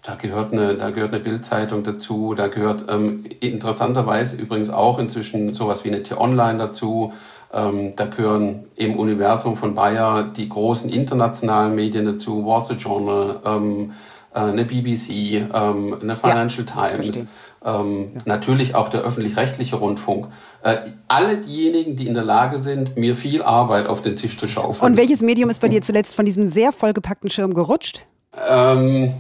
da 0.04 0.16
gehört 0.16 0.52
eine, 0.52 0.76
da 0.76 0.90
gehört 0.90 1.14
eine 1.14 1.24
Bildzeitung 1.24 1.84
dazu, 1.84 2.34
da 2.36 2.48
gehört 2.48 2.86
ähm, 2.90 3.24
interessanterweise 3.40 4.36
übrigens 4.36 4.70
auch 4.70 5.00
inzwischen 5.00 5.54
sowas 5.54 5.86
wie 5.86 5.90
eine 5.90 6.04
T-Online 6.04 6.58
dazu. 6.58 7.14
Ähm, 7.54 7.96
da 7.96 8.06
gehören 8.06 8.66
im 8.76 8.98
Universum 8.98 9.56
von 9.56 9.76
Bayer 9.76 10.24
die 10.24 10.50
großen 10.50 10.90
internationalen 10.90 11.76
Medien 11.76 12.04
dazu, 12.04 12.46
Wall 12.46 12.64
Street 12.66 12.82
Journal, 12.82 13.40
ähm, 13.46 13.94
äh, 14.34 14.40
eine 14.40 14.66
BBC, 14.66 15.48
ähm, 15.54 15.98
eine 16.02 16.16
Financial 16.18 16.66
ja, 16.68 16.88
Times, 16.88 17.28
ähm, 17.66 18.12
ja. 18.16 18.22
natürlich 18.26 18.76
auch 18.76 18.90
der 18.90 19.02
öffentlich-rechtliche 19.02 19.76
Rundfunk. 19.76 20.28
Äh, 20.64 20.78
alle 21.08 21.38
diejenigen, 21.38 21.96
die 21.96 22.08
in 22.08 22.14
der 22.14 22.24
Lage 22.24 22.58
sind, 22.58 22.98
mir 22.98 23.16
viel 23.16 23.42
Arbeit 23.42 23.88
auf 23.88 24.02
den 24.02 24.16
Tisch 24.16 24.38
zu 24.38 24.48
schaufeln. 24.48 24.92
Und 24.92 24.98
welches 24.98 25.22
Medium 25.22 25.50
ist 25.50 25.62
bei 25.62 25.70
dir 25.70 25.82
zuletzt 25.82 26.16
von 26.16 26.26
diesem 26.26 26.48
sehr 26.48 26.72
vollgepackten 26.72 27.30
Schirm 27.30 27.54
gerutscht? 27.54 28.06
Ähm, 28.48 29.14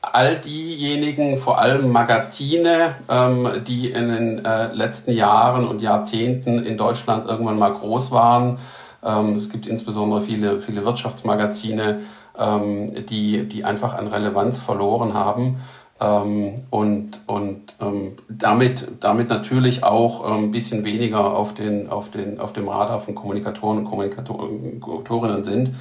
all 0.00 0.36
diejenigen, 0.36 1.38
vor 1.38 1.58
allem 1.58 1.90
Magazine, 1.90 2.94
ähm, 3.08 3.48
die 3.66 3.90
in 3.90 4.08
den 4.08 4.44
äh, 4.44 4.72
letzten 4.72 5.12
Jahren 5.12 5.66
und 5.66 5.82
Jahrzehnten 5.82 6.64
in 6.64 6.76
Deutschland 6.76 7.28
irgendwann 7.28 7.58
mal 7.58 7.72
groß 7.72 8.10
waren. 8.10 8.58
Ähm, 9.04 9.36
es 9.36 9.50
gibt 9.50 9.66
insbesondere 9.66 10.22
viele, 10.22 10.60
viele 10.60 10.84
Wirtschaftsmagazine, 10.84 12.00
ähm, 12.38 13.06
die, 13.06 13.48
die 13.48 13.64
einfach 13.64 13.94
an 13.94 14.06
Relevanz 14.06 14.58
verloren 14.58 15.14
haben. 15.14 15.60
Ähm, 16.00 16.54
und 16.70 17.20
und 17.26 17.74
ähm, 17.80 18.12
damit, 18.28 18.88
damit 19.00 19.28
natürlich 19.28 19.82
auch 19.82 20.24
ein 20.24 20.44
ähm, 20.44 20.50
bisschen 20.50 20.84
weniger 20.84 21.36
auf, 21.36 21.54
den, 21.54 21.90
auf, 21.90 22.10
den, 22.10 22.40
auf 22.40 22.52
dem 22.52 22.68
Radar 22.68 23.00
von 23.00 23.14
Kommunikatoren 23.14 23.78
und 23.78 23.84
Kommunikatorinnen 23.84 25.42
sind. 25.42 25.72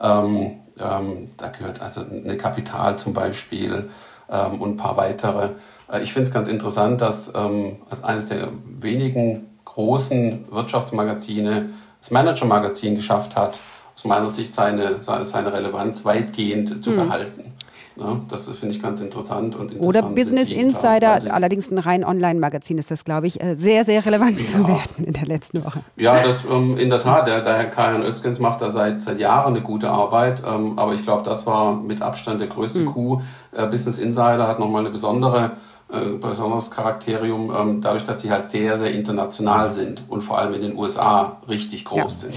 Ähm, 0.00 0.52
ähm, 0.78 1.30
da 1.36 1.48
gehört 1.48 1.80
also 1.80 2.02
eine 2.02 2.36
Kapital 2.36 2.98
zum 2.98 3.14
Beispiel 3.14 3.88
ähm, 4.30 4.60
und 4.60 4.72
ein 4.72 4.76
paar 4.76 4.96
weitere. 4.96 5.50
Äh, 5.90 6.02
ich 6.02 6.12
finde 6.12 6.28
es 6.28 6.34
ganz 6.34 6.48
interessant, 6.48 7.00
dass 7.00 7.32
ähm, 7.34 7.76
als 7.88 8.02
eines 8.02 8.26
der 8.26 8.50
wenigen 8.80 9.46
großen 9.64 10.46
Wirtschaftsmagazine 10.50 11.70
das 12.00 12.10
Manager-Magazin 12.10 12.94
geschafft 12.94 13.36
hat, 13.36 13.60
aus 13.94 14.04
meiner 14.04 14.28
Sicht 14.28 14.52
seine, 14.52 15.00
seine 15.00 15.52
Relevanz 15.52 16.04
weitgehend 16.04 16.84
zu 16.84 16.90
mhm. 16.90 16.96
behalten. 16.96 17.52
Ja, 17.96 18.20
das 18.28 18.48
finde 18.48 18.74
ich 18.74 18.82
ganz 18.82 19.00
interessant. 19.00 19.56
Und 19.56 19.80
Oder 19.80 20.02
Business 20.02 20.52
Insider, 20.52 21.32
allerdings 21.32 21.70
ein 21.70 21.78
rein 21.78 22.04
Online-Magazin 22.04 22.76
ist 22.78 22.90
das, 22.90 23.04
glaube 23.04 23.26
ich, 23.26 23.42
äh, 23.42 23.54
sehr, 23.54 23.84
sehr 23.84 24.04
relevant 24.04 24.38
ja. 24.38 24.44
zu 24.44 24.68
werden 24.68 25.04
in 25.04 25.12
der 25.14 25.26
letzten 25.26 25.64
Woche. 25.64 25.80
Ja, 25.96 26.22
das 26.22 26.44
ähm, 26.50 26.76
in 26.76 26.90
der 26.90 27.00
Tat. 27.00 27.26
Der, 27.26 27.42
der 27.42 27.56
Herr 27.56 27.66
Kajan 27.66 28.02
Özgens 28.02 28.38
macht 28.38 28.60
da 28.60 28.70
seit, 28.70 29.00
seit 29.00 29.18
Jahren 29.18 29.54
eine 29.54 29.62
gute 29.62 29.90
Arbeit. 29.90 30.42
Ähm, 30.46 30.78
aber 30.78 30.94
ich 30.94 31.02
glaube, 31.02 31.22
das 31.24 31.46
war 31.46 31.74
mit 31.74 32.02
Abstand 32.02 32.40
der 32.40 32.48
größte 32.48 32.80
mhm. 32.80 32.92
Coup. 32.92 33.22
Äh, 33.52 33.66
Business 33.66 33.98
Insider 33.98 34.46
hat 34.46 34.60
nochmal 34.60 34.82
eine 34.82 34.90
besondere 34.90 35.52
äh, 35.88 36.18
besonderes 36.18 36.70
Charakterium, 36.70 37.54
ähm, 37.56 37.80
dadurch, 37.80 38.02
dass 38.02 38.20
sie 38.20 38.30
halt 38.30 38.44
sehr, 38.46 38.76
sehr 38.76 38.90
international 38.90 39.72
sind 39.72 40.02
und 40.08 40.20
vor 40.20 40.38
allem 40.38 40.52
in 40.54 40.62
den 40.62 40.76
USA 40.76 41.40
richtig 41.48 41.84
groß 41.84 42.22
ja. 42.22 42.28
sind. 42.28 42.34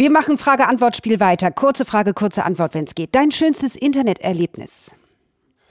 Wir 0.00 0.10
machen 0.10 0.38
Frage-Antwort-Spiel 0.38 1.20
weiter. 1.20 1.50
Kurze 1.50 1.84
Frage, 1.84 2.14
kurze 2.14 2.46
Antwort, 2.46 2.72
wenn 2.72 2.84
es 2.84 2.94
geht. 2.94 3.14
Dein 3.14 3.30
schönstes 3.30 3.76
Interneterlebnis? 3.76 4.92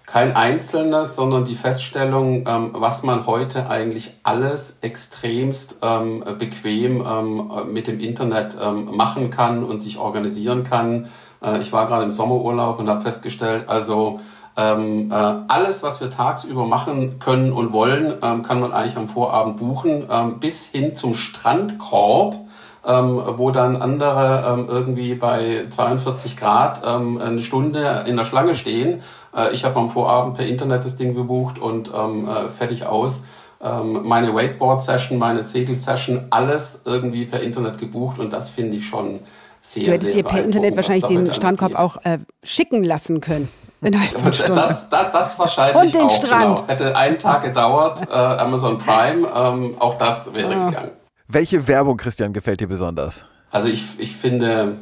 Kein 0.06 0.36
einzelnes, 0.36 1.16
sondern 1.16 1.46
die 1.46 1.56
Feststellung, 1.56 2.46
ähm, 2.48 2.70
was 2.74 3.02
man 3.02 3.26
heute 3.26 3.72
eigentlich 3.72 4.14
alles 4.22 4.78
extremst 4.82 5.80
ähm, 5.82 6.24
bequem 6.38 7.04
ähm, 7.04 7.74
mit 7.74 7.88
dem 7.88 8.00
Internet 8.00 8.56
ähm, 8.62 8.96
machen 8.96 9.32
kann 9.32 9.64
und 9.64 9.80
sich 9.80 9.98
organisieren 9.98 10.64
kann. 10.64 11.10
Äh, 11.42 11.62
ich 11.62 11.74
war 11.74 11.88
gerade 11.88 12.04
im 12.04 12.12
Sommerurlaub 12.12 12.78
und 12.78 12.88
habe 12.88 13.02
festgestellt, 13.02 13.68
also 13.68 14.20
ähm, 14.56 15.10
äh, 15.12 15.16
alles, 15.16 15.82
was 15.82 16.02
wir 16.02 16.12
tagsüber 16.12 16.68
machen 16.68 17.18
können 17.18 17.52
und 17.52 17.74
wollen, 17.74 18.14
ähm, 18.22 18.44
kann 18.44 18.60
man 18.60 18.74
eigentlich 18.74 18.96
am 18.96 19.08
Vorabend 19.08 19.58
buchen, 19.58 20.08
bis 20.40 20.68
hin 20.68 20.96
zum 20.96 21.16
Strandkorb 21.16 22.48
ähm, 22.86 23.22
wo 23.36 23.52
dann 23.52 23.76
andere 23.76 24.46
ähm, 24.48 24.68
irgendwie 24.70 25.16
bei 25.16 25.66
42 25.70 26.38
Grad 26.38 26.82
ähm, 26.86 27.18
eine 27.18 27.42
Stunde 27.42 28.06
in 28.08 28.18
der 28.18 28.24
Schlange 28.24 28.56
stehen. 28.56 29.04
Äh, 29.36 29.54
ich 29.54 29.66
habe 29.66 29.80
am 29.80 29.90
Vorabend 29.90 30.38
per 30.38 30.46
Internet 30.46 30.86
das 30.86 30.96
Ding 30.96 31.14
gebucht 31.16 31.60
und 31.60 31.92
ähm, 31.94 32.28
äh, 32.28 32.50
fertig 32.50 32.86
aus. 32.86 33.24
Ähm, 33.62 34.02
meine 34.04 34.34
Wakeboard-Session, 34.34 35.18
meine 35.18 35.44
Segel-Session, 35.44 36.28
alles 36.30 36.84
irgendwie 36.86 37.26
per 37.26 37.42
Internet 37.42 37.78
gebucht 37.78 38.20
und 38.20 38.32
das 38.32 38.50
finde 38.50 38.78
ich 38.78 38.88
schon 38.88 39.20
sehr, 39.62 39.84
Du 39.84 39.92
hättest 39.92 40.14
dir 40.14 40.24
per 40.24 40.44
Internet 40.44 40.78
wahrscheinlich 40.78 41.06
den 41.06 41.34
Strandkorb 41.34 41.76
auch 41.76 41.98
äh, 42.06 42.20
schicken 42.44 42.84
lassen 42.84 43.20
können. 43.20 43.50
Innerhalb 43.82 44.12
von 44.12 44.34
Stunden. 44.34 44.56
Das, 44.56 44.90
das, 44.90 45.12
das 45.12 45.40
wahrscheinlich 45.40 45.84
Und 45.84 45.94
den 45.94 46.02
auch, 46.02 46.10
Strand. 46.10 46.56
Genau. 46.58 46.68
Hätte 46.68 46.96
einen 46.96 47.18
Tag 47.18 47.44
gedauert, 47.44 48.02
äh, 48.10 48.14
Amazon 48.14 48.78
Prime, 48.78 49.28
ähm, 49.34 49.76
auch 49.80 49.98
das 49.98 50.34
wäre 50.34 50.56
ah. 50.56 50.70
gegangen. 50.70 50.92
Welche 51.32 51.68
Werbung, 51.68 51.98
Christian, 51.98 52.34
gefällt 52.34 52.60
dir 52.60 52.68
besonders? 52.68 53.24
Also 53.52 53.68
ich, 53.68 53.86
ich 54.00 54.16
finde, 54.16 54.78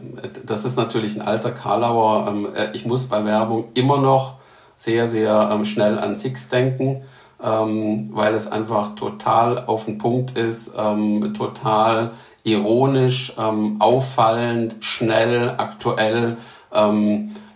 das 0.45 0.63
ist 0.63 0.77
natürlich 0.77 1.15
ein 1.15 1.21
alter 1.21 1.51
Karlauer. 1.51 2.25
Ähm, 2.29 2.47
äh, 2.55 2.71
ich 2.71 2.85
muss 2.85 3.07
bei 3.07 3.25
Werbung 3.25 3.65
immer 3.73 3.97
noch 3.97 4.35
sehr, 4.77 5.09
sehr 5.09 5.49
ähm, 5.51 5.65
schnell 5.65 5.99
an 5.99 6.15
Six 6.15 6.47
denken, 6.47 7.01
ähm, 7.43 8.11
weil 8.13 8.33
es 8.33 8.49
einfach 8.49 8.95
total 8.95 9.65
auf 9.65 9.83
den 9.85 9.97
Punkt 9.97 10.37
ist, 10.37 10.73
total 10.73 12.11
ironisch, 12.43 13.33
auffallend, 13.37 14.77
schnell, 14.79 15.49
aktuell. 15.57 16.37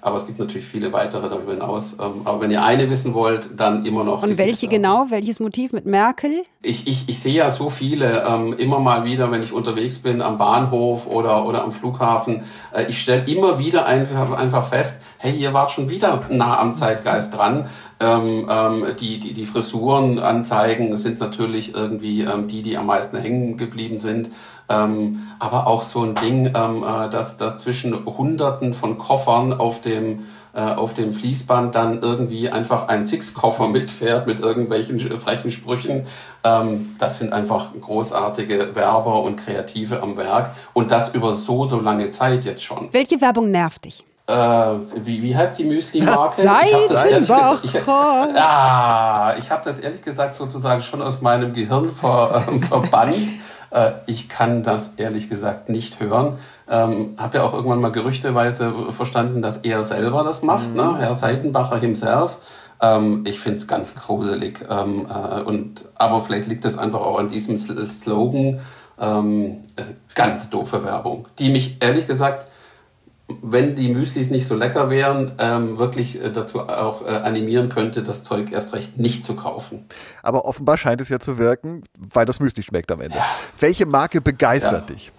Aber 0.01 0.17
es 0.17 0.25
gibt 0.25 0.39
natürlich 0.39 0.65
viele 0.65 0.91
weitere 0.93 1.29
darüber 1.29 1.53
hinaus. 1.53 1.97
Ähm, 1.99 2.21
aber 2.25 2.41
wenn 2.41 2.51
ihr 2.51 2.63
eine 2.63 2.89
wissen 2.89 3.13
wollt, 3.13 3.51
dann 3.55 3.85
immer 3.85 4.03
noch. 4.03 4.23
Und 4.23 4.37
welche 4.37 4.67
genau? 4.67 5.05
Welches 5.09 5.39
Motiv 5.39 5.73
mit 5.73 5.85
Merkel? 5.85 6.43
Ich, 6.63 6.87
ich, 6.87 7.07
ich 7.07 7.19
sehe 7.19 7.33
ja 7.33 7.49
so 7.51 7.69
viele 7.69 8.23
ähm, 8.27 8.53
immer 8.53 8.79
mal 8.79 9.05
wieder, 9.05 9.31
wenn 9.31 9.43
ich 9.43 9.53
unterwegs 9.53 9.99
bin 9.99 10.21
am 10.21 10.39
Bahnhof 10.39 11.05
oder, 11.05 11.45
oder 11.45 11.63
am 11.63 11.71
Flughafen. 11.71 12.43
Äh, 12.73 12.85
ich 12.89 13.01
stelle 13.01 13.23
immer 13.25 13.59
wieder 13.59 13.85
einfach, 13.85 14.31
einfach 14.31 14.67
fest, 14.67 15.01
hey, 15.19 15.35
ihr 15.35 15.53
wart 15.53 15.69
schon 15.69 15.89
wieder 15.89 16.23
nah 16.29 16.59
am 16.59 16.73
Zeitgeist 16.73 17.37
dran. 17.37 17.69
Ähm, 17.99 18.47
ähm, 18.49 18.85
die, 18.99 19.19
die, 19.19 19.33
die 19.33 19.45
Frisuren 19.45 20.17
anzeigen 20.17 20.97
sind 20.97 21.19
natürlich 21.19 21.75
irgendwie 21.75 22.21
ähm, 22.21 22.47
die, 22.47 22.63
die 22.63 22.75
am 22.75 22.87
meisten 22.87 23.17
hängen 23.17 23.57
geblieben 23.57 23.99
sind. 23.99 24.31
Ähm, 24.71 25.27
aber 25.39 25.67
auch 25.67 25.81
so 25.81 26.01
ein 26.03 26.15
Ding, 26.15 26.53
ähm, 26.55 26.83
äh, 26.83 27.09
dass, 27.09 27.37
dass 27.37 27.57
zwischen 27.57 28.05
Hunderten 28.05 28.73
von 28.73 28.97
Koffern 28.97 29.53
auf 29.53 29.81
dem 29.81 30.23
äh, 30.53 30.59
auf 30.59 30.93
dem 30.93 31.13
Fließband 31.13 31.75
dann 31.75 32.01
irgendwie 32.01 32.49
einfach 32.49 32.89
ein 32.89 33.03
Six-Koffer 33.03 33.69
mitfährt 33.69 34.27
mit 34.27 34.41
irgendwelchen 34.41 34.99
frechen 35.19 35.49
Sprüchen. 35.49 36.07
Ähm, 36.43 36.97
das 36.99 37.19
sind 37.19 37.31
einfach 37.31 37.69
großartige 37.79 38.75
Werber 38.75 39.23
und 39.23 39.37
Kreative 39.37 40.01
am 40.01 40.17
Werk 40.17 40.51
und 40.73 40.91
das 40.91 41.13
über 41.15 41.31
so, 41.33 41.67
so 41.67 41.79
lange 41.79 42.11
Zeit 42.11 42.43
jetzt 42.43 42.63
schon. 42.63 42.89
Welche 42.91 43.21
Werbung 43.21 43.49
nervt 43.49 43.85
dich? 43.85 44.03
Äh, 44.27 44.33
wie, 45.03 45.23
wie 45.23 45.35
heißt 45.35 45.57
die 45.57 45.63
Müsli-Marke? 45.63 46.41
Seidenbacher. 46.41 47.59
Ich, 47.63 47.75
ich, 47.75 47.87
ah, 47.87 49.33
ich 49.37 49.49
habe 49.51 49.61
das 49.63 49.79
ehrlich 49.79 50.01
gesagt 50.03 50.35
sozusagen 50.35 50.81
schon 50.81 51.01
aus 51.01 51.21
meinem 51.21 51.53
Gehirn 51.53 51.91
ver, 51.91 52.45
äh, 52.47 52.59
verbannt. 52.67 53.15
Äh, 53.71 53.91
ich 54.05 54.29
kann 54.29 54.63
das 54.63 54.93
ehrlich 54.97 55.29
gesagt 55.29 55.69
nicht 55.69 55.99
hören. 55.99 56.37
Ähm, 56.69 57.15
habe 57.17 57.37
ja 57.37 57.43
auch 57.43 57.53
irgendwann 57.53 57.81
mal 57.81 57.91
gerüchteweise 57.91 58.73
verstanden, 58.91 59.41
dass 59.41 59.57
er 59.57 59.83
selber 59.83 60.23
das 60.23 60.43
macht, 60.43 60.69
mhm. 60.69 60.75
ne? 60.75 60.95
Herr 60.99 61.15
Seitenbacher 61.15 61.79
himself. 61.79 62.37
Ähm, 62.81 63.23
ich 63.25 63.39
finde 63.39 63.57
es 63.57 63.67
ganz 63.67 63.95
gruselig. 63.95 64.65
Ähm, 64.69 65.07
äh, 65.07 65.41
und, 65.41 65.85
aber 65.95 66.21
vielleicht 66.21 66.47
liegt 66.47 66.65
es 66.65 66.77
einfach 66.77 67.01
auch 67.01 67.17
an 67.17 67.29
diesem 67.29 67.57
Slogan. 67.57 68.59
Ähm, 68.99 69.61
äh, 69.77 69.83
ganz 70.13 70.49
doofe 70.49 70.83
Werbung, 70.83 71.27
die 71.39 71.49
mich 71.49 71.77
ehrlich 71.81 72.05
gesagt 72.05 72.50
wenn 73.41 73.75
die 73.75 73.89
Müslis 73.89 74.29
nicht 74.29 74.47
so 74.47 74.55
lecker 74.55 74.89
wären, 74.89 75.33
ähm, 75.39 75.77
wirklich 75.77 76.21
äh, 76.21 76.31
dazu 76.31 76.61
auch 76.61 77.05
äh, 77.05 77.09
animieren 77.09 77.69
könnte, 77.69 78.03
das 78.03 78.23
Zeug 78.23 78.51
erst 78.51 78.73
recht 78.73 78.97
nicht 78.97 79.25
zu 79.25 79.35
kaufen. 79.35 79.85
Aber 80.23 80.45
offenbar 80.45 80.77
scheint 80.77 81.01
es 81.01 81.09
ja 81.09 81.19
zu 81.19 81.37
wirken, 81.37 81.83
weil 81.97 82.25
das 82.25 82.39
Müsli 82.39 82.63
schmeckt 82.63 82.91
am 82.91 83.01
Ende. 83.01 83.17
Ja. 83.17 83.25
Welche 83.59 83.85
Marke 83.85 84.21
begeistert 84.21 84.89
ja. 84.89 84.95
dich? 84.95 85.11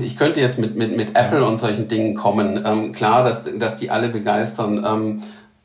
Ich 0.00 0.18
könnte 0.18 0.40
jetzt 0.40 0.58
mit, 0.58 0.76
mit, 0.76 0.96
mit 0.96 1.16
Apple 1.16 1.44
und 1.44 1.58
solchen 1.58 1.88
Dingen 1.88 2.14
kommen. 2.14 2.62
Ähm, 2.64 2.92
klar, 2.92 3.24
dass, 3.24 3.44
dass 3.58 3.76
die 3.76 3.90
alle 3.90 4.10
begeistern. 4.10 4.84
Ähm, 4.86 5.22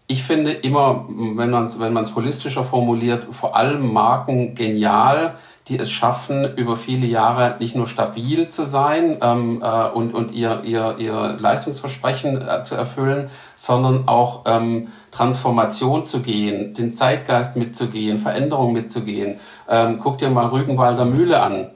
ich 0.08 0.24
finde 0.24 0.52
immer, 0.52 1.08
wenn 1.10 1.50
man 1.50 1.66
es 1.66 1.80
wenn 1.80 1.92
man's 1.92 2.16
holistischer 2.16 2.64
formuliert, 2.64 3.28
vor 3.32 3.58
allem 3.58 3.92
Marken 3.92 4.56
genial, 4.56 5.36
die 5.68 5.80
es 5.80 5.92
schaffen, 5.92 6.56
über 6.58 6.76
viele 6.76 7.08
Jahre 7.08 7.56
nicht 7.60 7.76
nur 7.76 7.88
stabil 7.88 8.50
zu 8.50 8.66
sein 8.66 9.18
ähm, 9.22 9.64
äh, 9.64 9.88
und, 9.90 10.14
und 10.14 10.32
ihr, 10.32 10.62
ihr, 10.64 10.96
ihr 11.00 11.38
Leistungsversprechen 11.40 12.48
äh, 12.48 12.64
zu 12.64 12.76
erfüllen, 12.76 13.30
sondern 13.56 14.08
auch 14.08 14.44
ähm, 14.46 14.90
Transformation 15.10 16.06
zu 16.06 16.20
gehen, 16.20 16.76
den 16.76 16.94
Zeitgeist 16.94 17.56
mitzugehen, 17.56 18.20
Veränderung 18.20 18.74
mitzugehen. 18.74 19.40
Ähm, 19.68 20.00
guck 20.00 20.20
dir 20.20 20.30
mal 20.30 20.48
Rügenwalder 20.48 21.06
Mühle 21.06 21.42
an. 21.42 21.72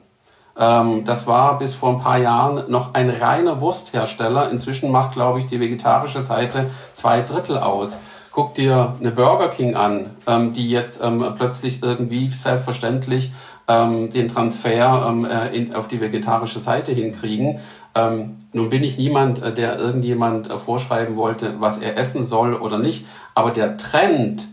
Ähm, 0.56 1.04
das 1.04 1.26
war 1.26 1.58
bis 1.58 1.74
vor 1.74 1.90
ein 1.90 2.00
paar 2.00 2.18
Jahren 2.18 2.70
noch 2.70 2.94
ein 2.94 3.10
reiner 3.10 3.60
Wursthersteller. 3.60 4.50
Inzwischen 4.50 4.92
macht, 4.92 5.14
glaube 5.14 5.40
ich, 5.40 5.46
die 5.46 5.58
vegetarische 5.58 6.20
Seite 6.20 6.70
zwei 6.92 7.22
Drittel 7.22 7.58
aus. 7.58 7.98
Guck 8.32 8.54
dir 8.54 8.94
eine 9.00 9.10
Burger 9.10 9.48
King 9.48 9.74
an, 9.74 10.10
ähm, 10.26 10.52
die 10.52 10.70
jetzt 10.70 11.02
ähm, 11.02 11.34
plötzlich 11.36 11.82
irgendwie 11.82 12.28
selbstverständlich 12.28 13.32
ähm, 13.70 14.10
den 14.10 14.26
Transfer 14.26 15.06
ähm, 15.08 15.24
äh, 15.24 15.54
in, 15.54 15.74
auf 15.74 15.86
die 15.86 16.00
vegetarische 16.00 16.58
Seite 16.58 16.90
hinkriegen. 16.92 17.60
Ähm, 17.94 18.36
nun 18.52 18.68
bin 18.68 18.82
ich 18.82 18.98
niemand, 18.98 19.40
äh, 19.42 19.54
der 19.54 19.78
irgendjemand 19.78 20.50
äh, 20.50 20.58
vorschreiben 20.58 21.14
wollte, 21.16 21.60
was 21.60 21.78
er 21.78 21.96
essen 21.96 22.24
soll 22.24 22.54
oder 22.54 22.78
nicht, 22.78 23.06
aber 23.34 23.52
der 23.52 23.76
Trend, 23.76 24.48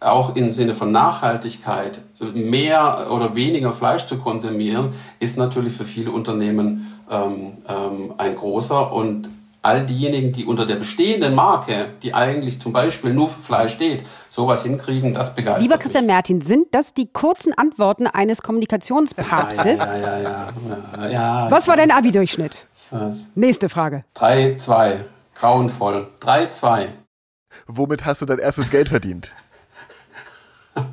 auch 0.00 0.34
im 0.36 0.50
Sinne 0.50 0.74
von 0.74 0.92
Nachhaltigkeit, 0.92 2.02
mehr 2.34 3.10
oder 3.10 3.34
weniger 3.34 3.72
Fleisch 3.72 4.06
zu 4.06 4.18
konsumieren, 4.18 4.92
ist 5.18 5.38
natürlich 5.38 5.74
für 5.74 5.84
viele 5.84 6.10
Unternehmen 6.10 6.92
ähm, 7.10 7.58
ähm, 7.68 8.14
ein 8.18 8.34
großer 8.34 8.92
und 8.92 9.30
all 9.64 9.86
diejenigen, 9.86 10.32
die 10.32 10.44
unter 10.44 10.66
der 10.66 10.76
bestehenden 10.76 11.34
Marke, 11.34 11.86
die 12.02 12.12
eigentlich 12.12 12.60
zum 12.60 12.72
Beispiel 12.72 13.14
nur 13.14 13.28
für 13.28 13.40
Fleisch 13.40 13.72
steht, 13.72 14.04
sowas 14.28 14.62
hinkriegen, 14.62 15.14
das 15.14 15.34
begeistert 15.34 15.62
Lieber 15.62 15.78
Christian 15.78 16.04
mich. 16.04 16.14
Mertin, 16.14 16.40
sind 16.40 16.68
das 16.72 16.92
die 16.92 17.06
kurzen 17.06 17.52
Antworten 17.54 18.06
eines 18.06 18.42
Kommunikationspapstes? 18.42 19.78
Ja, 19.78 19.96
ja, 19.96 20.18
ja, 20.20 20.48
ja, 20.98 21.08
ja, 21.08 21.50
Was 21.50 21.66
war 21.66 21.76
dein 21.76 21.90
Abi-Durchschnitt? 21.90 22.66
Ich 22.76 22.92
weiß. 22.92 23.26
Nächste 23.34 23.68
Frage. 23.68 24.04
3, 24.14 24.56
2. 24.58 25.04
Grauenvoll. 25.34 26.08
3, 26.20 26.46
2. 26.48 26.88
Womit 27.66 28.04
hast 28.04 28.22
du 28.22 28.26
dein 28.26 28.38
erstes 28.38 28.70
Geld 28.70 28.88
verdient? 28.88 29.32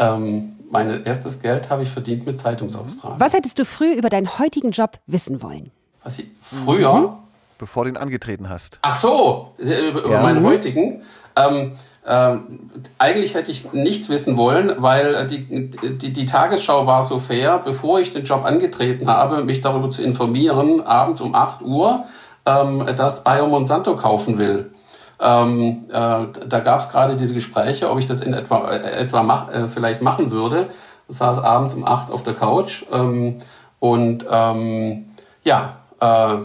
Ähm, 0.00 0.56
mein 0.70 1.04
erstes 1.04 1.42
Geld 1.42 1.70
habe 1.70 1.82
ich 1.82 1.90
verdient 1.90 2.24
mit 2.24 2.38
Zeitungsaustragen. 2.38 3.18
Was 3.18 3.32
hättest 3.32 3.58
du 3.58 3.64
früh 3.64 3.92
über 3.92 4.08
deinen 4.08 4.38
heutigen 4.38 4.70
Job 4.70 5.00
wissen 5.06 5.42
wollen? 5.42 5.72
Was 6.04 6.20
ich 6.20 6.28
früher 6.40 7.18
Bevor 7.58 7.84
du 7.84 7.90
ihn 7.90 7.96
angetreten 7.96 8.48
hast. 8.48 8.78
Ach 8.82 8.96
so, 8.96 9.52
über, 9.58 10.02
über 10.02 10.10
Ja. 10.12 10.22
meinen 10.22 10.44
heutigen. 10.44 11.02
Ähm, 11.36 11.72
ähm, 12.06 12.70
eigentlich 12.98 13.34
hätte 13.34 13.50
ich 13.50 13.72
nichts 13.72 14.08
wissen 14.08 14.36
wollen, 14.38 14.72
weil 14.78 15.14
äh, 15.14 15.26
die, 15.26 15.70
die, 15.98 16.12
die 16.12 16.26
Tagesschau 16.26 16.86
war 16.86 17.02
so 17.02 17.18
fair, 17.18 17.58
bevor 17.62 18.00
ich 18.00 18.12
den 18.12 18.24
Job 18.24 18.44
angetreten 18.44 19.08
habe, 19.08 19.44
mich 19.44 19.60
darüber 19.60 19.90
zu 19.90 20.02
informieren, 20.02 20.80
abends 20.80 21.20
um 21.20 21.34
8 21.34 21.60
Uhr, 21.62 22.04
ähm, 22.46 22.86
dass 22.96 23.24
Bayer 23.24 23.46
Monsanto 23.46 23.94
kaufen 23.96 24.38
will. 24.38 24.72
Ähm, 25.20 25.84
äh, 25.90 25.92
da 25.92 26.60
gab 26.60 26.80
es 26.80 26.88
gerade 26.88 27.16
diese 27.16 27.34
Gespräche, 27.34 27.90
ob 27.90 27.98
ich 27.98 28.06
das 28.06 28.20
in 28.20 28.32
etwa, 28.32 28.70
äh, 28.70 29.02
etwa 29.02 29.22
mach, 29.22 29.52
äh, 29.52 29.68
vielleicht 29.68 30.00
machen 30.00 30.30
würde. 30.30 30.70
Ich 31.08 31.16
saß 31.16 31.42
abends 31.42 31.74
um 31.74 31.84
8 31.84 32.10
auf 32.10 32.22
der 32.22 32.34
Couch 32.34 32.84
ähm, 32.92 33.40
und 33.80 34.24
ähm, 34.30 35.06
ja, 35.42 35.76
äh, 36.00 36.38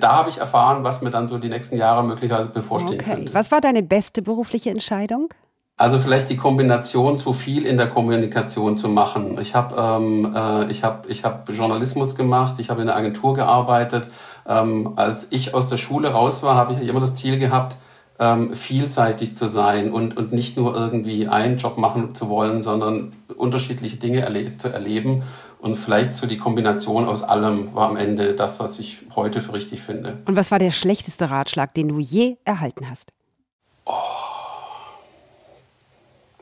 da 0.00 0.12
habe 0.16 0.30
ich 0.30 0.38
erfahren, 0.38 0.84
was 0.84 1.02
mir 1.02 1.10
dann 1.10 1.28
so 1.28 1.38
die 1.38 1.48
nächsten 1.48 1.76
Jahre 1.76 2.04
möglicherweise 2.04 2.48
bevorstehen 2.48 3.00
Okay. 3.00 3.14
könnte. 3.14 3.34
Was 3.34 3.50
war 3.50 3.60
deine 3.60 3.82
beste 3.82 4.22
berufliche 4.22 4.70
Entscheidung? 4.70 5.28
Also 5.76 6.00
vielleicht 6.00 6.28
die 6.28 6.36
Kombination 6.36 7.18
zu 7.18 7.32
viel 7.32 7.64
in 7.64 7.76
der 7.76 7.88
Kommunikation 7.88 8.76
zu 8.76 8.88
machen. 8.88 9.38
Ich 9.40 9.54
habe 9.54 9.76
ähm, 9.80 10.34
äh, 10.34 10.70
ich 10.72 10.82
hab, 10.82 11.08
ich 11.08 11.24
hab 11.24 11.48
Journalismus 11.48 12.16
gemacht, 12.16 12.54
ich 12.58 12.68
habe 12.68 12.80
in 12.80 12.88
der 12.88 12.96
Agentur 12.96 13.34
gearbeitet. 13.34 14.10
Ähm, 14.48 14.94
als 14.96 15.28
ich 15.30 15.54
aus 15.54 15.68
der 15.68 15.76
Schule 15.76 16.08
raus 16.08 16.42
war, 16.42 16.56
habe 16.56 16.72
ich 16.72 16.88
immer 16.88 16.98
das 16.98 17.14
Ziel 17.14 17.38
gehabt, 17.38 17.76
ähm, 18.18 18.54
vielseitig 18.54 19.36
zu 19.36 19.46
sein 19.46 19.92
und, 19.92 20.16
und 20.16 20.32
nicht 20.32 20.56
nur 20.56 20.74
irgendwie 20.74 21.28
einen 21.28 21.58
Job 21.58 21.78
machen 21.78 22.16
zu 22.16 22.28
wollen, 22.28 22.60
sondern 22.60 23.12
unterschiedliche 23.36 23.98
Dinge 23.98 24.22
erle 24.22 24.56
zu 24.58 24.70
erleben. 24.70 25.22
Und 25.60 25.76
vielleicht 25.76 26.14
so 26.14 26.26
die 26.26 26.38
Kombination 26.38 27.06
aus 27.06 27.22
allem 27.22 27.74
war 27.74 27.88
am 27.88 27.96
Ende 27.96 28.34
das, 28.34 28.60
was 28.60 28.78
ich 28.78 29.00
heute 29.16 29.40
für 29.40 29.52
richtig 29.54 29.82
finde. 29.82 30.18
Und 30.26 30.36
was 30.36 30.50
war 30.50 30.58
der 30.58 30.70
schlechteste 30.70 31.30
Ratschlag, 31.30 31.74
den 31.74 31.88
du 31.88 31.98
je 31.98 32.36
erhalten 32.44 32.88
hast? 32.88 33.12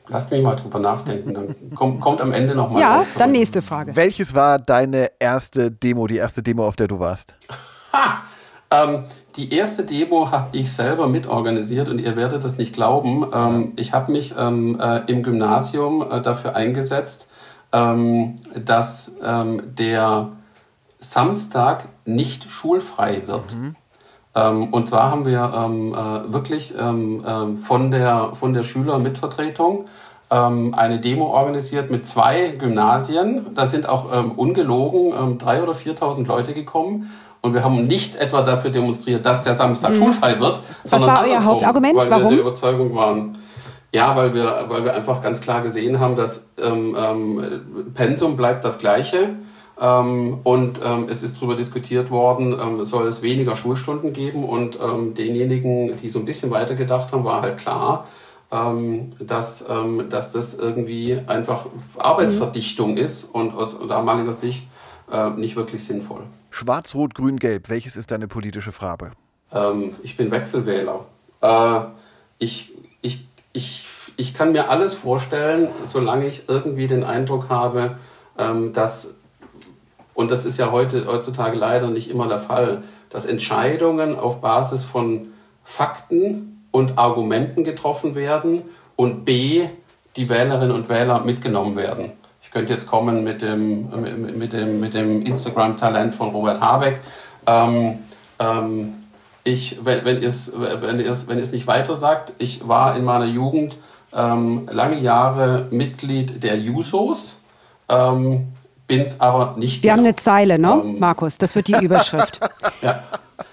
Lasst 0.09 0.31
mich 0.31 0.41
mal 0.41 0.55
drüber 0.55 0.79
nachdenken, 0.79 1.33
dann 1.33 1.75
kommt, 1.75 1.99
kommt 1.99 2.21
am 2.21 2.31
Ende 2.31 2.55
nochmal. 2.55 2.81
Ja, 2.81 3.05
dann 3.17 3.31
nächste 3.31 3.61
Frage. 3.61 3.95
Welches 3.95 4.35
war 4.35 4.57
deine 4.59 5.11
erste 5.19 5.69
Demo, 5.71 6.07
die 6.07 6.17
erste 6.17 6.41
Demo, 6.41 6.65
auf 6.65 6.75
der 6.75 6.87
du 6.87 6.99
warst? 6.99 7.35
Ähm, 8.69 9.05
die 9.37 9.53
erste 9.53 9.83
Demo 9.83 10.31
habe 10.31 10.57
ich 10.57 10.71
selber 10.71 11.07
mitorganisiert 11.07 11.89
und 11.89 11.99
ihr 11.99 12.15
werdet 12.15 12.43
das 12.43 12.57
nicht 12.57 12.73
glauben. 12.73 13.25
Ähm, 13.33 13.73
ich 13.75 13.93
habe 13.93 14.11
mich 14.11 14.33
ähm, 14.37 14.79
äh, 14.79 15.01
im 15.07 15.23
Gymnasium 15.23 16.01
äh, 16.09 16.21
dafür 16.21 16.55
eingesetzt, 16.55 17.29
dass 17.71 19.15
ähm, 19.23 19.61
der 19.77 20.29
Samstag 20.99 21.85
nicht 22.05 22.49
schulfrei 22.49 23.23
wird. 23.25 23.55
Ähm, 24.35 24.73
und 24.73 24.87
zwar 24.87 25.11
haben 25.11 25.25
wir 25.25 25.51
ähm, 25.55 25.93
äh, 25.93 26.31
wirklich 26.31 26.73
ähm, 26.79 27.23
ähm, 27.27 27.57
von, 27.57 27.91
der, 27.91 28.31
von 28.39 28.53
der 28.53 28.63
Schülermitvertretung 28.63 29.85
ähm, 30.29 30.73
eine 30.75 30.99
Demo 30.99 31.25
organisiert 31.27 31.89
mit 31.89 32.05
zwei 32.05 32.49
Gymnasien. 32.51 33.47
Da 33.55 33.65
sind 33.65 33.87
auch 33.89 34.13
ähm, 34.13 34.31
ungelogen 34.33 35.13
ähm, 35.13 35.37
3.000 35.37 35.63
oder 35.63 35.73
4.000 35.73 36.27
Leute 36.27 36.53
gekommen. 36.53 37.11
Und 37.41 37.53
wir 37.53 37.63
haben 37.63 37.87
nicht 37.87 38.15
etwa 38.15 38.41
dafür 38.41 38.71
demonstriert, 38.71 39.25
dass 39.25 39.41
der 39.43 39.53
Samstag 39.53 39.95
schulfrei 39.95 40.39
wird, 40.39 40.59
sondern 40.83 41.09
Mhm. 41.09 41.13
war 41.13 41.19
euer 41.21 41.25
andersrum, 41.29 41.53
Hauptargument? 41.53 41.95
weil 41.95 42.09
Warum? 42.09 42.23
wir 42.23 42.29
der 42.31 42.39
Überzeugung 42.39 42.95
waren, 42.95 43.37
ja, 43.93 44.15
weil 44.15 44.33
wir, 44.33 44.65
weil 44.67 44.83
wir 44.83 44.93
einfach 44.93 45.21
ganz 45.21 45.41
klar 45.41 45.61
gesehen 45.61 45.99
haben, 45.99 46.15
dass 46.15 46.51
ähm, 46.61 46.95
ähm, 46.97 47.91
Pensum 47.93 48.35
bleibt 48.35 48.63
das 48.65 48.79
gleiche. 48.79 49.35
Ähm, 49.79 50.39
und 50.43 50.79
ähm, 50.83 51.07
es 51.09 51.23
ist 51.23 51.37
darüber 51.37 51.55
diskutiert 51.55 52.09
worden, 52.09 52.57
ähm, 52.59 52.83
soll 52.83 53.07
es 53.07 53.21
weniger 53.21 53.55
Schulstunden 53.55 54.13
geben. 54.13 54.43
Und 54.43 54.77
ähm, 54.81 55.13
denjenigen, 55.13 55.97
die 55.97 56.09
so 56.09 56.19
ein 56.19 56.25
bisschen 56.25 56.51
weiter 56.51 56.75
gedacht 56.75 57.11
haben, 57.11 57.23
war 57.23 57.41
halt 57.41 57.57
klar, 57.59 58.07
ähm, 58.51 59.11
dass, 59.19 59.65
ähm, 59.69 60.09
dass 60.09 60.31
das 60.31 60.55
irgendwie 60.55 61.19
einfach 61.27 61.67
Arbeitsverdichtung 61.97 62.97
ist 62.97 63.25
und 63.25 63.53
aus 63.53 63.77
damaliger 63.87 64.33
Sicht 64.33 64.67
äh, 65.11 65.29
nicht 65.31 65.55
wirklich 65.55 65.83
sinnvoll. 65.83 66.23
Schwarz, 66.49 66.95
Rot, 66.95 67.13
Grün, 67.13 67.37
Gelb. 67.37 67.69
Welches 67.69 67.97
ist 67.97 68.11
deine 68.11 68.27
politische 68.27 68.71
Farbe? 68.71 69.11
Ähm, 69.51 69.95
ich 70.01 70.17
bin 70.17 70.31
Wechselwähler. 70.31 71.05
Äh, 71.41 71.81
ich, 72.39 72.73
ich, 73.57 73.87
ich, 74.15 74.33
kann 74.33 74.51
mir 74.51 74.69
alles 74.69 74.93
vorstellen, 74.93 75.69
solange 75.83 76.27
ich 76.27 76.47
irgendwie 76.47 76.87
den 76.87 77.03
Eindruck 77.03 77.49
habe, 77.49 77.97
ähm, 78.37 78.71
dass, 78.71 79.15
und 80.13 80.31
das 80.31 80.45
ist 80.45 80.57
ja 80.57 80.71
heute, 80.71 81.07
heutzutage 81.07 81.57
leider 81.57 81.89
nicht 81.89 82.09
immer 82.09 82.27
der 82.27 82.39
Fall, 82.39 82.83
dass 83.09 83.25
Entscheidungen 83.25 84.17
auf 84.17 84.41
Basis 84.41 84.83
von 84.83 85.29
Fakten 85.63 86.65
und 86.71 86.97
Argumenten 86.97 87.63
getroffen 87.63 88.15
werden 88.15 88.61
und 88.95 89.25
B, 89.25 89.67
die 90.15 90.29
Wählerinnen 90.29 90.71
und 90.71 90.87
Wähler 90.89 91.21
mitgenommen 91.21 91.75
werden. 91.75 92.13
Ich 92.41 92.51
könnte 92.51 92.73
jetzt 92.73 92.87
kommen 92.87 93.23
mit 93.23 93.41
dem, 93.41 94.37
mit 94.37 94.53
dem, 94.53 94.79
mit 94.79 94.93
dem 94.93 95.21
Instagram-Talent 95.21 96.15
von 96.15 96.29
Robert 96.29 96.61
Habeck. 96.61 97.01
Ähm, 97.45 97.99
ähm, 98.39 98.93
ich, 99.47 99.79
wenn, 99.83 100.03
wenn 100.05 100.21
ihr 100.21 100.27
es 100.27 100.53
wenn 100.59 100.99
ihr's- 100.99 101.27
wenn 101.27 101.37
ihr's 101.39 101.51
nicht 101.51 101.67
weiter 101.67 101.95
sagt, 101.95 102.33
ich 102.37 102.67
war 102.67 102.95
in 102.97 103.03
meiner 103.03 103.25
Jugend 103.25 103.75
ähm, 104.13 104.67
lange 104.71 104.99
Jahre 104.99 105.67
Mitglied 105.71 106.43
der 106.43 106.57
Jusos, 106.57 107.39
ähm, 107.89 108.47
bin's 108.87 109.19
aber 109.19 109.55
nicht 109.57 109.83
Wir 109.83 109.91
haben 109.93 110.01
mehr. 110.01 110.09
eine 110.09 110.15
Zeile, 110.15 110.59
ne, 110.59 110.81
Ähm, 110.83 110.99
Markus? 110.99 111.37
Das 111.37 111.55
wird 111.55 111.67
die 111.67 111.75
Überschrift. 111.87 112.39
Ja. 112.81 113.03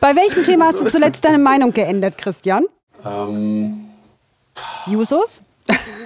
Bei 0.00 0.14
welchem 0.16 0.44
Thema 0.44 0.66
hast 0.66 0.80
du 0.82 0.86
zuletzt 0.88 1.24
deine 1.24 1.38
Meinung 1.38 1.72
geändert, 1.72 2.18
Christian? 2.18 2.64
Ähm, 3.04 3.86
Jusos? 4.86 5.42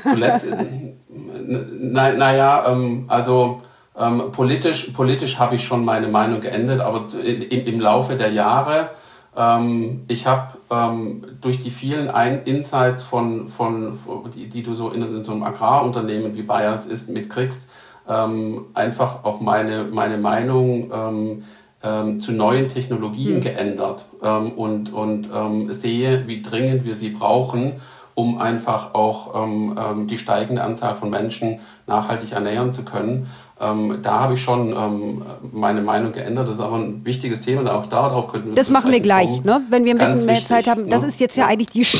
zuletzt, 0.02 0.48
na, 1.10 2.12
naja, 2.12 2.70
ähm, 2.72 3.04
also 3.08 3.62
ähm, 3.98 4.30
politisch, 4.32 4.90
politisch 4.94 5.38
habe 5.38 5.56
ich 5.56 5.64
schon 5.64 5.84
meine 5.84 6.08
Meinung 6.08 6.40
geändert, 6.40 6.80
aber 6.80 7.06
im, 7.22 7.42
im 7.66 7.80
Laufe 7.80 8.16
der 8.16 8.30
Jahre, 8.30 8.90
ähm, 9.38 10.04
ich 10.08 10.26
habe 10.26 10.58
ähm, 10.68 11.22
durch 11.40 11.60
die 11.60 11.70
vielen 11.70 12.10
Ein 12.10 12.42
Insights 12.42 13.04
von, 13.04 13.46
von, 13.46 13.98
die, 14.34 14.48
die 14.48 14.64
du 14.64 14.74
so 14.74 14.90
in, 14.90 15.02
in 15.02 15.24
so 15.24 15.32
einem 15.32 15.44
Agrarunternehmen 15.44 16.34
wie 16.34 16.42
Bayers 16.42 16.86
ist 16.86 17.08
mitkriegst, 17.08 17.70
ähm, 18.08 18.66
einfach 18.74 19.24
auch 19.24 19.40
meine, 19.40 19.84
meine 19.84 20.18
Meinung 20.18 20.90
ähm, 20.92 21.44
ähm, 21.84 22.20
zu 22.20 22.32
neuen 22.32 22.68
Technologien 22.68 23.40
geändert 23.40 24.06
ähm, 24.22 24.50
und, 24.52 24.92
und 24.92 25.28
sehe, 25.72 26.26
wie 26.26 26.42
dringend 26.42 26.84
wir 26.84 26.96
sie 26.96 27.10
brauchen, 27.10 27.74
um 28.14 28.38
einfach 28.38 28.94
auch 28.94 29.46
ähm, 29.46 30.08
die 30.08 30.18
steigende 30.18 30.64
Anzahl 30.64 30.96
von 30.96 31.10
Menschen 31.10 31.60
nachhaltig 31.86 32.32
ernähren 32.32 32.74
zu 32.74 32.84
können. 32.84 33.28
Ähm, 33.60 33.98
da 34.02 34.20
habe 34.20 34.34
ich 34.34 34.42
schon 34.42 34.72
ähm, 34.76 35.22
meine 35.52 35.82
Meinung 35.82 36.12
geändert. 36.12 36.46
Das 36.48 36.56
ist 36.56 36.60
aber 36.60 36.76
ein 36.76 37.04
wichtiges 37.04 37.40
Thema. 37.40 37.62
und 37.62 37.68
Auch 37.68 37.86
darauf 37.86 38.28
könnten 38.28 38.48
wir 38.50 38.54
Das 38.54 38.70
machen 38.70 38.92
wir 38.92 39.00
gleich, 39.00 39.26
kommen. 39.28 39.46
ne? 39.46 39.60
wenn 39.70 39.84
wir 39.84 39.92
ein 39.94 39.98
Ganz 39.98 40.12
bisschen 40.12 40.26
mehr 40.26 40.34
wichtig, 40.36 40.48
Zeit 40.48 40.68
haben. 40.68 40.88
Das 40.88 41.02
ne? 41.02 41.08
ist 41.08 41.18
jetzt 41.20 41.36
ja 41.36 41.46
eigentlich 41.46 41.68
die 41.70 41.84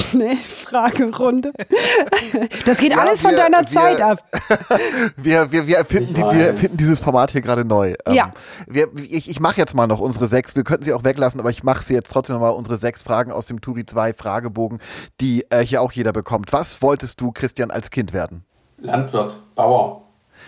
Schnellfragerunde. 0.58 1.52
Das 2.66 2.78
geht 2.78 2.92
Ja, 2.92 2.98
alles 2.98 3.22
von 3.22 3.30
wir- 3.32 3.38
deiner 3.38 3.60
wir- 3.60 3.66
Zeit 3.66 4.00
ab. 4.00 4.18
Wir, 5.16 5.50
wir, 5.50 5.66
wir, 5.66 5.76
erfinden, 5.78 6.14
Ich 6.16 6.22
die, 6.22 6.36
wir 6.36 6.46
erfinden 6.48 6.76
dieses 6.76 7.00
Format 7.00 7.30
hier 7.32 7.40
gerade 7.40 7.64
neu. 7.64 7.94
Ähm, 8.06 8.14
Ja. 8.14 8.30
Wir, 8.66 8.88
ich 9.08 9.28
ich 9.28 9.40
mache 9.40 9.56
jetzt 9.58 9.74
mal 9.74 9.86
noch 9.86 10.00
unsere 10.00 10.26
sechs. 10.26 10.54
Wir 10.56 10.64
könnten 10.64 10.84
sie 10.84 10.92
auch 10.92 11.04
weglassen, 11.04 11.40
aber 11.40 11.50
ich 11.50 11.62
mache 11.64 11.82
sie 11.82 11.94
jetzt 11.94 12.12
trotzdem 12.12 12.34
nochmal 12.34 12.52
unsere 12.52 12.76
sechs 12.76 13.02
Fragen 13.02 13.32
aus 13.32 13.46
dem 13.46 13.60
Turi 13.60 13.84
2 13.86 14.12
Fragebogen, 14.14 14.78
die 15.20 15.44
äh, 15.50 15.60
hier 15.64 15.82
auch 15.82 15.92
jeder 15.92 16.12
bekommt. 16.12 16.52
Was 16.52 16.82
wolltest 16.82 17.20
du, 17.20 17.32
Christian, 17.32 17.70
als 17.70 17.90
Kind 17.90 18.12
werden? 18.12 18.44
Landwirt, 18.78 19.36
Bauer. 19.54 20.02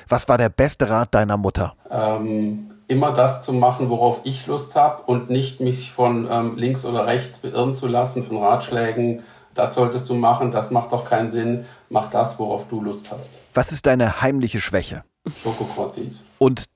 Was 0.08 0.28
war 0.28 0.38
der 0.38 0.48
beste 0.48 0.88
Rat 0.88 1.14
deiner 1.14 1.36
Mutter? 1.36 1.74
Ähm, 1.90 2.70
immer 2.88 3.12
das 3.12 3.42
zu 3.42 3.52
machen, 3.52 3.88
worauf 3.88 4.20
ich 4.24 4.46
Lust 4.46 4.74
habe 4.74 5.02
und 5.04 5.30
nicht 5.30 5.60
mich 5.60 5.92
von 5.92 6.28
ähm, 6.30 6.56
links 6.56 6.84
oder 6.84 7.06
rechts 7.06 7.38
beirren 7.38 7.76
zu 7.76 7.86
lassen 7.86 8.24
von 8.24 8.38
Ratschlägen. 8.38 9.22
Das 9.54 9.74
solltest 9.74 10.08
du 10.08 10.14
machen, 10.14 10.50
das 10.50 10.70
macht 10.70 10.92
doch 10.92 11.04
keinen 11.04 11.30
Sinn. 11.30 11.64
Mach 11.88 12.10
das, 12.10 12.38
worauf 12.38 12.68
du 12.68 12.80
Lust 12.80 13.10
hast. 13.10 13.38
Was 13.54 13.72
ist 13.72 13.86
deine 13.86 14.20
heimliche 14.22 14.60
Schwäche? 14.60 15.04
Schokokrossis. 15.42 16.24
Und 16.38 16.66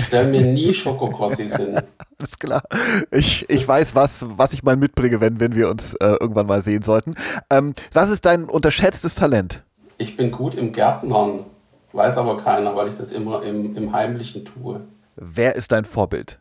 Stell 0.00 0.30
mir 0.30 0.42
nie 0.42 0.72
Schokokrossis 0.72 1.56
hin. 1.56 1.76
Alles 2.18 2.38
klar. 2.38 2.62
Ich, 3.10 3.48
ich 3.50 3.66
weiß, 3.66 3.94
was, 3.94 4.24
was 4.28 4.52
ich 4.52 4.62
mal 4.62 4.76
mitbringe, 4.76 5.20
wenn, 5.20 5.40
wenn 5.40 5.54
wir 5.54 5.68
uns 5.68 5.94
äh, 5.94 6.16
irgendwann 6.20 6.46
mal 6.46 6.62
sehen 6.62 6.82
sollten. 6.82 7.14
Ähm, 7.50 7.72
was 7.92 8.10
ist 8.10 8.24
dein 8.24 8.44
unterschätztes 8.44 9.16
Talent? 9.16 9.64
Ich 9.98 10.16
bin 10.16 10.30
gut 10.30 10.54
im 10.54 10.72
Gärtnern, 10.72 11.44
weiß 11.92 12.18
aber 12.18 12.38
keiner, 12.38 12.76
weil 12.76 12.88
ich 12.88 12.96
das 12.96 13.12
immer 13.12 13.42
im, 13.42 13.76
im 13.76 13.92
Heimlichen 13.92 14.44
tue. 14.44 14.80
Wer 15.20 15.56
ist 15.56 15.72
dein 15.72 15.84
Vorbild? 15.84 16.38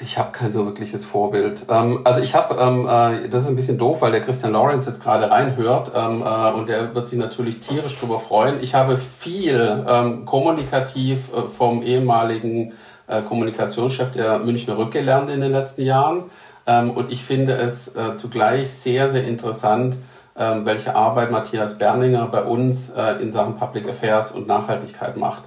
Ich 0.00 0.16
habe 0.16 0.30
kein 0.30 0.52
so 0.52 0.64
wirkliches 0.64 1.04
Vorbild. 1.04 1.66
Ähm, 1.68 2.00
also 2.04 2.22
ich 2.22 2.34
habe, 2.34 2.54
ähm, 2.60 2.86
äh, 2.86 3.28
das 3.28 3.42
ist 3.42 3.48
ein 3.48 3.56
bisschen 3.56 3.76
doof, 3.76 4.02
weil 4.02 4.12
der 4.12 4.20
Christian 4.20 4.52
Lawrence 4.52 4.88
jetzt 4.88 5.02
gerade 5.02 5.28
reinhört 5.30 5.90
ähm, 5.96 6.22
äh, 6.22 6.52
und 6.52 6.68
der 6.68 6.94
wird 6.94 7.08
sich 7.08 7.18
natürlich 7.18 7.58
tierisch 7.58 7.96
darüber 7.98 8.20
freuen. 8.20 8.62
Ich 8.62 8.74
habe 8.74 8.98
viel 8.98 9.84
ähm, 9.88 10.26
kommunikativ 10.26 11.32
äh, 11.32 11.42
vom 11.42 11.82
ehemaligen 11.82 12.72
äh, 13.08 13.22
Kommunikationschef 13.22 14.12
der 14.12 14.38
Münchner 14.38 14.78
Rück 14.78 14.92
gelernt 14.92 15.28
in 15.28 15.40
den 15.40 15.50
letzten 15.50 15.82
Jahren. 15.82 16.30
Ähm, 16.66 16.92
und 16.92 17.10
ich 17.10 17.24
finde 17.24 17.54
es 17.54 17.96
äh, 17.96 18.16
zugleich 18.16 18.70
sehr, 18.70 19.10
sehr 19.10 19.24
interessant, 19.24 19.96
welche 20.34 20.94
Arbeit 20.94 21.30
Matthias 21.30 21.76
Berninger 21.76 22.26
bei 22.28 22.42
uns 22.42 22.90
äh, 22.90 23.20
in 23.20 23.30
Sachen 23.30 23.56
Public 23.56 23.88
Affairs 23.88 24.32
und 24.32 24.46
Nachhaltigkeit 24.46 25.16
macht. 25.16 25.42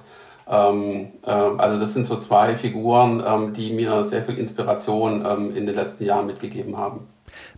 Ähm, 0.46 1.12
äh, 1.22 1.30
also 1.30 1.80
das 1.80 1.94
sind 1.94 2.06
so 2.06 2.16
zwei 2.18 2.54
Figuren, 2.54 3.22
ähm, 3.26 3.52
die 3.54 3.72
mir 3.72 4.04
sehr 4.04 4.22
viel 4.22 4.38
Inspiration 4.38 5.24
ähm, 5.24 5.56
in 5.56 5.66
den 5.66 5.74
letzten 5.74 6.04
Jahren 6.04 6.26
mitgegeben 6.26 6.76
haben. 6.76 7.08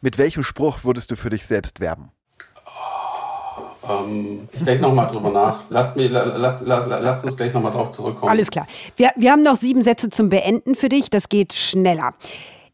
Mit 0.00 0.18
welchem 0.18 0.44
Spruch 0.44 0.84
würdest 0.84 1.10
du 1.10 1.16
für 1.16 1.30
dich 1.30 1.46
selbst 1.46 1.80
werben? 1.80 2.10
Ähm, 3.88 4.48
ich 4.52 4.64
denke 4.64 4.82
nochmal 4.82 5.08
drüber 5.08 5.30
nach. 5.30 5.60
Lasst, 5.68 5.96
mir, 5.96 6.08
lasst, 6.08 6.62
lasst, 6.64 6.88
lasst 6.88 7.24
uns 7.24 7.36
gleich 7.36 7.52
nochmal 7.52 7.72
drauf 7.72 7.92
zurückkommen. 7.92 8.30
Alles 8.30 8.50
klar. 8.50 8.66
Wir, 8.96 9.10
wir 9.16 9.32
haben 9.32 9.42
noch 9.42 9.56
sieben 9.56 9.82
Sätze 9.82 10.08
zum 10.08 10.28
Beenden 10.28 10.74
für 10.74 10.88
dich. 10.88 11.10
Das 11.10 11.28
geht 11.28 11.52
schneller. 11.52 12.14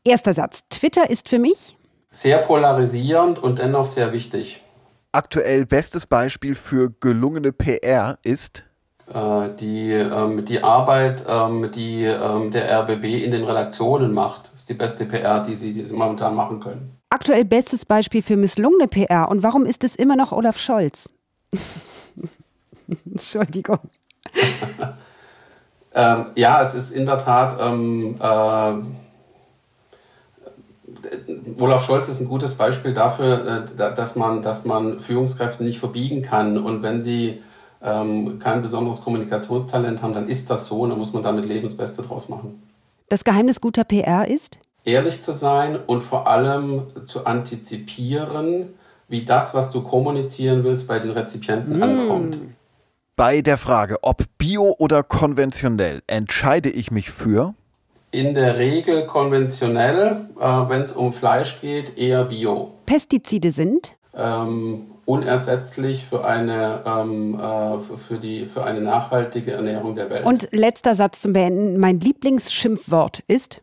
Erster 0.05 0.33
Satz. 0.33 0.65
Twitter 0.69 1.09
ist 1.09 1.29
für 1.29 1.39
mich 1.39 1.77
sehr 2.13 2.39
polarisierend 2.39 3.41
und 3.41 3.59
dennoch 3.59 3.87
sehr 3.87 4.13
wichtig. 4.13 4.63
Aktuell 5.11 5.67
bestes 5.67 6.07
Beispiel 6.07 6.55
für 6.55 6.91
gelungene 7.01 7.53
PR 7.53 8.19
ist 8.23 8.63
äh, 9.13 9.49
die, 9.59 9.91
ähm, 9.93 10.45
die 10.45 10.63
Arbeit, 10.63 11.25
ähm, 11.27 11.73
die 11.75 12.05
ähm, 12.05 12.53
der 12.53 12.71
RBB 12.83 13.25
in 13.25 13.33
den 13.33 13.43
Redaktionen 13.43 14.15
macht. 14.15 14.51
Das 14.53 14.61
ist 14.61 14.69
die 14.69 14.75
beste 14.75 15.07
PR, 15.07 15.43
die 15.43 15.57
sie, 15.57 15.73
sie 15.73 15.93
momentan 15.93 16.37
machen 16.37 16.61
können 16.61 17.03
aktuell 17.13 17.45
bestes 17.45 17.85
Beispiel 17.85 18.23
für 18.23 18.37
misslungene 18.37 18.89
PR. 18.89 19.29
Und 19.29 19.43
warum 19.43 19.67
ist 19.67 19.85
es 19.85 19.95
immer 19.95 20.17
noch 20.17 20.33
Olaf 20.33 20.59
Scholz? 20.59 21.13
Entschuldigung. 23.05 23.79
ähm, 25.95 26.27
ja, 26.35 26.63
es 26.63 26.75
ist 26.75 26.91
in 26.93 27.07
der 27.07 27.19
Tat. 27.19 27.57
Ähm, 27.61 28.17
äh, 28.19 29.02
Olaf 31.59 31.85
Scholz 31.85 32.09
ist 32.09 32.21
ein 32.21 32.29
gutes 32.29 32.55
Beispiel 32.55 32.95
dafür, 32.95 33.67
äh, 33.79 33.95
dass 33.95 34.17
man, 34.17 34.43
dass 34.43 34.65
man 34.65 35.01
Führungskräfte 35.01 35.65
nicht 35.65 35.79
verbiegen 35.79 36.23
kann. 36.23 36.59
Und 36.59 36.83
wenn 36.83 37.03
sie 37.03 37.43
ähm, 37.83 38.39
kein 38.39 38.63
besonderes 38.63 39.03
Kommunikationstalent 39.03 40.03
haben, 40.03 40.15
dann 40.15 40.29
ist 40.29 40.51
das 40.51 40.67
so 40.67 40.81
und 40.81 40.91
dann 40.91 40.99
muss 40.99 41.13
man 41.13 41.23
damit 41.23 41.45
Lebensbeste 41.45 42.03
draus 42.03 42.29
machen. 42.29 42.63
Das 43.09 43.25
Geheimnis 43.25 43.61
guter 43.61 43.85
PR 43.85 44.29
ist? 44.29 44.59
ehrlich 44.85 45.23
zu 45.23 45.33
sein 45.33 45.79
und 45.87 46.03
vor 46.03 46.27
allem 46.27 46.87
zu 47.07 47.27
antizipieren, 47.27 48.75
wie 49.09 49.25
das, 49.25 49.55
was 49.55 49.71
du 49.71 49.83
kommunizieren 49.83 50.65
willst, 50.65 50.89
bei 50.89 50.99
den 50.99 51.11
Rezipienten 51.11 51.79
mm. 51.79 51.83
ankommt. 51.83 52.39
Bei 53.15 53.43
der 53.43 53.59
Frage, 53.59 53.99
ob 54.03 54.25
bio 54.39 54.75
oder 54.79 55.03
konventionell, 55.03 56.03
entscheide 56.07 56.71
ich 56.71 56.91
mich 56.91 57.11
für? 57.11 57.55
In 58.15 58.35
der 58.35 58.59
Regel 58.59 59.07
konventionell, 59.07 60.27
äh, 60.39 60.45
wenn 60.45 60.83
es 60.83 60.93
um 60.93 61.15
Fleisch 61.15 61.63
geht, 61.63 61.97
eher 61.97 62.27
bio. 62.27 62.73
Pestizide 62.85 63.51
sind? 63.51 63.97
Ähm, 64.15 64.83
unersetzlich 65.07 66.05
für 66.05 66.23
eine, 66.23 66.83
ähm, 66.85 67.41
äh, 67.41 67.79
für, 67.97 68.19
die, 68.19 68.45
für 68.45 68.65
eine 68.65 68.83
nachhaltige 68.83 69.53
Ernährung 69.53 69.95
der 69.95 70.11
Welt. 70.11 70.27
Und 70.27 70.49
letzter 70.53 70.95
Satz 70.95 71.23
zum 71.23 71.33
Beenden. 71.33 71.81
Mein 71.81 72.01
Lieblingsschimpfwort 72.01 73.21
ist? 73.29 73.63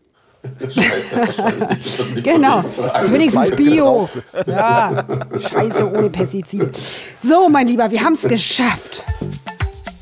Scheiße, 0.60 1.16
wahrscheinlich. 1.16 2.24
genau, 2.24 2.56
das 2.78 3.04
ist 3.04 3.14
wenigstens 3.14 3.56
Bio. 3.56 4.10
Ja, 4.48 5.06
Scheiße 5.48 5.92
ohne 5.92 6.10
Pestizide. 6.10 6.72
So, 7.20 7.50
mein 7.50 7.68
Lieber, 7.68 7.92
wir 7.92 8.04
haben 8.04 8.14
es 8.14 8.24
geschafft. 8.24 9.04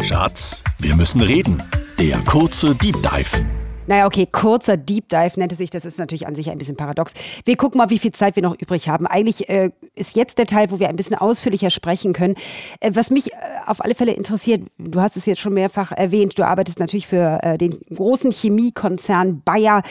Schatz, 0.01 0.63
wir 0.79 0.95
müssen 0.95 1.21
reden. 1.21 1.61
Der 1.99 2.19
kurze 2.19 2.73
Deep 2.75 2.95
Dive. 3.03 3.45
Naja, 3.87 4.05
okay, 4.05 4.27
kurzer 4.29 4.77
Deep 4.77 5.09
Dive 5.09 5.39
nennt 5.39 5.51
es 5.53 5.57
sich. 5.57 5.69
Das 5.69 5.85
ist 5.85 5.97
natürlich 5.97 6.27
an 6.27 6.35
sich 6.35 6.51
ein 6.51 6.57
bisschen 6.57 6.75
paradox. 6.75 7.13
Wir 7.45 7.55
gucken 7.55 7.77
mal, 7.77 7.89
wie 7.89 7.99
viel 7.99 8.11
Zeit 8.11 8.35
wir 8.35 8.43
noch 8.43 8.59
übrig 8.59 8.89
haben. 8.89 9.07
Eigentlich 9.07 9.49
äh, 9.49 9.71
ist 9.95 10.15
jetzt 10.15 10.37
der 10.37 10.45
Teil, 10.45 10.71
wo 10.71 10.79
wir 10.79 10.89
ein 10.89 10.97
bisschen 10.97 11.15
ausführlicher 11.15 11.69
sprechen 11.69 12.13
können. 12.13 12.35
Äh, 12.81 12.91
was 12.93 13.09
mich 13.09 13.31
äh, 13.31 13.37
auf 13.65 13.83
alle 13.83 13.95
Fälle 13.95 14.11
interessiert, 14.11 14.67
du 14.77 14.99
hast 15.01 15.15
es 15.15 15.25
jetzt 15.25 15.39
schon 15.39 15.53
mehrfach 15.53 15.91
erwähnt, 15.91 16.37
du 16.37 16.45
arbeitest 16.45 16.79
natürlich 16.79 17.07
für 17.07 17.39
äh, 17.41 17.57
den 17.57 17.79
großen 17.93 18.31
Chemiekonzern 18.31 19.41
Bayer. 19.43 19.83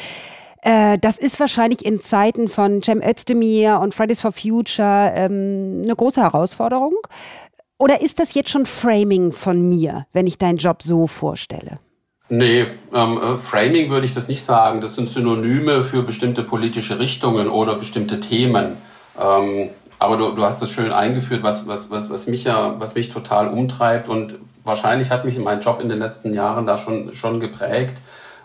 Äh, 0.63 0.99
das 0.99 1.17
ist 1.17 1.41
wahrscheinlich 1.41 1.85
in 1.87 2.01
Zeiten 2.01 2.49
von 2.49 2.83
Cem 2.83 3.01
Özdemir 3.03 3.81
und 3.81 3.95
Fridays 3.95 4.21
for 4.21 4.33
Future 4.33 5.13
ähm, 5.15 5.83
eine 5.85 5.97
große 5.97 6.21
Herausforderung. 6.21 6.95
Oder 7.79 8.01
ist 8.03 8.19
das 8.19 8.35
jetzt 8.35 8.51
schon 8.51 8.67
Framing 8.67 9.33
von 9.33 9.69
mir, 9.69 10.07
wenn 10.13 10.27
ich 10.27 10.39
deinen 10.39 10.59
Job 10.59 10.83
so 10.83 11.07
vorstelle? 11.07 11.79
Nee, 12.29 12.67
ähm, 12.93 13.19
äh, 13.23 13.37
Framing 13.37 13.91
würde 13.91 14.07
ich 14.07 14.15
das 14.15 14.27
nicht 14.27 14.43
sagen. 14.43 14.81
Das 14.81 14.97
sind 14.97 15.09
Synonyme 15.09 15.83
für 15.83 16.03
bestimmte 16.03 16.43
politische 16.43 16.99
Richtungen 16.99 17.49
oder 17.49 17.77
bestimmte 17.77 18.19
Themen. 18.19 18.77
Ähm, 19.19 19.71
aber 19.99 20.17
du, 20.17 20.33
du 20.33 20.43
hast 20.43 20.61
das 20.61 20.71
schön 20.71 20.93
eingeführt, 20.93 21.43
was, 21.43 21.67
was, 21.69 21.91
was, 21.91 22.11
was 22.11 22.27
mich 22.27 22.45
ja, 22.45 22.79
was 22.79 22.95
mich 22.95 23.11
total 23.11 23.49
umtreibt 23.49 24.09
und 24.09 24.35
wahrscheinlich 24.65 25.11
hat 25.11 25.25
mich 25.25 25.39
mein 25.39 25.61
Job 25.61 25.81
in 25.81 25.89
den 25.89 25.99
letzten 25.99 26.35
Jahren 26.35 26.67
da 26.67 26.77
schon, 26.77 27.15
schon 27.15 27.41
geprägt, 27.41 27.97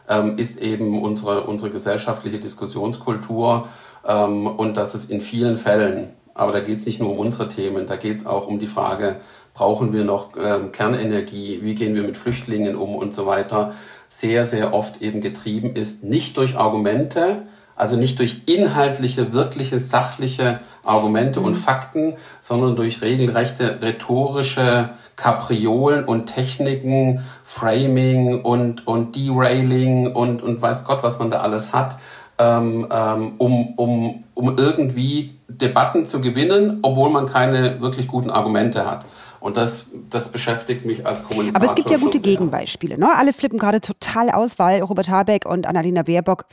ähm, 0.07 0.37
ist 0.37 0.61
eben 0.61 1.01
unsere, 1.01 1.41
unsere 1.41 1.71
gesellschaftliche 1.71 2.39
Diskussionskultur 2.39 3.67
ähm, 4.05 4.47
und 4.47 4.77
dass 4.77 4.93
es 4.93 5.09
in 5.09 5.21
vielen 5.21 5.57
Fällen, 5.57 6.13
aber 6.33 6.51
da 6.51 6.59
geht 6.59 6.77
es 6.77 6.85
nicht 6.85 6.99
nur 7.01 7.11
um 7.11 7.19
unsere 7.19 7.49
Themen, 7.49 7.87
da 7.87 7.97
geht 7.97 8.17
es 8.17 8.25
auch 8.25 8.47
um 8.47 8.59
die 8.59 8.67
Frage, 8.67 9.17
brauchen 9.61 9.93
wir 9.93 10.03
noch 10.03 10.29
ähm, 10.43 10.71
Kernenergie, 10.71 11.59
wie 11.61 11.75
gehen 11.75 11.93
wir 11.93 12.01
mit 12.01 12.17
Flüchtlingen 12.17 12.75
um 12.75 12.95
und 12.95 13.13
so 13.13 13.27
weiter, 13.27 13.73
sehr, 14.09 14.47
sehr 14.47 14.73
oft 14.73 15.03
eben 15.03 15.21
getrieben 15.21 15.75
ist, 15.75 16.03
nicht 16.03 16.35
durch 16.37 16.57
Argumente, 16.57 17.43
also 17.75 17.95
nicht 17.95 18.17
durch 18.17 18.41
inhaltliche, 18.47 19.33
wirkliche, 19.33 19.77
sachliche 19.77 20.61
Argumente 20.83 21.41
mhm. 21.41 21.45
und 21.45 21.55
Fakten, 21.57 22.15
sondern 22.39 22.75
durch 22.75 23.03
regelrechte 23.03 23.83
rhetorische 23.83 24.89
Kapriolen 25.15 26.05
und 26.05 26.25
Techniken, 26.25 27.21
Framing 27.43 28.41
und, 28.41 28.87
und 28.87 29.15
Derailing 29.15 30.11
und, 30.11 30.41
und 30.41 30.59
weiß 30.59 30.85
Gott, 30.85 31.03
was 31.03 31.19
man 31.19 31.29
da 31.29 31.41
alles 31.41 31.71
hat, 31.71 31.99
ähm, 32.39 32.87
ähm, 32.89 33.33
um, 33.37 33.75
um, 33.75 34.23
um 34.33 34.57
irgendwie 34.57 35.35
Debatten 35.47 36.07
zu 36.07 36.19
gewinnen, 36.19 36.79
obwohl 36.81 37.11
man 37.11 37.27
keine 37.27 37.79
wirklich 37.79 38.07
guten 38.07 38.31
Argumente 38.31 38.89
hat. 38.89 39.05
Und 39.41 39.57
das, 39.57 39.89
das 40.11 40.31
beschäftigt 40.31 40.85
mich 40.85 41.05
als 41.05 41.23
Kommunikator. 41.23 41.55
Aber 41.55 41.65
es 41.65 41.75
gibt 41.75 41.89
ja 41.89 41.97
gute 41.97 42.19
Gegenbeispiele. 42.19 42.97
Ne? 42.97 43.09
Alle 43.13 43.33
flippen 43.33 43.57
gerade 43.57 43.81
total 43.81 44.29
aus, 44.29 44.59
weil 44.59 44.81
Robert 44.83 45.09
Habeck 45.09 45.47
und 45.47 45.65
Annalena 45.65 46.03
Baerbock 46.03 46.45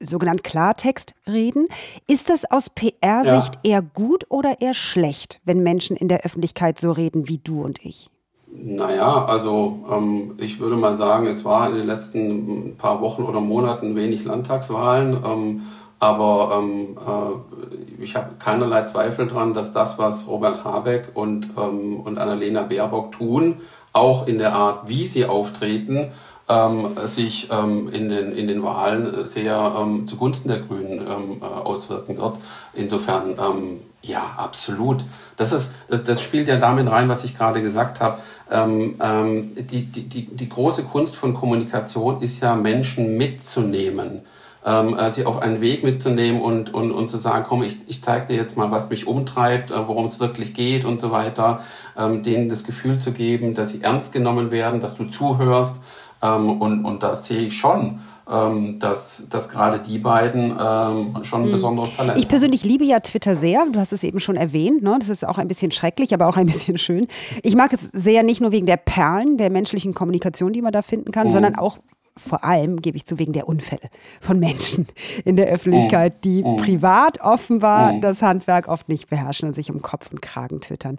sogenannt 0.00 0.42
Klartext 0.42 1.14
reden. 1.26 1.68
Ist 2.08 2.30
das 2.30 2.44
aus 2.50 2.68
PR-Sicht 2.68 3.60
ja. 3.64 3.72
eher 3.76 3.82
gut 3.82 4.26
oder 4.28 4.60
eher 4.60 4.74
schlecht, 4.74 5.40
wenn 5.44 5.62
Menschen 5.62 5.96
in 5.96 6.08
der 6.08 6.22
Öffentlichkeit 6.22 6.80
so 6.80 6.90
reden 6.90 7.28
wie 7.28 7.38
du 7.38 7.62
und 7.62 7.84
ich? 7.84 8.10
Naja, 8.54 9.24
also 9.24 9.78
ähm, 9.90 10.34
ich 10.38 10.60
würde 10.60 10.76
mal 10.76 10.96
sagen, 10.96 11.26
es 11.26 11.44
war 11.44 11.68
in 11.70 11.76
den 11.76 11.86
letzten 11.86 12.76
paar 12.76 13.00
Wochen 13.00 13.22
oder 13.22 13.40
Monaten 13.40 13.96
wenig 13.96 14.24
Landtagswahlen. 14.24 15.16
Ähm, 15.24 15.62
aber 16.02 16.58
ähm, 16.58 16.96
äh, 16.98 18.02
ich 18.02 18.16
habe 18.16 18.30
keinerlei 18.40 18.82
Zweifel 18.82 19.28
daran, 19.28 19.54
dass 19.54 19.70
das, 19.70 20.00
was 20.00 20.26
Robert 20.26 20.64
Habeck 20.64 21.10
und, 21.14 21.50
ähm, 21.56 22.00
und 22.00 22.18
Annalena 22.18 22.62
Baerbock 22.62 23.12
tun, 23.12 23.60
auch 23.92 24.26
in 24.26 24.38
der 24.38 24.52
Art, 24.52 24.88
wie 24.88 25.06
sie 25.06 25.26
auftreten, 25.26 26.10
ähm, 26.48 26.96
sich 27.04 27.50
ähm, 27.52 27.88
in, 27.92 28.08
den, 28.08 28.32
in 28.32 28.48
den 28.48 28.64
Wahlen 28.64 29.24
sehr 29.26 29.76
ähm, 29.78 30.08
zugunsten 30.08 30.48
der 30.48 30.58
Grünen 30.58 30.98
ähm, 30.98 31.40
äh, 31.40 31.44
auswirken 31.44 32.18
wird. 32.18 32.34
Insofern, 32.74 33.36
ähm, 33.38 33.80
ja, 34.02 34.34
absolut. 34.36 35.04
Das, 35.36 35.52
ist, 35.52 35.72
das, 35.86 36.02
das 36.02 36.20
spielt 36.20 36.48
ja 36.48 36.56
damit 36.56 36.90
rein, 36.90 37.08
was 37.08 37.22
ich 37.22 37.38
gerade 37.38 37.62
gesagt 37.62 38.00
habe. 38.00 38.18
Ähm, 38.50 38.96
ähm, 39.00 39.52
die, 39.54 39.84
die, 39.84 40.08
die, 40.08 40.26
die 40.26 40.48
große 40.48 40.82
Kunst 40.82 41.14
von 41.14 41.32
Kommunikation 41.32 42.20
ist 42.20 42.40
ja, 42.42 42.56
Menschen 42.56 43.16
mitzunehmen 43.16 44.22
ähm, 44.64 44.96
äh, 44.96 45.10
sie 45.10 45.26
auf 45.26 45.40
einen 45.40 45.60
Weg 45.60 45.82
mitzunehmen 45.82 46.40
und, 46.40 46.72
und, 46.72 46.92
und 46.92 47.08
zu 47.08 47.18
sagen, 47.18 47.44
komm, 47.48 47.62
ich, 47.62 47.78
ich 47.88 48.02
zeige 48.02 48.26
dir 48.26 48.36
jetzt 48.36 48.56
mal, 48.56 48.70
was 48.70 48.90
mich 48.90 49.06
umtreibt, 49.06 49.70
äh, 49.70 49.88
worum 49.88 50.06
es 50.06 50.20
wirklich 50.20 50.54
geht 50.54 50.84
und 50.84 51.00
so 51.00 51.10
weiter, 51.10 51.60
ähm, 51.96 52.22
denen 52.22 52.48
das 52.48 52.64
Gefühl 52.64 53.00
zu 53.00 53.12
geben, 53.12 53.54
dass 53.54 53.70
sie 53.70 53.82
ernst 53.82 54.12
genommen 54.12 54.50
werden, 54.50 54.80
dass 54.80 54.96
du 54.96 55.04
zuhörst 55.04 55.82
ähm, 56.22 56.60
und, 56.60 56.84
und 56.84 57.02
da 57.02 57.16
sehe 57.16 57.40
ich 57.40 57.58
schon, 57.58 58.00
ähm, 58.30 58.78
dass, 58.78 59.28
dass 59.28 59.48
gerade 59.48 59.80
die 59.80 59.98
beiden 59.98 60.56
ähm, 60.58 61.24
schon 61.24 61.42
ein 61.42 61.44
hm. 61.46 61.52
besonderes 61.52 61.96
Talent 61.96 62.18
Ich 62.18 62.28
persönlich 62.28 62.64
liebe 62.64 62.84
ja 62.84 63.00
Twitter 63.00 63.34
sehr. 63.34 63.66
Du 63.70 63.80
hast 63.80 63.92
es 63.92 64.04
eben 64.04 64.20
schon 64.20 64.36
erwähnt. 64.36 64.82
Ne? 64.82 64.96
Das 65.00 65.08
ist 65.08 65.26
auch 65.26 65.38
ein 65.38 65.48
bisschen 65.48 65.72
schrecklich, 65.72 66.14
aber 66.14 66.28
auch 66.28 66.36
ein 66.36 66.46
bisschen 66.52 66.78
schön. 66.78 67.08
Ich 67.42 67.56
mag 67.56 67.72
es 67.72 67.82
sehr 67.92 68.22
nicht 68.22 68.40
nur 68.40 68.52
wegen 68.52 68.66
der 68.66 68.76
Perlen 68.76 69.38
der 69.38 69.50
menschlichen 69.50 69.92
Kommunikation, 69.92 70.52
die 70.52 70.62
man 70.62 70.72
da 70.72 70.82
finden 70.82 71.10
kann, 71.10 71.26
mhm. 71.26 71.32
sondern 71.32 71.56
auch 71.56 71.78
vor 72.16 72.44
allem, 72.44 72.82
gebe 72.82 72.96
ich 72.96 73.06
zu, 73.06 73.18
wegen 73.18 73.32
der 73.32 73.48
Unfälle 73.48 73.88
von 74.20 74.38
Menschen 74.38 74.86
in 75.24 75.36
der 75.36 75.46
Öffentlichkeit, 75.46 76.24
die 76.24 76.42
mm. 76.42 76.56
privat 76.56 77.20
offenbar 77.20 77.94
mm. 77.94 78.00
das 78.02 78.20
Handwerk 78.20 78.68
oft 78.68 78.88
nicht 78.88 79.08
beherrschen 79.08 79.48
und 79.48 79.54
sich 79.54 79.70
um 79.70 79.80
Kopf 79.80 80.10
und 80.10 80.20
Kragen 80.20 80.60
twittern. 80.60 80.98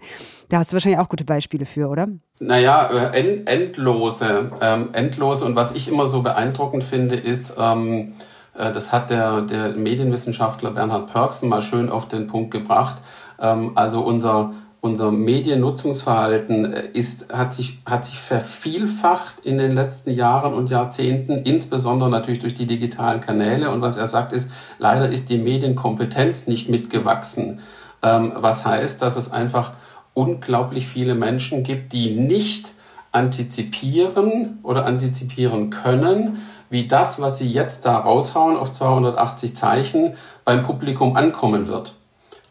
Da 0.49 0.57
hast 0.57 0.71
du 0.71 0.73
wahrscheinlich 0.73 0.99
auch 0.99 1.09
gute 1.09 1.25
Beispiele 1.25 1.65
für, 1.65 1.89
oder? 1.89 2.07
Naja, 2.39 3.11
äh, 3.11 3.19
end, 3.19 3.47
endlose, 3.47 4.51
ähm, 4.59 4.89
endlose. 4.93 5.45
Und 5.45 5.55
was 5.55 5.73
ich 5.73 5.87
immer 5.87 6.07
so 6.07 6.23
beeindruckend 6.23 6.83
finde, 6.83 7.15
ist, 7.15 7.55
ähm, 7.59 8.13
äh, 8.55 8.71
das 8.71 8.91
hat 8.91 9.09
der, 9.09 9.41
der 9.41 9.69
Medienwissenschaftler 9.69 10.71
Bernhard 10.71 11.11
Pörksen 11.11 11.47
mal 11.47 11.61
schön 11.61 11.89
auf 11.89 12.07
den 12.07 12.27
Punkt 12.27 12.51
gebracht. 12.51 13.01
Ähm, 13.39 13.73
also 13.75 14.01
unser 14.01 14.53
unser 14.83 15.11
Mediennutzungsverhalten 15.11 16.73
äh, 16.73 16.87
ist, 16.91 17.33
hat, 17.33 17.53
sich, 17.53 17.79
hat 17.85 18.03
sich 18.03 18.19
vervielfacht 18.19 19.39
in 19.39 19.57
den 19.57 19.71
letzten 19.71 20.11
Jahren 20.11 20.53
und 20.53 20.69
Jahrzehnten, 20.69 21.43
insbesondere 21.43 22.09
natürlich 22.09 22.39
durch 22.41 22.53
die 22.53 22.65
digitalen 22.65 23.21
Kanäle. 23.21 23.71
Und 23.71 23.81
was 23.81 23.95
er 23.95 24.07
sagt 24.07 24.33
ist, 24.33 24.51
leider 24.79 25.07
ist 25.07 25.29
die 25.29 25.37
Medienkompetenz 25.37 26.47
nicht 26.47 26.67
mitgewachsen. 26.69 27.61
Ähm, 28.03 28.33
was 28.35 28.65
heißt, 28.65 29.01
dass 29.01 29.15
es 29.15 29.31
einfach 29.31 29.71
unglaublich 30.13 30.85
viele 30.85 31.15
Menschen 31.15 31.63
gibt, 31.63 31.93
die 31.93 32.13
nicht 32.13 32.73
antizipieren 33.13 34.59
oder 34.63 34.85
antizipieren 34.85 35.69
können, 35.69 36.41
wie 36.69 36.89
das, 36.89 37.21
was 37.21 37.37
sie 37.37 37.49
jetzt 37.49 37.85
da 37.85 37.97
raushauen 37.99 38.57
auf 38.57 38.73
280 38.73 39.55
Zeichen, 39.55 40.15
beim 40.43 40.63
Publikum 40.63 41.15
ankommen 41.15 41.69
wird. 41.69 41.93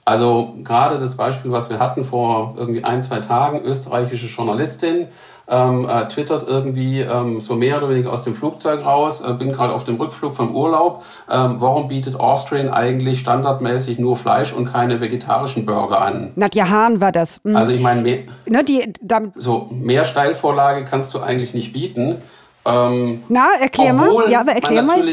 Also 0.05 0.55
gerade 0.65 0.99
das 0.99 1.17
Beispiel, 1.17 1.53
was 1.53 1.71
wir 1.71 1.79
hatten 1.79 2.05
vor 2.05 2.55
irgendwie 2.57 2.83
ein, 2.83 3.05
zwei 3.05 3.21
Tagen, 3.21 3.63
österreichische 3.63 4.27
Journalistin, 4.27 5.07
ähm, 5.49 5.89
äh, 5.89 6.09
twittert 6.09 6.47
irgendwie 6.47 7.01
ähm, 7.01 7.41
so 7.41 7.55
mehr 7.55 7.79
oder 7.79 7.91
weniger 7.91 8.13
aus 8.13 8.23
dem 8.23 8.35
Flugzeug 8.35 8.85
raus, 8.85 9.21
äh, 9.21 9.33
bin 9.35 9.53
gerade 9.53 9.73
auf 9.73 9.85
dem 9.85 9.97
Rückflug 9.97 10.33
vom 10.33 10.57
Urlaub. 10.57 11.05
Ähm, 11.31 11.57
warum 11.59 11.89
bietet 11.89 12.19
Austrian 12.19 12.69
eigentlich 12.69 13.21
standardmäßig 13.21 13.99
nur 13.99 14.17
Fleisch 14.17 14.53
und 14.53 14.73
keine 14.73 15.01
vegetarischen 15.01 15.67
Burger 15.67 16.01
an? 16.01 16.33
Nadja 16.37 16.69
Hahn 16.69 17.01
war 17.01 17.13
das. 17.13 17.41
Mhm. 17.45 17.57
Also 17.57 17.73
ich 17.73 17.81
meine, 17.81 18.03
mehr, 18.03 18.19
ne, 18.47 18.65
die, 18.65 18.93
so 19.35 19.69
mehr 19.71 20.05
Steilvorlage 20.05 20.85
kannst 20.85 21.13
du 21.15 21.21
eigentlich 21.21 21.55
nicht 21.55 21.73
bieten. 21.73 22.23
Ähm, 22.65 23.23
Na, 23.29 23.49
erklär 23.61 23.95
mal. 23.95 24.31
Ja, 24.31 24.41
aber 24.41 24.53
erklär 24.53 24.83
mal. 24.83 25.05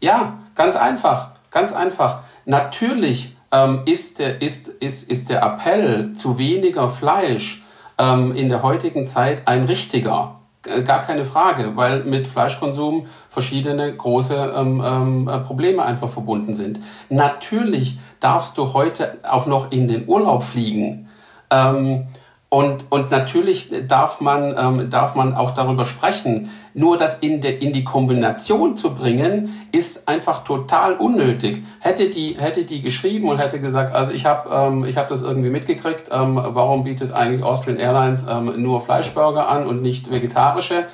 Ja, 0.00 0.38
ganz 0.54 0.76
einfach, 0.76 1.28
ganz 1.50 1.72
einfach. 1.72 2.20
Natürlich 2.46 3.33
ähm, 3.54 3.82
ist, 3.86 4.18
der, 4.18 4.42
ist, 4.42 4.68
ist, 4.68 5.10
ist 5.10 5.30
der 5.30 5.42
Appell 5.42 6.14
zu 6.14 6.38
weniger 6.38 6.88
Fleisch 6.88 7.64
ähm, 7.98 8.34
in 8.34 8.48
der 8.48 8.62
heutigen 8.62 9.06
Zeit 9.06 9.46
ein 9.46 9.64
richtiger. 9.64 10.40
Gar 10.62 11.02
keine 11.02 11.26
Frage, 11.26 11.76
weil 11.76 12.04
mit 12.04 12.26
Fleischkonsum 12.26 13.06
verschiedene 13.28 13.94
große 13.94 14.54
ähm, 14.56 14.82
ähm, 14.84 15.28
äh, 15.28 15.38
Probleme 15.40 15.84
einfach 15.84 16.08
verbunden 16.08 16.54
sind. 16.54 16.80
Natürlich 17.10 17.98
darfst 18.18 18.56
du 18.56 18.72
heute 18.72 19.18
auch 19.24 19.44
noch 19.44 19.70
in 19.70 19.88
den 19.88 20.08
Urlaub 20.08 20.42
fliegen. 20.42 21.10
Ähm, 21.50 22.06
und, 22.54 22.84
und 22.88 23.10
natürlich 23.10 23.68
darf 23.88 24.20
man, 24.20 24.54
ähm, 24.56 24.88
darf 24.88 25.16
man 25.16 25.34
auch 25.34 25.50
darüber 25.50 25.84
sprechen. 25.84 26.52
Nur 26.72 26.96
das 26.96 27.18
in, 27.18 27.40
de, 27.40 27.58
in 27.58 27.72
die 27.72 27.82
Kombination 27.82 28.76
zu 28.76 28.94
bringen, 28.94 29.66
ist 29.72 30.06
einfach 30.06 30.44
total 30.44 30.94
unnötig. 30.94 31.64
Hätte 31.80 32.10
die, 32.10 32.36
hätte 32.38 32.62
die 32.62 32.80
geschrieben 32.80 33.28
und 33.28 33.38
hätte 33.38 33.60
gesagt, 33.60 33.92
also 33.92 34.12
ich 34.12 34.24
habe 34.24 34.50
ähm, 34.54 34.84
ich 34.84 34.96
hab 34.96 35.08
das 35.08 35.22
irgendwie 35.22 35.50
mitgekriegt, 35.50 36.10
ähm, 36.12 36.36
warum 36.36 36.84
bietet 36.84 37.10
eigentlich 37.10 37.42
Austrian 37.42 37.76
Airlines 37.76 38.24
ähm, 38.30 38.52
nur 38.62 38.80
Fleischburger 38.80 39.48
an 39.48 39.66
und 39.66 39.82
nicht 39.82 40.12
vegetarische? 40.12 40.84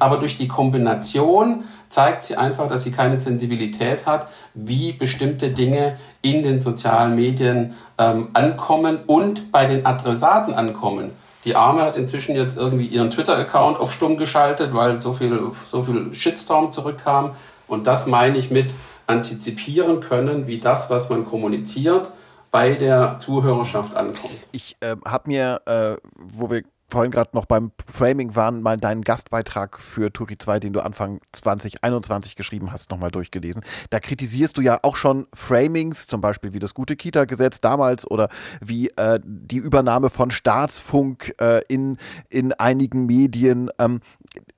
Aber 0.00 0.18
durch 0.18 0.36
die 0.36 0.48
Kombination 0.48 1.64
zeigt 1.88 2.24
sie 2.24 2.36
einfach, 2.36 2.68
dass 2.68 2.82
sie 2.82 2.92
keine 2.92 3.16
Sensibilität 3.16 4.06
hat, 4.06 4.28
wie 4.54 4.92
bestimmte 4.92 5.50
Dinge 5.50 5.98
in 6.22 6.42
den 6.42 6.60
sozialen 6.60 7.14
Medien 7.14 7.74
ähm, 7.98 8.28
ankommen 8.32 8.98
und 9.06 9.52
bei 9.52 9.66
den 9.66 9.86
Adressaten 9.86 10.54
ankommen. 10.54 11.12
Die 11.44 11.54
Arme 11.54 11.82
hat 11.82 11.96
inzwischen 11.96 12.34
jetzt 12.34 12.58
irgendwie 12.58 12.86
ihren 12.86 13.10
Twitter-Account 13.10 13.78
auf 13.78 13.92
stumm 13.92 14.16
geschaltet, 14.16 14.74
weil 14.74 15.00
so 15.00 15.12
viel, 15.12 15.52
so 15.70 15.82
viel 15.82 16.12
Shitstorm 16.12 16.72
zurückkam. 16.72 17.36
Und 17.68 17.86
das 17.86 18.06
meine 18.06 18.36
ich 18.36 18.50
mit 18.50 18.74
antizipieren 19.06 20.00
können, 20.00 20.48
wie 20.48 20.58
das, 20.58 20.90
was 20.90 21.08
man 21.08 21.24
kommuniziert, 21.24 22.10
bei 22.50 22.74
der 22.74 23.18
Zuhörerschaft 23.20 23.94
ankommt. 23.94 24.34
Ich 24.50 24.76
äh, 24.80 24.96
habe 25.06 25.28
mir, 25.28 25.60
äh, 25.66 25.96
wo 26.16 26.50
wir 26.50 26.62
vorhin 26.96 27.12
gerade 27.12 27.28
noch 27.34 27.44
beim 27.44 27.72
Framing 27.86 28.36
waren, 28.36 28.62
mal 28.62 28.78
deinen 28.78 29.02
Gastbeitrag 29.02 29.82
für 29.82 30.10
Turi 30.10 30.38
2, 30.38 30.60
den 30.60 30.72
du 30.72 30.80
Anfang 30.80 31.20
2021 31.32 32.36
geschrieben 32.36 32.72
hast, 32.72 32.90
nochmal 32.90 33.10
durchgelesen. 33.10 33.62
Da 33.90 34.00
kritisierst 34.00 34.56
du 34.56 34.62
ja 34.62 34.78
auch 34.80 34.96
schon 34.96 35.26
Framings, 35.34 36.06
zum 36.06 36.22
Beispiel 36.22 36.54
wie 36.54 36.58
das 36.58 36.72
gute 36.72 36.96
Kita-Gesetz 36.96 37.60
damals 37.60 38.10
oder 38.10 38.30
wie 38.62 38.88
äh, 38.96 39.20
die 39.22 39.58
Übernahme 39.58 40.08
von 40.08 40.30
Staatsfunk 40.30 41.34
äh, 41.38 41.60
in, 41.68 41.98
in 42.30 42.54
einigen 42.54 43.04
Medien. 43.04 43.68
Ähm, 43.78 44.00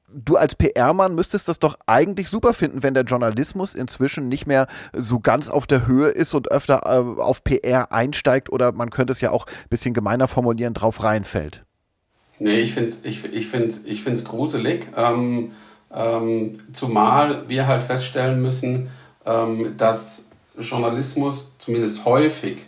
du 0.07 0.36
als 0.36 0.55
PR-Mann 0.55 1.16
müsstest 1.16 1.49
das 1.49 1.59
doch 1.59 1.76
eigentlich 1.89 2.28
super 2.28 2.55
finden, 2.55 2.84
wenn 2.84 2.95
der 2.95 3.03
Journalismus 3.03 3.74
inzwischen 3.74 4.28
nicht 4.28 4.47
mehr 4.47 4.68
so 4.93 5.18
ganz 5.18 5.49
auf 5.49 5.66
der 5.66 5.89
Höhe 5.89 6.11
ist 6.11 6.34
und 6.34 6.53
öfter 6.53 6.82
äh, 6.84 7.20
auf 7.20 7.43
PR 7.43 7.91
einsteigt 7.91 8.49
oder 8.49 8.70
man 8.70 8.91
könnte 8.91 9.11
es 9.11 9.20
ja 9.20 9.32
auch 9.32 9.47
ein 9.47 9.70
bisschen 9.70 9.93
gemeiner 9.93 10.28
formulieren, 10.28 10.72
drauf 10.72 11.03
reinfällt. 11.03 11.64
Nee, 12.39 12.61
ich 12.61 12.74
finde 12.74 12.89
es 12.89 13.05
ich, 13.05 13.24
ich 13.24 13.49
find's, 13.49 13.82
ich 13.84 14.03
find's 14.03 14.24
gruselig. 14.24 14.89
Ähm, 14.97 15.53
ähm, 15.93 16.55
zumal 16.72 17.49
wir 17.49 17.66
halt 17.66 17.82
feststellen 17.82 18.41
müssen, 18.43 18.91
ähm, 19.24 19.74
dass 19.76 20.30
Journalismus 20.59 21.57
zumindest 21.59 22.05
häufig 22.05 22.59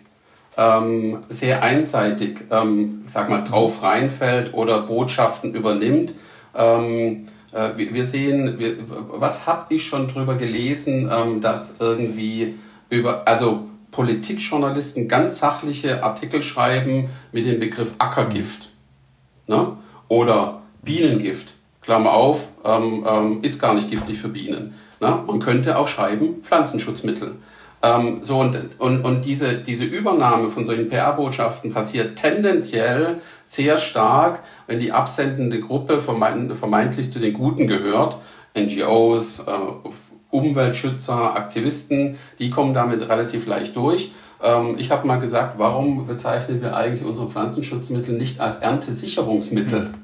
ähm, 0.56 1.20
sehr 1.28 1.62
einseitig, 1.62 2.40
ähm, 2.50 3.02
ich 3.06 3.12
sag 3.12 3.28
mal, 3.28 3.42
drauf 3.42 3.82
reinfällt 3.82 4.54
oder 4.54 4.82
Botschaften 4.82 5.54
übernimmt. 5.54 6.14
Ähm, 6.54 7.26
äh, 7.52 7.70
wir, 7.76 8.04
sehen, 8.04 8.58
wir, 8.58 8.76
was 8.88 9.46
habe 9.46 9.74
ich 9.74 9.86
schon 9.86 10.08
drüber 10.08 10.36
gelesen, 10.36 11.40
dass 11.40 11.76
irgendwie 11.80 12.54
über, 12.88 13.26
also 13.26 13.68
Politikjournalisten 13.90 15.08
ganz 15.08 15.40
sachliche 15.40 16.02
Artikel 16.02 16.42
schreiben 16.42 17.10
mit 17.32 17.44
dem 17.44 17.58
Begriff 17.60 17.94
Ackergift. 17.98 18.69
Ne? 19.51 19.76
Oder 20.07 20.62
Bienengift, 20.82 21.48
Klammer 21.82 22.12
auf, 22.12 22.46
ähm, 22.64 23.05
ähm, 23.07 23.38
ist 23.42 23.61
gar 23.61 23.74
nicht 23.74 23.90
giftig 23.90 24.18
für 24.18 24.28
Bienen. 24.28 24.74
Ne? 25.01 25.24
Man 25.26 25.40
könnte 25.40 25.76
auch 25.76 25.88
schreiben 25.88 26.36
Pflanzenschutzmittel. 26.42 27.34
Ähm, 27.82 28.18
so 28.22 28.38
und, 28.38 28.57
und, 28.78 29.05
und 29.05 29.24
diese, 29.24 29.55
diese 29.55 29.86
Übernahme 29.86 30.51
von 30.51 30.64
solchen 30.64 30.88
PR-Botschaften 30.88 31.72
passiert 31.72 32.16
tendenziell 32.16 33.20
sehr 33.44 33.76
stark, 33.76 34.44
wenn 34.68 34.78
die 34.78 34.92
absendende 34.92 35.59
Gruppe 35.59 35.98
vermeintlich 35.98 37.11
zu 37.11 37.18
den 37.18 37.34
Guten 37.34 37.66
gehört. 37.66 38.18
NGOs, 38.57 39.40
äh, 39.40 39.53
Umweltschützer, 40.30 41.34
Aktivisten, 41.34 42.18
die 42.38 42.51
kommen 42.51 42.72
damit 42.72 43.09
relativ 43.09 43.48
leicht 43.48 43.74
durch. 43.74 44.12
Ähm, 44.43 44.76
ich 44.78 44.91
habe 44.91 45.07
mal 45.07 45.18
gesagt, 45.18 45.55
warum 45.59 46.07
bezeichnen 46.07 46.62
wir 46.62 46.76
eigentlich 46.76 47.05
unsere 47.05 47.28
Pflanzenschutzmittel 47.28 48.16
nicht 48.16 48.41
als 48.41 48.57
Erntesicherungsmittel? 48.57 49.95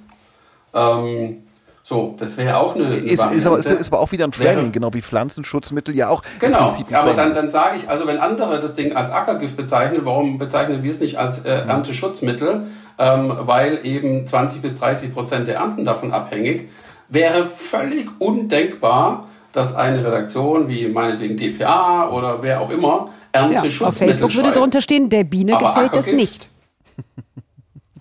Ähm, 0.75 1.43
so, 1.83 2.17
das 2.19 2.37
wäre 2.37 2.59
auch 2.59 2.75
eine. 2.75 2.97
Ist, 2.97 3.25
ist, 3.25 3.47
aber, 3.47 3.59
ist, 3.59 3.93
aber 3.93 4.01
auch 4.01 4.11
wieder 4.11 4.25
ein 4.25 4.33
Framing, 4.33 4.57
wäre, 4.57 4.71
genau 4.71 4.93
wie 4.93 5.03
Pflanzenschutzmittel 5.03 5.95
ja 5.95 6.09
auch. 6.09 6.23
Genau, 6.41 6.75
aber 6.93 7.13
dann, 7.13 7.33
dann 7.33 7.53
sage 7.53 7.77
ich, 7.79 7.89
also 7.89 8.09
wenn 8.09 8.19
andere 8.19 8.61
das 8.61 8.75
Ding 8.75 8.97
als 8.97 9.13
Ackergift 9.13 9.57
bezeichnen, 9.57 10.01
warum 10.03 10.39
bezeichnen 10.39 10.83
wir 10.83 10.91
es 10.91 11.01
nicht 11.01 11.17
als 11.17 11.45
äh, 11.45 11.63
mhm. 11.63 11.71
Ernteschutzmittel? 11.71 12.67
Ähm, 12.99 13.33
weil 13.41 13.81
eben 13.85 14.27
20 14.27 14.63
bis 14.63 14.79
30 14.79 15.13
Prozent 15.13 15.49
der 15.49 15.57
Ernten 15.57 15.85
davon 15.85 16.13
abhängig 16.13 16.71
wäre 17.09 17.45
völlig 17.45 18.09
undenkbar, 18.19 19.29
dass 19.53 19.75
eine 19.75 20.05
Redaktion 20.05 20.69
wie 20.69 20.89
meinetwegen 20.89 21.37
DPA 21.37 22.11
oder 22.11 22.43
wer 22.43 22.61
auch 22.61 22.71
immer 22.71 23.11
ernte 23.37 23.69
ja, 23.69 23.87
Auf 23.87 23.97
Facebook 23.97 24.35
würde 24.35 24.53
drunter 24.53 24.81
stehen, 24.81 25.09
der 25.09 25.25
Biene 25.25 25.57
Aber 25.57 25.69
gefällt 25.69 25.97
das 25.97 26.13
nicht. 26.13 26.49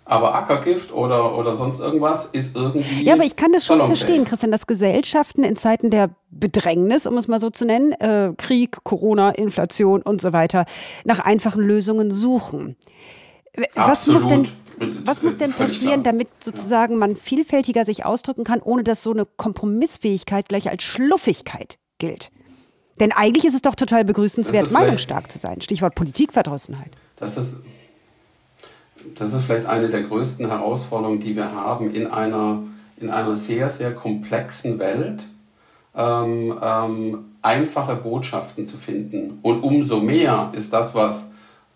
Aber 0.07 0.35
Ackergift 0.35 0.93
oder, 0.93 1.35
oder 1.35 1.55
sonst 1.55 1.79
irgendwas 1.79 2.27
ist 2.27 2.55
irgendwie. 2.55 3.03
Ja, 3.03 3.13
aber 3.15 3.23
ich 3.23 3.35
kann 3.35 3.51
das 3.51 3.65
schon 3.65 3.83
verstehen, 3.83 4.23
Christian, 4.23 4.51
dass 4.51 4.67
Gesellschaften 4.67 5.43
in 5.43 5.55
Zeiten 5.55 5.89
der 5.89 6.11
Bedrängnis, 6.29 7.07
um 7.07 7.17
es 7.17 7.27
mal 7.27 7.39
so 7.39 7.49
zu 7.49 7.65
nennen, 7.65 7.91
äh, 7.93 8.31
Krieg, 8.37 8.83
Corona, 8.83 9.31
Inflation 9.31 10.03
und 10.03 10.21
so 10.21 10.31
weiter, 10.31 10.65
nach 11.05 11.19
einfachen 11.19 11.63
Lösungen 11.63 12.11
suchen. 12.11 12.75
Was 13.73 14.07
Absolut. 14.07 14.21
muss 14.21 14.31
denn 14.31 14.47
was 15.05 15.23
muss 15.23 15.37
denn 15.37 15.53
passieren, 15.53 16.03
damit 16.03 16.27
sozusagen 16.43 16.97
man 16.97 17.15
vielfältiger 17.15 17.85
sich 17.85 18.05
ausdrücken 18.05 18.43
kann, 18.43 18.61
ohne 18.61 18.83
dass 18.83 19.01
so 19.01 19.11
eine 19.11 19.25
Kompromissfähigkeit 19.25 20.49
gleich 20.49 20.69
als 20.69 20.83
Schluffigkeit 20.83 21.79
gilt? 21.97 22.29
Denn 22.99 23.11
eigentlich 23.11 23.45
ist 23.45 23.55
es 23.55 23.61
doch 23.61 23.75
total 23.75 24.05
begrüßenswert, 24.05 24.71
meinungsstark 24.71 25.31
zu 25.31 25.37
sein. 25.37 25.61
Stichwort 25.61 25.95
Politikverdrossenheit. 25.95 26.91
Das 27.17 27.37
ist, 27.37 27.61
das 29.15 29.33
ist 29.33 29.43
vielleicht 29.43 29.65
eine 29.65 29.89
der 29.89 30.03
größten 30.03 30.47
Herausforderungen, 30.47 31.19
die 31.19 31.35
wir 31.35 31.53
haben 31.53 31.93
in 31.93 32.07
einer, 32.07 32.63
in 32.97 33.09
einer 33.09 33.35
sehr, 33.35 33.69
sehr 33.69 33.93
komplexen 33.93 34.79
Welt. 34.79 35.27
Ähm, 35.97 36.57
ähm, 36.61 37.25
einfache 37.41 37.95
Botschaften 37.95 38.65
zu 38.65 38.77
finden. 38.77 39.39
Und 39.43 39.61
umso 39.61 39.99
mehr 39.99 40.51
ist 40.53 40.73
das, 40.73 40.95
was 40.95 41.33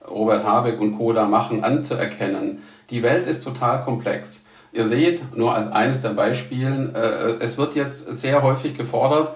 Robert 0.10 0.44
Habeck 0.44 0.82
und 0.82 0.98
Co. 0.98 1.14
da 1.14 1.26
machen, 1.26 1.64
anzuerkennen. 1.64 2.64
Die 2.90 3.04
Welt 3.04 3.28
ist 3.28 3.44
total 3.44 3.84
komplex. 3.84 4.46
Ihr 4.72 4.86
seht, 4.86 5.36
nur 5.36 5.54
als 5.54 5.72
eines 5.72 6.02
der 6.02 6.10
Beispiele, 6.10 7.38
äh, 7.40 7.44
es 7.44 7.58
wird 7.58 7.76
jetzt 7.76 8.20
sehr 8.20 8.42
häufig 8.44 8.76
gefordert, 8.76 9.36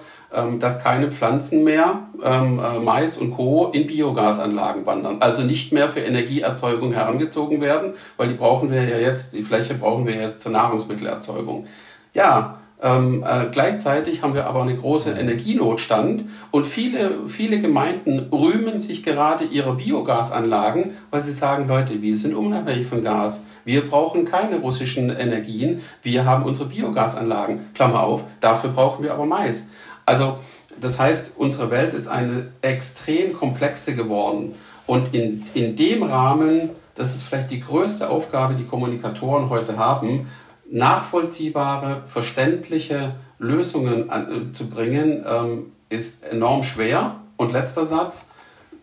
dass 0.58 0.82
keine 0.82 1.10
Pflanzen 1.10 1.64
mehr, 1.64 2.00
ähm, 2.22 2.58
äh, 2.58 2.78
Mais 2.80 3.16
und 3.18 3.32
Co. 3.32 3.70
in 3.72 3.86
Biogasanlagen 3.86 4.86
wandern. 4.86 5.18
Also 5.20 5.42
nicht 5.42 5.72
mehr 5.72 5.88
für 5.88 6.00
Energieerzeugung 6.00 6.92
herangezogen 6.92 7.60
werden, 7.60 7.94
weil 8.16 8.28
die 8.28 8.34
brauchen 8.34 8.70
wir 8.70 8.82
ja 8.84 8.98
jetzt, 8.98 9.34
die 9.34 9.42
Fläche 9.42 9.74
brauchen 9.74 10.06
wir 10.06 10.14
jetzt 10.14 10.40
zur 10.40 10.52
Nahrungsmittelerzeugung. 10.52 11.66
Ja, 12.12 12.58
ähm, 12.84 13.24
äh, 13.26 13.46
gleichzeitig 13.50 14.22
haben 14.22 14.34
wir 14.34 14.46
aber 14.46 14.62
einen 14.62 14.78
großen 14.78 15.16
Energienotstand 15.16 16.26
und 16.50 16.66
viele, 16.66 17.28
viele 17.28 17.60
Gemeinden 17.60 18.28
rühmen 18.30 18.78
sich 18.78 19.02
gerade 19.02 19.44
ihrer 19.44 19.76
Biogasanlagen, 19.76 20.90
weil 21.10 21.22
sie 21.22 21.32
sagen, 21.32 21.66
Leute, 21.66 22.02
wir 22.02 22.14
sind 22.16 22.34
unabhängig 22.34 22.86
von 22.86 23.02
Gas. 23.02 23.46
Wir 23.64 23.88
brauchen 23.88 24.26
keine 24.26 24.56
russischen 24.56 25.08
Energien. 25.08 25.80
Wir 26.02 26.26
haben 26.26 26.44
unsere 26.44 26.68
Biogasanlagen. 26.68 27.60
Klammer 27.74 28.02
auf, 28.02 28.24
dafür 28.40 28.70
brauchen 28.70 29.02
wir 29.02 29.14
aber 29.14 29.24
Mais. 29.24 29.70
Also, 30.06 30.38
das 30.80 30.98
heißt, 30.98 31.34
unsere 31.36 31.70
Welt 31.70 31.94
ist 31.94 32.08
eine 32.08 32.48
extrem 32.62 33.34
komplexe 33.34 33.94
geworden. 33.94 34.54
Und 34.86 35.14
in, 35.14 35.44
in 35.54 35.76
dem 35.76 36.02
Rahmen, 36.02 36.70
das 36.94 37.14
ist 37.14 37.24
vielleicht 37.24 37.50
die 37.50 37.60
größte 37.60 38.10
Aufgabe, 38.10 38.54
die 38.54 38.64
Kommunikatoren 38.64 39.48
heute 39.50 39.78
haben, 39.78 40.28
nachvollziehbare, 40.70 42.02
verständliche 42.06 43.14
Lösungen 43.38 44.10
an, 44.10 44.50
äh, 44.50 44.52
zu 44.52 44.68
bringen, 44.68 45.24
ähm, 45.26 45.72
ist 45.88 46.24
enorm 46.24 46.64
schwer. 46.64 47.16
Und 47.36 47.52
letzter 47.52 47.84
Satz, 47.84 48.30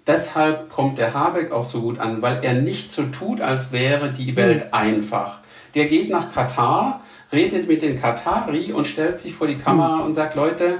deshalb 0.08 0.72
kommt 0.72 0.98
der 0.98 1.14
Habeck 1.14 1.52
auch 1.52 1.66
so 1.66 1.82
gut 1.82 2.00
an, 2.00 2.22
weil 2.22 2.40
er 2.44 2.54
nicht 2.54 2.94
so 2.94 3.04
tut, 3.04 3.42
als 3.42 3.72
wäre 3.72 4.12
die 4.12 4.36
Welt 4.36 4.66
mhm. 4.68 4.74
einfach. 4.74 5.40
Der 5.76 5.86
geht 5.86 6.10
nach 6.10 6.34
Katar, 6.34 7.02
redet 7.32 7.68
mit 7.68 7.82
den 7.82 8.00
Katari 8.00 8.74
und 8.74 8.88
stellt 8.88 9.22
sich 9.22 9.34
vor 9.34 9.48
die 9.48 9.58
Kamera 9.58 9.98
mhm. 9.98 10.06
und 10.06 10.14
sagt, 10.14 10.36
Leute, 10.36 10.80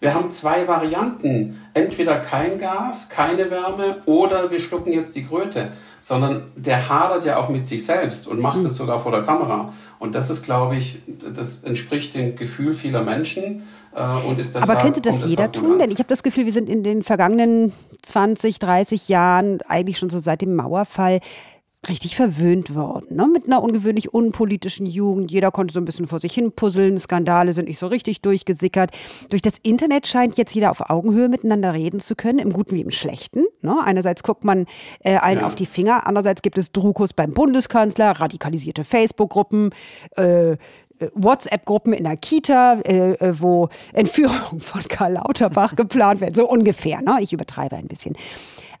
wir 0.00 0.14
haben 0.14 0.30
zwei 0.30 0.66
Varianten. 0.66 1.60
Entweder 1.74 2.18
kein 2.18 2.58
Gas, 2.58 3.10
keine 3.10 3.50
Wärme 3.50 3.98
oder 4.06 4.50
wir 4.50 4.58
schlucken 4.58 4.92
jetzt 4.92 5.14
die 5.14 5.26
Kröte. 5.26 5.72
Sondern 6.02 6.44
der 6.56 6.88
hadert 6.88 7.26
ja 7.26 7.36
auch 7.36 7.50
mit 7.50 7.68
sich 7.68 7.84
selbst 7.84 8.26
und 8.26 8.40
macht 8.40 8.60
es 8.60 8.72
mhm. 8.72 8.76
sogar 8.76 8.98
vor 8.98 9.12
der 9.12 9.22
Kamera. 9.22 9.74
Und 9.98 10.14
das 10.14 10.30
ist, 10.30 10.44
glaube 10.44 10.76
ich, 10.76 11.02
das 11.34 11.62
entspricht 11.62 12.14
dem 12.14 12.34
Gefühl 12.34 12.72
vieler 12.72 13.02
Menschen. 13.02 13.64
Äh, 13.94 14.26
und 14.26 14.38
ist 14.38 14.56
Aber 14.56 14.76
könnte 14.76 15.02
das 15.02 15.26
jeder 15.26 15.52
tun? 15.52 15.78
Denn 15.78 15.90
ich 15.90 15.98
habe 15.98 16.08
das 16.08 16.22
Gefühl, 16.22 16.46
wir 16.46 16.52
sind 16.52 16.70
in 16.70 16.82
den 16.82 17.02
vergangenen 17.02 17.74
20, 18.00 18.58
30 18.58 19.08
Jahren, 19.10 19.60
eigentlich 19.68 19.98
schon 19.98 20.08
so 20.08 20.18
seit 20.18 20.40
dem 20.40 20.56
Mauerfall, 20.56 21.20
richtig 21.88 22.14
verwöhnt 22.14 22.74
worden, 22.74 23.16
ne? 23.16 23.26
mit 23.26 23.46
einer 23.46 23.62
ungewöhnlich 23.62 24.12
unpolitischen 24.12 24.84
Jugend. 24.84 25.30
Jeder 25.30 25.50
konnte 25.50 25.72
so 25.72 25.80
ein 25.80 25.86
bisschen 25.86 26.06
vor 26.06 26.20
sich 26.20 26.34
hin 26.34 26.52
puzzeln, 26.52 26.98
Skandale 26.98 27.54
sind 27.54 27.68
nicht 27.68 27.78
so 27.78 27.86
richtig 27.86 28.20
durchgesickert. 28.20 28.90
Durch 29.30 29.40
das 29.40 29.54
Internet 29.62 30.06
scheint 30.06 30.36
jetzt 30.36 30.54
jeder 30.54 30.70
auf 30.70 30.90
Augenhöhe 30.90 31.30
miteinander 31.30 31.72
reden 31.72 31.98
zu 31.98 32.16
können, 32.16 32.38
im 32.38 32.52
Guten 32.52 32.74
wie 32.74 32.82
im 32.82 32.90
Schlechten. 32.90 33.44
Ne? 33.62 33.76
Einerseits 33.82 34.22
guckt 34.22 34.44
man 34.44 34.66
äh, 35.04 35.16
allen 35.16 35.40
ja. 35.40 35.46
auf 35.46 35.54
die 35.54 35.64
Finger, 35.64 36.06
andererseits 36.06 36.42
gibt 36.42 36.58
es 36.58 36.70
Drukus 36.70 37.14
beim 37.14 37.32
Bundeskanzler, 37.32 38.10
radikalisierte 38.10 38.84
Facebook-Gruppen, 38.84 39.70
äh, 40.16 40.58
WhatsApp-Gruppen 41.14 41.94
in 41.94 42.04
der 42.04 42.18
Kita, 42.18 42.80
äh, 42.84 43.12
äh 43.12 43.40
wo 43.40 43.70
Entführungen 43.94 44.60
von 44.60 44.82
Karl 44.82 45.14
Lauterbach 45.14 45.76
geplant 45.76 46.20
werden. 46.20 46.34
So 46.34 46.46
ungefähr, 46.46 47.00
ne? 47.00 47.18
Ich 47.20 47.32
übertreibe 47.32 47.76
ein 47.76 47.88
bisschen. 47.88 48.16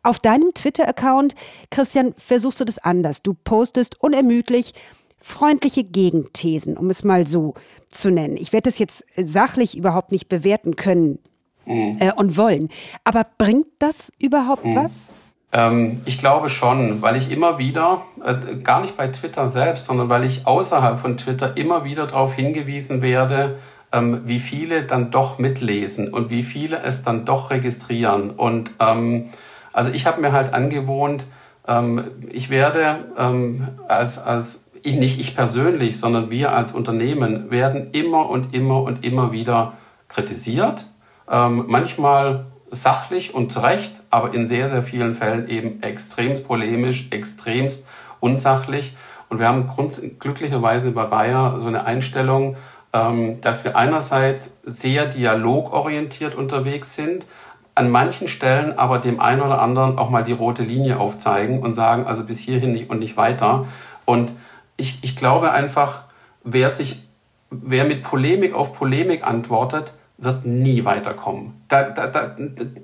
Auf 0.02 0.18
deinem 0.18 0.54
Twitter-Account, 0.54 1.34
Christian, 1.70 2.14
versuchst 2.16 2.60
du 2.60 2.64
das 2.64 2.78
anders. 2.78 3.22
Du 3.22 3.34
postest 3.34 4.00
unermüdlich 4.00 4.74
freundliche 5.20 5.84
Gegenthesen, 5.84 6.76
um 6.76 6.88
es 6.88 7.04
mal 7.04 7.26
so 7.26 7.54
zu 7.90 8.10
nennen. 8.10 8.36
Ich 8.36 8.52
werde 8.52 8.70
das 8.70 8.78
jetzt 8.78 9.04
sachlich 9.16 9.76
überhaupt 9.76 10.12
nicht 10.12 10.28
bewerten 10.28 10.76
können 10.76 11.18
mhm. 11.66 11.96
äh, 12.00 12.12
und 12.14 12.36
wollen. 12.36 12.68
Aber 13.04 13.26
bringt 13.36 13.66
das 13.78 14.12
überhaupt 14.18 14.64
mhm. 14.64 14.76
was? 14.76 15.12
Ähm, 15.52 16.00
ich 16.04 16.18
glaube 16.18 16.48
schon, 16.48 17.02
weil 17.02 17.16
ich 17.16 17.30
immer 17.30 17.58
wieder, 17.58 18.02
äh, 18.24 18.56
gar 18.56 18.80
nicht 18.80 18.96
bei 18.96 19.08
Twitter 19.08 19.48
selbst, 19.48 19.86
sondern 19.86 20.08
weil 20.08 20.24
ich 20.24 20.46
außerhalb 20.46 20.98
von 20.98 21.16
Twitter 21.16 21.56
immer 21.56 21.84
wieder 21.84 22.06
darauf 22.06 22.34
hingewiesen 22.34 23.02
werde, 23.02 23.58
ähm, 23.92 24.22
wie 24.24 24.38
viele 24.38 24.84
dann 24.84 25.10
doch 25.10 25.38
mitlesen 25.38 26.14
und 26.14 26.30
wie 26.30 26.44
viele 26.44 26.82
es 26.82 27.02
dann 27.02 27.24
doch 27.24 27.50
registrieren. 27.50 28.30
Und 28.30 28.72
ähm, 28.78 29.30
also 29.72 29.92
ich 29.92 30.06
habe 30.06 30.20
mir 30.20 30.32
halt 30.32 30.52
angewohnt, 30.52 31.26
ähm, 31.66 32.04
ich 32.30 32.50
werde 32.50 33.12
ähm, 33.16 33.68
als, 33.88 34.18
als 34.18 34.70
ich 34.82 34.96
nicht 34.96 35.20
ich 35.20 35.36
persönlich, 35.36 36.00
sondern 36.00 36.30
wir 36.30 36.52
als 36.54 36.72
Unternehmen 36.72 37.50
werden 37.50 37.90
immer 37.92 38.28
und 38.28 38.54
immer 38.54 38.82
und 38.82 39.04
immer 39.04 39.32
wieder 39.32 39.74
kritisiert. 40.08 40.86
Ähm, 41.30 41.64
manchmal 41.68 42.46
sachlich 42.70 43.34
und 43.34 43.52
zu 43.52 43.60
Recht, 43.60 43.94
aber 44.10 44.32
in 44.34 44.48
sehr, 44.48 44.68
sehr 44.68 44.82
vielen 44.82 45.14
Fällen 45.14 45.48
eben 45.48 45.82
extremst 45.82 46.46
polemisch, 46.46 47.08
extremst 47.10 47.86
unsachlich. 48.20 48.96
Und 49.28 49.38
wir 49.38 49.48
haben 49.48 49.70
glücklicherweise 50.18 50.92
bei 50.92 51.04
Bayer 51.04 51.60
so 51.60 51.68
eine 51.68 51.84
Einstellung, 51.84 52.56
ähm, 52.92 53.40
dass 53.40 53.64
wir 53.64 53.76
einerseits 53.76 54.58
sehr 54.64 55.06
dialogorientiert 55.06 56.34
unterwegs 56.34 56.96
sind, 56.96 57.26
an 57.74 57.90
manchen 57.90 58.28
Stellen 58.28 58.78
aber 58.78 58.98
dem 58.98 59.20
einen 59.20 59.40
oder 59.40 59.60
anderen 59.60 59.98
auch 59.98 60.10
mal 60.10 60.24
die 60.24 60.32
rote 60.32 60.62
Linie 60.62 60.98
aufzeigen 60.98 61.60
und 61.62 61.74
sagen, 61.74 62.06
also 62.06 62.24
bis 62.24 62.38
hierhin 62.38 62.88
und 62.88 62.98
nicht 62.98 63.16
weiter. 63.16 63.66
Und 64.04 64.32
ich, 64.76 64.98
ich 65.02 65.16
glaube 65.16 65.52
einfach, 65.52 66.02
wer 66.42 66.70
sich, 66.70 67.02
wer 67.50 67.84
mit 67.84 68.02
Polemik 68.02 68.54
auf 68.54 68.74
Polemik 68.74 69.24
antwortet, 69.24 69.94
wird 70.18 70.44
nie 70.44 70.84
weiterkommen. 70.84 71.62
Da, 71.68 71.84
da, 71.84 72.06
da, 72.06 72.36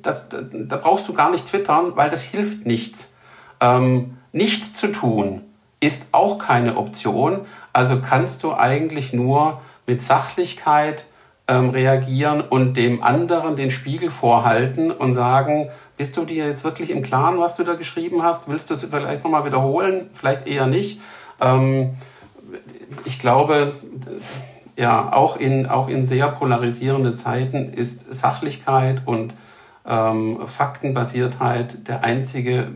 das, 0.02 0.28
da, 0.28 0.38
da 0.42 0.76
brauchst 0.76 1.06
du 1.08 1.12
gar 1.12 1.30
nicht 1.30 1.46
twittern, 1.46 1.92
weil 1.94 2.10
das 2.10 2.22
hilft 2.22 2.64
nichts. 2.66 3.14
Ähm, 3.60 4.18
nichts 4.32 4.74
zu 4.74 4.88
tun 4.88 5.42
ist 5.80 6.08
auch 6.12 6.38
keine 6.38 6.76
Option. 6.76 7.40
Also 7.72 8.00
kannst 8.00 8.42
du 8.42 8.54
eigentlich 8.54 9.12
nur 9.12 9.60
mit 9.86 10.00
Sachlichkeit, 10.02 11.06
ähm, 11.48 11.70
reagieren 11.70 12.40
und 12.40 12.76
dem 12.76 13.02
anderen 13.02 13.56
den 13.56 13.70
Spiegel 13.70 14.10
vorhalten 14.10 14.90
und 14.90 15.14
sagen, 15.14 15.68
bist 15.96 16.16
du 16.16 16.24
dir 16.24 16.46
jetzt 16.46 16.64
wirklich 16.64 16.90
im 16.90 17.02
Klaren, 17.02 17.38
was 17.38 17.56
du 17.56 17.64
da 17.64 17.74
geschrieben 17.74 18.22
hast? 18.22 18.48
Willst 18.48 18.70
du 18.70 18.74
es 18.74 18.84
vielleicht 18.84 19.24
nochmal 19.24 19.44
wiederholen? 19.44 20.10
Vielleicht 20.12 20.46
eher 20.46 20.66
nicht. 20.66 21.00
Ähm, 21.40 21.94
ich 23.04 23.18
glaube, 23.18 23.74
ja, 24.76 25.12
auch 25.12 25.36
in, 25.36 25.66
auch 25.66 25.88
in 25.88 26.04
sehr 26.04 26.28
polarisierenden 26.28 27.16
Zeiten 27.16 27.72
ist 27.72 28.14
Sachlichkeit 28.14 29.02
und 29.06 29.34
ähm, 29.86 30.40
Faktenbasiertheit 30.46 31.88
der 31.88 32.04
einzige 32.04 32.68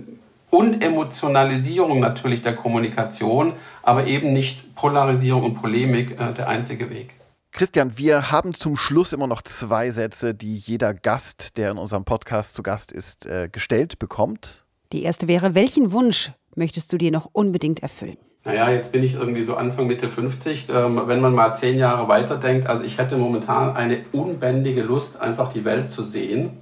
und 0.49 0.83
Emotionalisierung 0.83 2.01
natürlich 2.01 2.43
der 2.43 2.57
Kommunikation, 2.57 3.53
aber 3.83 4.07
eben 4.07 4.33
nicht 4.33 4.75
Polarisierung 4.75 5.45
und 5.45 5.55
Polemik 5.61 6.19
äh, 6.21 6.33
der 6.33 6.49
einzige 6.49 6.91
Weg. 6.91 7.20
Christian, 7.53 7.99
wir 7.99 8.31
haben 8.31 8.55
zum 8.55 8.77
Schluss 8.77 9.13
immer 9.13 9.27
noch 9.27 9.43
zwei 9.43 9.91
Sätze, 9.91 10.35
die 10.35 10.57
jeder 10.57 10.95
Gast, 10.95 11.57
der 11.59 11.73
in 11.73 11.79
unserem 11.79 12.05
Podcast 12.05 12.55
zu 12.55 12.63
Gast 12.63 12.93
ist, 12.93 13.27
äh, 13.27 13.49
gestellt 13.51 13.99
bekommt. 13.99 14.65
Die 14.93 15.03
erste 15.03 15.29
wäre, 15.29 15.55
welchen 15.55 15.93
Wunsch 15.93 16.33
möchtest 16.55 16.93
du 16.93 16.99
dir 16.99 17.11
noch 17.11 17.29
unbedingt 17.33 17.81
erfüllen? 17.81 18.17
Naja, 18.45 18.71
jetzt 18.71 18.93
bin 18.93 19.03
ich 19.03 19.15
irgendwie 19.15 19.43
so 19.43 19.57
Anfang 19.57 19.87
Mitte 19.87 20.09
50. 20.09 20.69
Ähm, 20.71 21.03
wenn 21.07 21.21
man 21.21 21.35
mal 21.35 21.55
zehn 21.55 21.79
Jahre 21.79 22.09
weiterdenkt, 22.09 22.67
also 22.67 22.85
ich 22.85 22.99
hätte 22.99 23.17
momentan 23.17 23.77
eine 23.77 24.05
unbändige 24.13 24.83
Lust, 24.83 25.21
einfach 25.21 25.53
die 25.53 25.65
Welt 25.65 25.93
zu 25.93 26.03
sehen. 26.03 26.53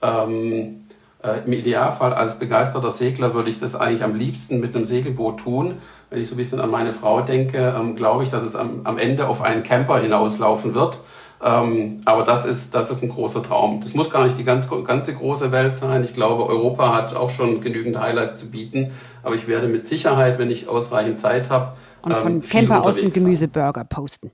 Ähm, 0.00 0.32
äh, 0.42 0.79
Im 1.22 1.52
Idealfall 1.52 2.14
als 2.14 2.38
begeisterter 2.38 2.90
Segler 2.90 3.34
würde 3.34 3.50
ich 3.50 3.60
das 3.60 3.76
eigentlich 3.76 4.02
am 4.02 4.14
liebsten 4.14 4.58
mit 4.58 4.74
einem 4.74 4.86
Segelboot 4.86 5.40
tun. 5.40 5.74
Wenn 6.08 6.22
ich 6.22 6.28
so 6.28 6.34
ein 6.34 6.38
bisschen 6.38 6.60
an 6.60 6.70
meine 6.70 6.94
Frau 6.94 7.20
denke, 7.20 7.74
ähm, 7.78 7.94
glaube 7.94 8.24
ich, 8.24 8.30
dass 8.30 8.42
es 8.42 8.56
am, 8.56 8.80
am 8.84 8.96
Ende 8.96 9.28
auf 9.28 9.42
einen 9.42 9.62
Camper 9.62 10.00
hinauslaufen 10.00 10.74
wird. 10.74 11.00
Ähm, 11.42 12.00
aber 12.06 12.24
das 12.24 12.46
ist, 12.46 12.74
das 12.74 12.90
ist 12.90 13.02
ein 13.02 13.10
großer 13.10 13.42
Traum. 13.42 13.80
Das 13.82 13.94
muss 13.94 14.10
gar 14.10 14.24
nicht 14.24 14.38
die 14.38 14.44
ganz, 14.44 14.68
ganze 14.84 15.14
große 15.14 15.52
Welt 15.52 15.76
sein. 15.76 16.04
Ich 16.04 16.14
glaube, 16.14 16.46
Europa 16.46 16.94
hat 16.94 17.14
auch 17.14 17.30
schon 17.30 17.60
genügend 17.60 18.00
Highlights 18.00 18.38
zu 18.38 18.50
bieten. 18.50 18.92
Aber 19.22 19.34
ich 19.34 19.46
werde 19.46 19.68
mit 19.68 19.86
Sicherheit, 19.86 20.38
wenn 20.38 20.50
ich 20.50 20.68
ausreichend 20.68 21.20
Zeit 21.20 21.50
habe, 21.50 21.74
und 22.02 22.14
von 22.14 22.32
ähm, 22.32 22.42
Camper 22.42 22.82
aus 22.82 22.96
dem 22.96 23.12
Gemüseburger 23.12 23.84
posten. 23.84 24.30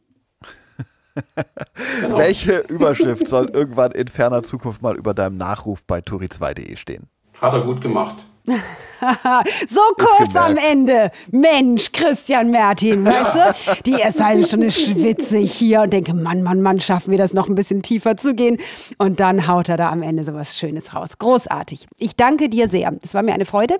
Genau. 2.00 2.18
Welche 2.18 2.58
Überschrift 2.68 3.28
soll 3.28 3.50
irgendwann 3.52 3.92
in 3.92 4.08
ferner 4.08 4.42
Zukunft 4.42 4.82
mal 4.82 4.96
über 4.96 5.14
deinem 5.14 5.36
Nachruf 5.36 5.82
bei 5.84 5.98
turi2.de 5.98 6.76
stehen? 6.76 7.08
Hat 7.40 7.52
er 7.52 7.60
gut 7.60 7.80
gemacht. 7.80 8.24
so 9.66 9.80
kurz 9.98 10.36
am 10.36 10.56
Ende. 10.56 11.10
Mensch, 11.30 11.90
Christian 11.92 12.50
Mertin, 12.50 13.04
weißt 13.04 13.34
du? 13.34 13.82
Die 13.84 14.00
erste 14.00 14.24
halbe 14.24 14.46
Stunde 14.46 14.70
schwitze 14.70 15.38
ich 15.38 15.52
hier 15.52 15.82
und 15.82 15.92
denke, 15.92 16.14
Mann, 16.14 16.42
Mann, 16.42 16.62
Mann, 16.62 16.80
schaffen 16.80 17.10
wir 17.10 17.18
das 17.18 17.34
noch 17.34 17.48
ein 17.48 17.56
bisschen 17.56 17.82
tiefer 17.82 18.16
zu 18.16 18.34
gehen. 18.34 18.58
Und 18.98 19.20
dann 19.20 19.48
haut 19.48 19.68
er 19.68 19.76
da 19.76 19.90
am 19.90 20.02
Ende 20.02 20.24
so 20.24 20.34
was 20.34 20.56
Schönes 20.56 20.94
raus. 20.94 21.18
Großartig. 21.18 21.88
Ich 21.98 22.16
danke 22.16 22.48
dir 22.48 22.68
sehr. 22.68 22.94
Es 23.02 23.14
war 23.14 23.22
mir 23.22 23.34
eine 23.34 23.46
Freude. 23.46 23.78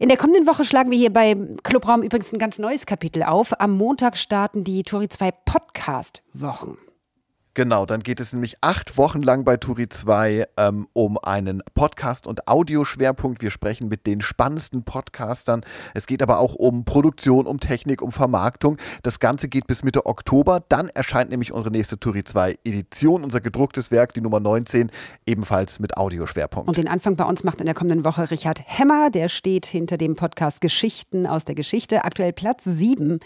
In 0.00 0.08
der 0.08 0.16
kommenden 0.16 0.46
Woche 0.46 0.64
schlagen 0.64 0.90
wir 0.90 0.96
hier 0.96 1.12
beim 1.12 1.58
Clubraum 1.62 2.02
übrigens 2.02 2.32
ein 2.32 2.38
ganz 2.38 2.58
neues 2.58 2.86
Kapitel 2.86 3.22
auf. 3.22 3.60
Am 3.60 3.76
Montag 3.76 4.16
starten 4.16 4.64
die 4.64 4.82
Tori 4.82 5.10
2 5.10 5.30
Podcast-Wochen. 5.30 6.78
Genau, 7.60 7.84
dann 7.84 8.02
geht 8.02 8.20
es 8.20 8.32
nämlich 8.32 8.56
acht 8.62 8.96
Wochen 8.96 9.20
lang 9.20 9.44
bei 9.44 9.58
Turi 9.58 9.86
2 9.86 10.46
ähm, 10.56 10.88
um 10.94 11.18
einen 11.18 11.62
Podcast- 11.74 12.26
und 12.26 12.48
Audioschwerpunkt. 12.48 13.42
Wir 13.42 13.50
sprechen 13.50 13.88
mit 13.88 14.06
den 14.06 14.22
spannendsten 14.22 14.82
Podcastern. 14.82 15.60
Es 15.92 16.06
geht 16.06 16.22
aber 16.22 16.38
auch 16.38 16.54
um 16.54 16.86
Produktion, 16.86 17.44
um 17.44 17.60
Technik, 17.60 18.00
um 18.00 18.12
Vermarktung. 18.12 18.78
Das 19.02 19.20
Ganze 19.20 19.50
geht 19.50 19.66
bis 19.66 19.84
Mitte 19.84 20.06
Oktober. 20.06 20.64
Dann 20.70 20.88
erscheint 20.88 21.28
nämlich 21.28 21.52
unsere 21.52 21.70
nächste 21.70 22.00
Turi 22.00 22.24
2 22.24 22.60
Edition, 22.64 23.24
unser 23.24 23.42
gedrucktes 23.42 23.90
Werk, 23.90 24.14
die 24.14 24.22
Nummer 24.22 24.40
19, 24.40 24.90
ebenfalls 25.26 25.80
mit 25.80 25.98
Audioschwerpunkt. 25.98 26.66
Und 26.66 26.78
den 26.78 26.88
Anfang 26.88 27.16
bei 27.16 27.24
uns 27.24 27.44
macht 27.44 27.60
in 27.60 27.66
der 27.66 27.74
kommenden 27.74 28.06
Woche 28.06 28.30
Richard 28.30 28.62
Hemmer. 28.64 29.10
Der 29.10 29.28
steht 29.28 29.66
hinter 29.66 29.98
dem 29.98 30.16
Podcast 30.16 30.62
Geschichten 30.62 31.26
aus 31.26 31.44
der 31.44 31.56
Geschichte. 31.56 32.06
Aktuell 32.06 32.32
Platz 32.32 32.64
7 32.64 33.20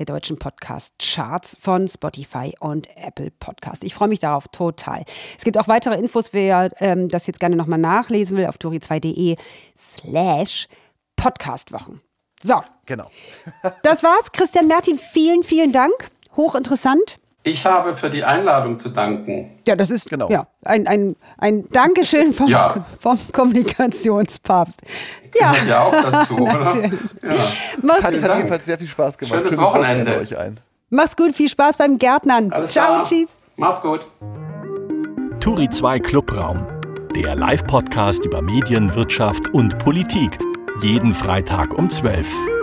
der 0.00 0.06
deutschen 0.06 0.40
Podcast-Charts 0.40 1.56
von 1.60 1.86
Spotify 1.86 2.52
und 2.58 2.88
Apple 2.96 3.30
Podcasts. 3.30 3.75
Podcast. 3.76 3.84
Ich 3.84 3.94
freue 3.94 4.08
mich 4.08 4.18
darauf 4.18 4.48
total. 4.48 5.04
Es 5.36 5.44
gibt 5.44 5.58
auch 5.58 5.68
weitere 5.68 5.96
Infos, 5.96 6.32
wer 6.32 6.70
ähm, 6.80 7.08
das 7.08 7.26
jetzt 7.26 7.40
gerne 7.40 7.56
nochmal 7.56 7.78
nachlesen 7.78 8.36
will, 8.36 8.46
auf 8.46 8.56
tori2.de 8.56 9.36
slash 9.76 10.68
Podcastwochen. 11.16 12.00
So. 12.42 12.62
Genau. 12.86 13.08
das 13.82 14.02
war's. 14.02 14.32
Christian 14.32 14.66
Mertin, 14.68 14.98
vielen, 14.98 15.42
vielen 15.42 15.72
Dank. 15.72 15.92
Hochinteressant. 16.36 17.18
Ich 17.42 17.64
habe 17.64 17.94
für 17.94 18.10
die 18.10 18.24
Einladung 18.24 18.78
zu 18.78 18.88
danken. 18.88 19.52
Ja, 19.66 19.76
das 19.76 19.90
ist 19.90 20.10
genau. 20.10 20.28
ja, 20.28 20.48
ein, 20.64 20.88
ein, 20.88 21.14
ein 21.38 21.68
Dankeschön 21.70 22.32
vom, 22.32 22.48
ja. 22.48 22.84
vom 23.00 23.18
Kommunikationspapst. 23.32 24.80
Ja, 25.40 25.54
ja 25.64 25.80
auch 25.80 26.10
dazu, 26.10 26.38
oder? 26.40 26.86
Ja. 26.86 26.90
Es 27.22 28.02
hat, 28.02 28.22
hat 28.22 28.36
jedenfalls 28.36 28.64
sehr 28.64 28.78
viel 28.78 28.88
Spaß 28.88 29.16
gemacht. 29.16 29.32
Schönes, 29.32 29.50
Schönes 29.50 29.64
Wochenende. 29.64 30.06
Wochenende 30.06 30.34
euch 30.34 30.36
ein. 30.36 30.60
Mach's 30.90 31.16
gut, 31.16 31.36
viel 31.36 31.48
Spaß 31.48 31.76
beim 31.76 31.98
Gärtnern. 31.98 32.52
Alles 32.52 32.72
Ciao, 32.72 32.86
klar. 32.86 33.04
tschüss. 33.04 33.38
Macht's 33.58 33.80
gut. 33.80 34.06
Turi 35.40 35.70
2 35.70 35.98
Clubraum, 36.00 36.66
der 37.14 37.34
Live-Podcast 37.36 38.26
über 38.26 38.42
Medien, 38.42 38.94
Wirtschaft 38.94 39.48
und 39.54 39.78
Politik. 39.78 40.38
Jeden 40.82 41.14
Freitag 41.14 41.72
um 41.72 41.88
12 41.88 42.34
Uhr. 42.34 42.55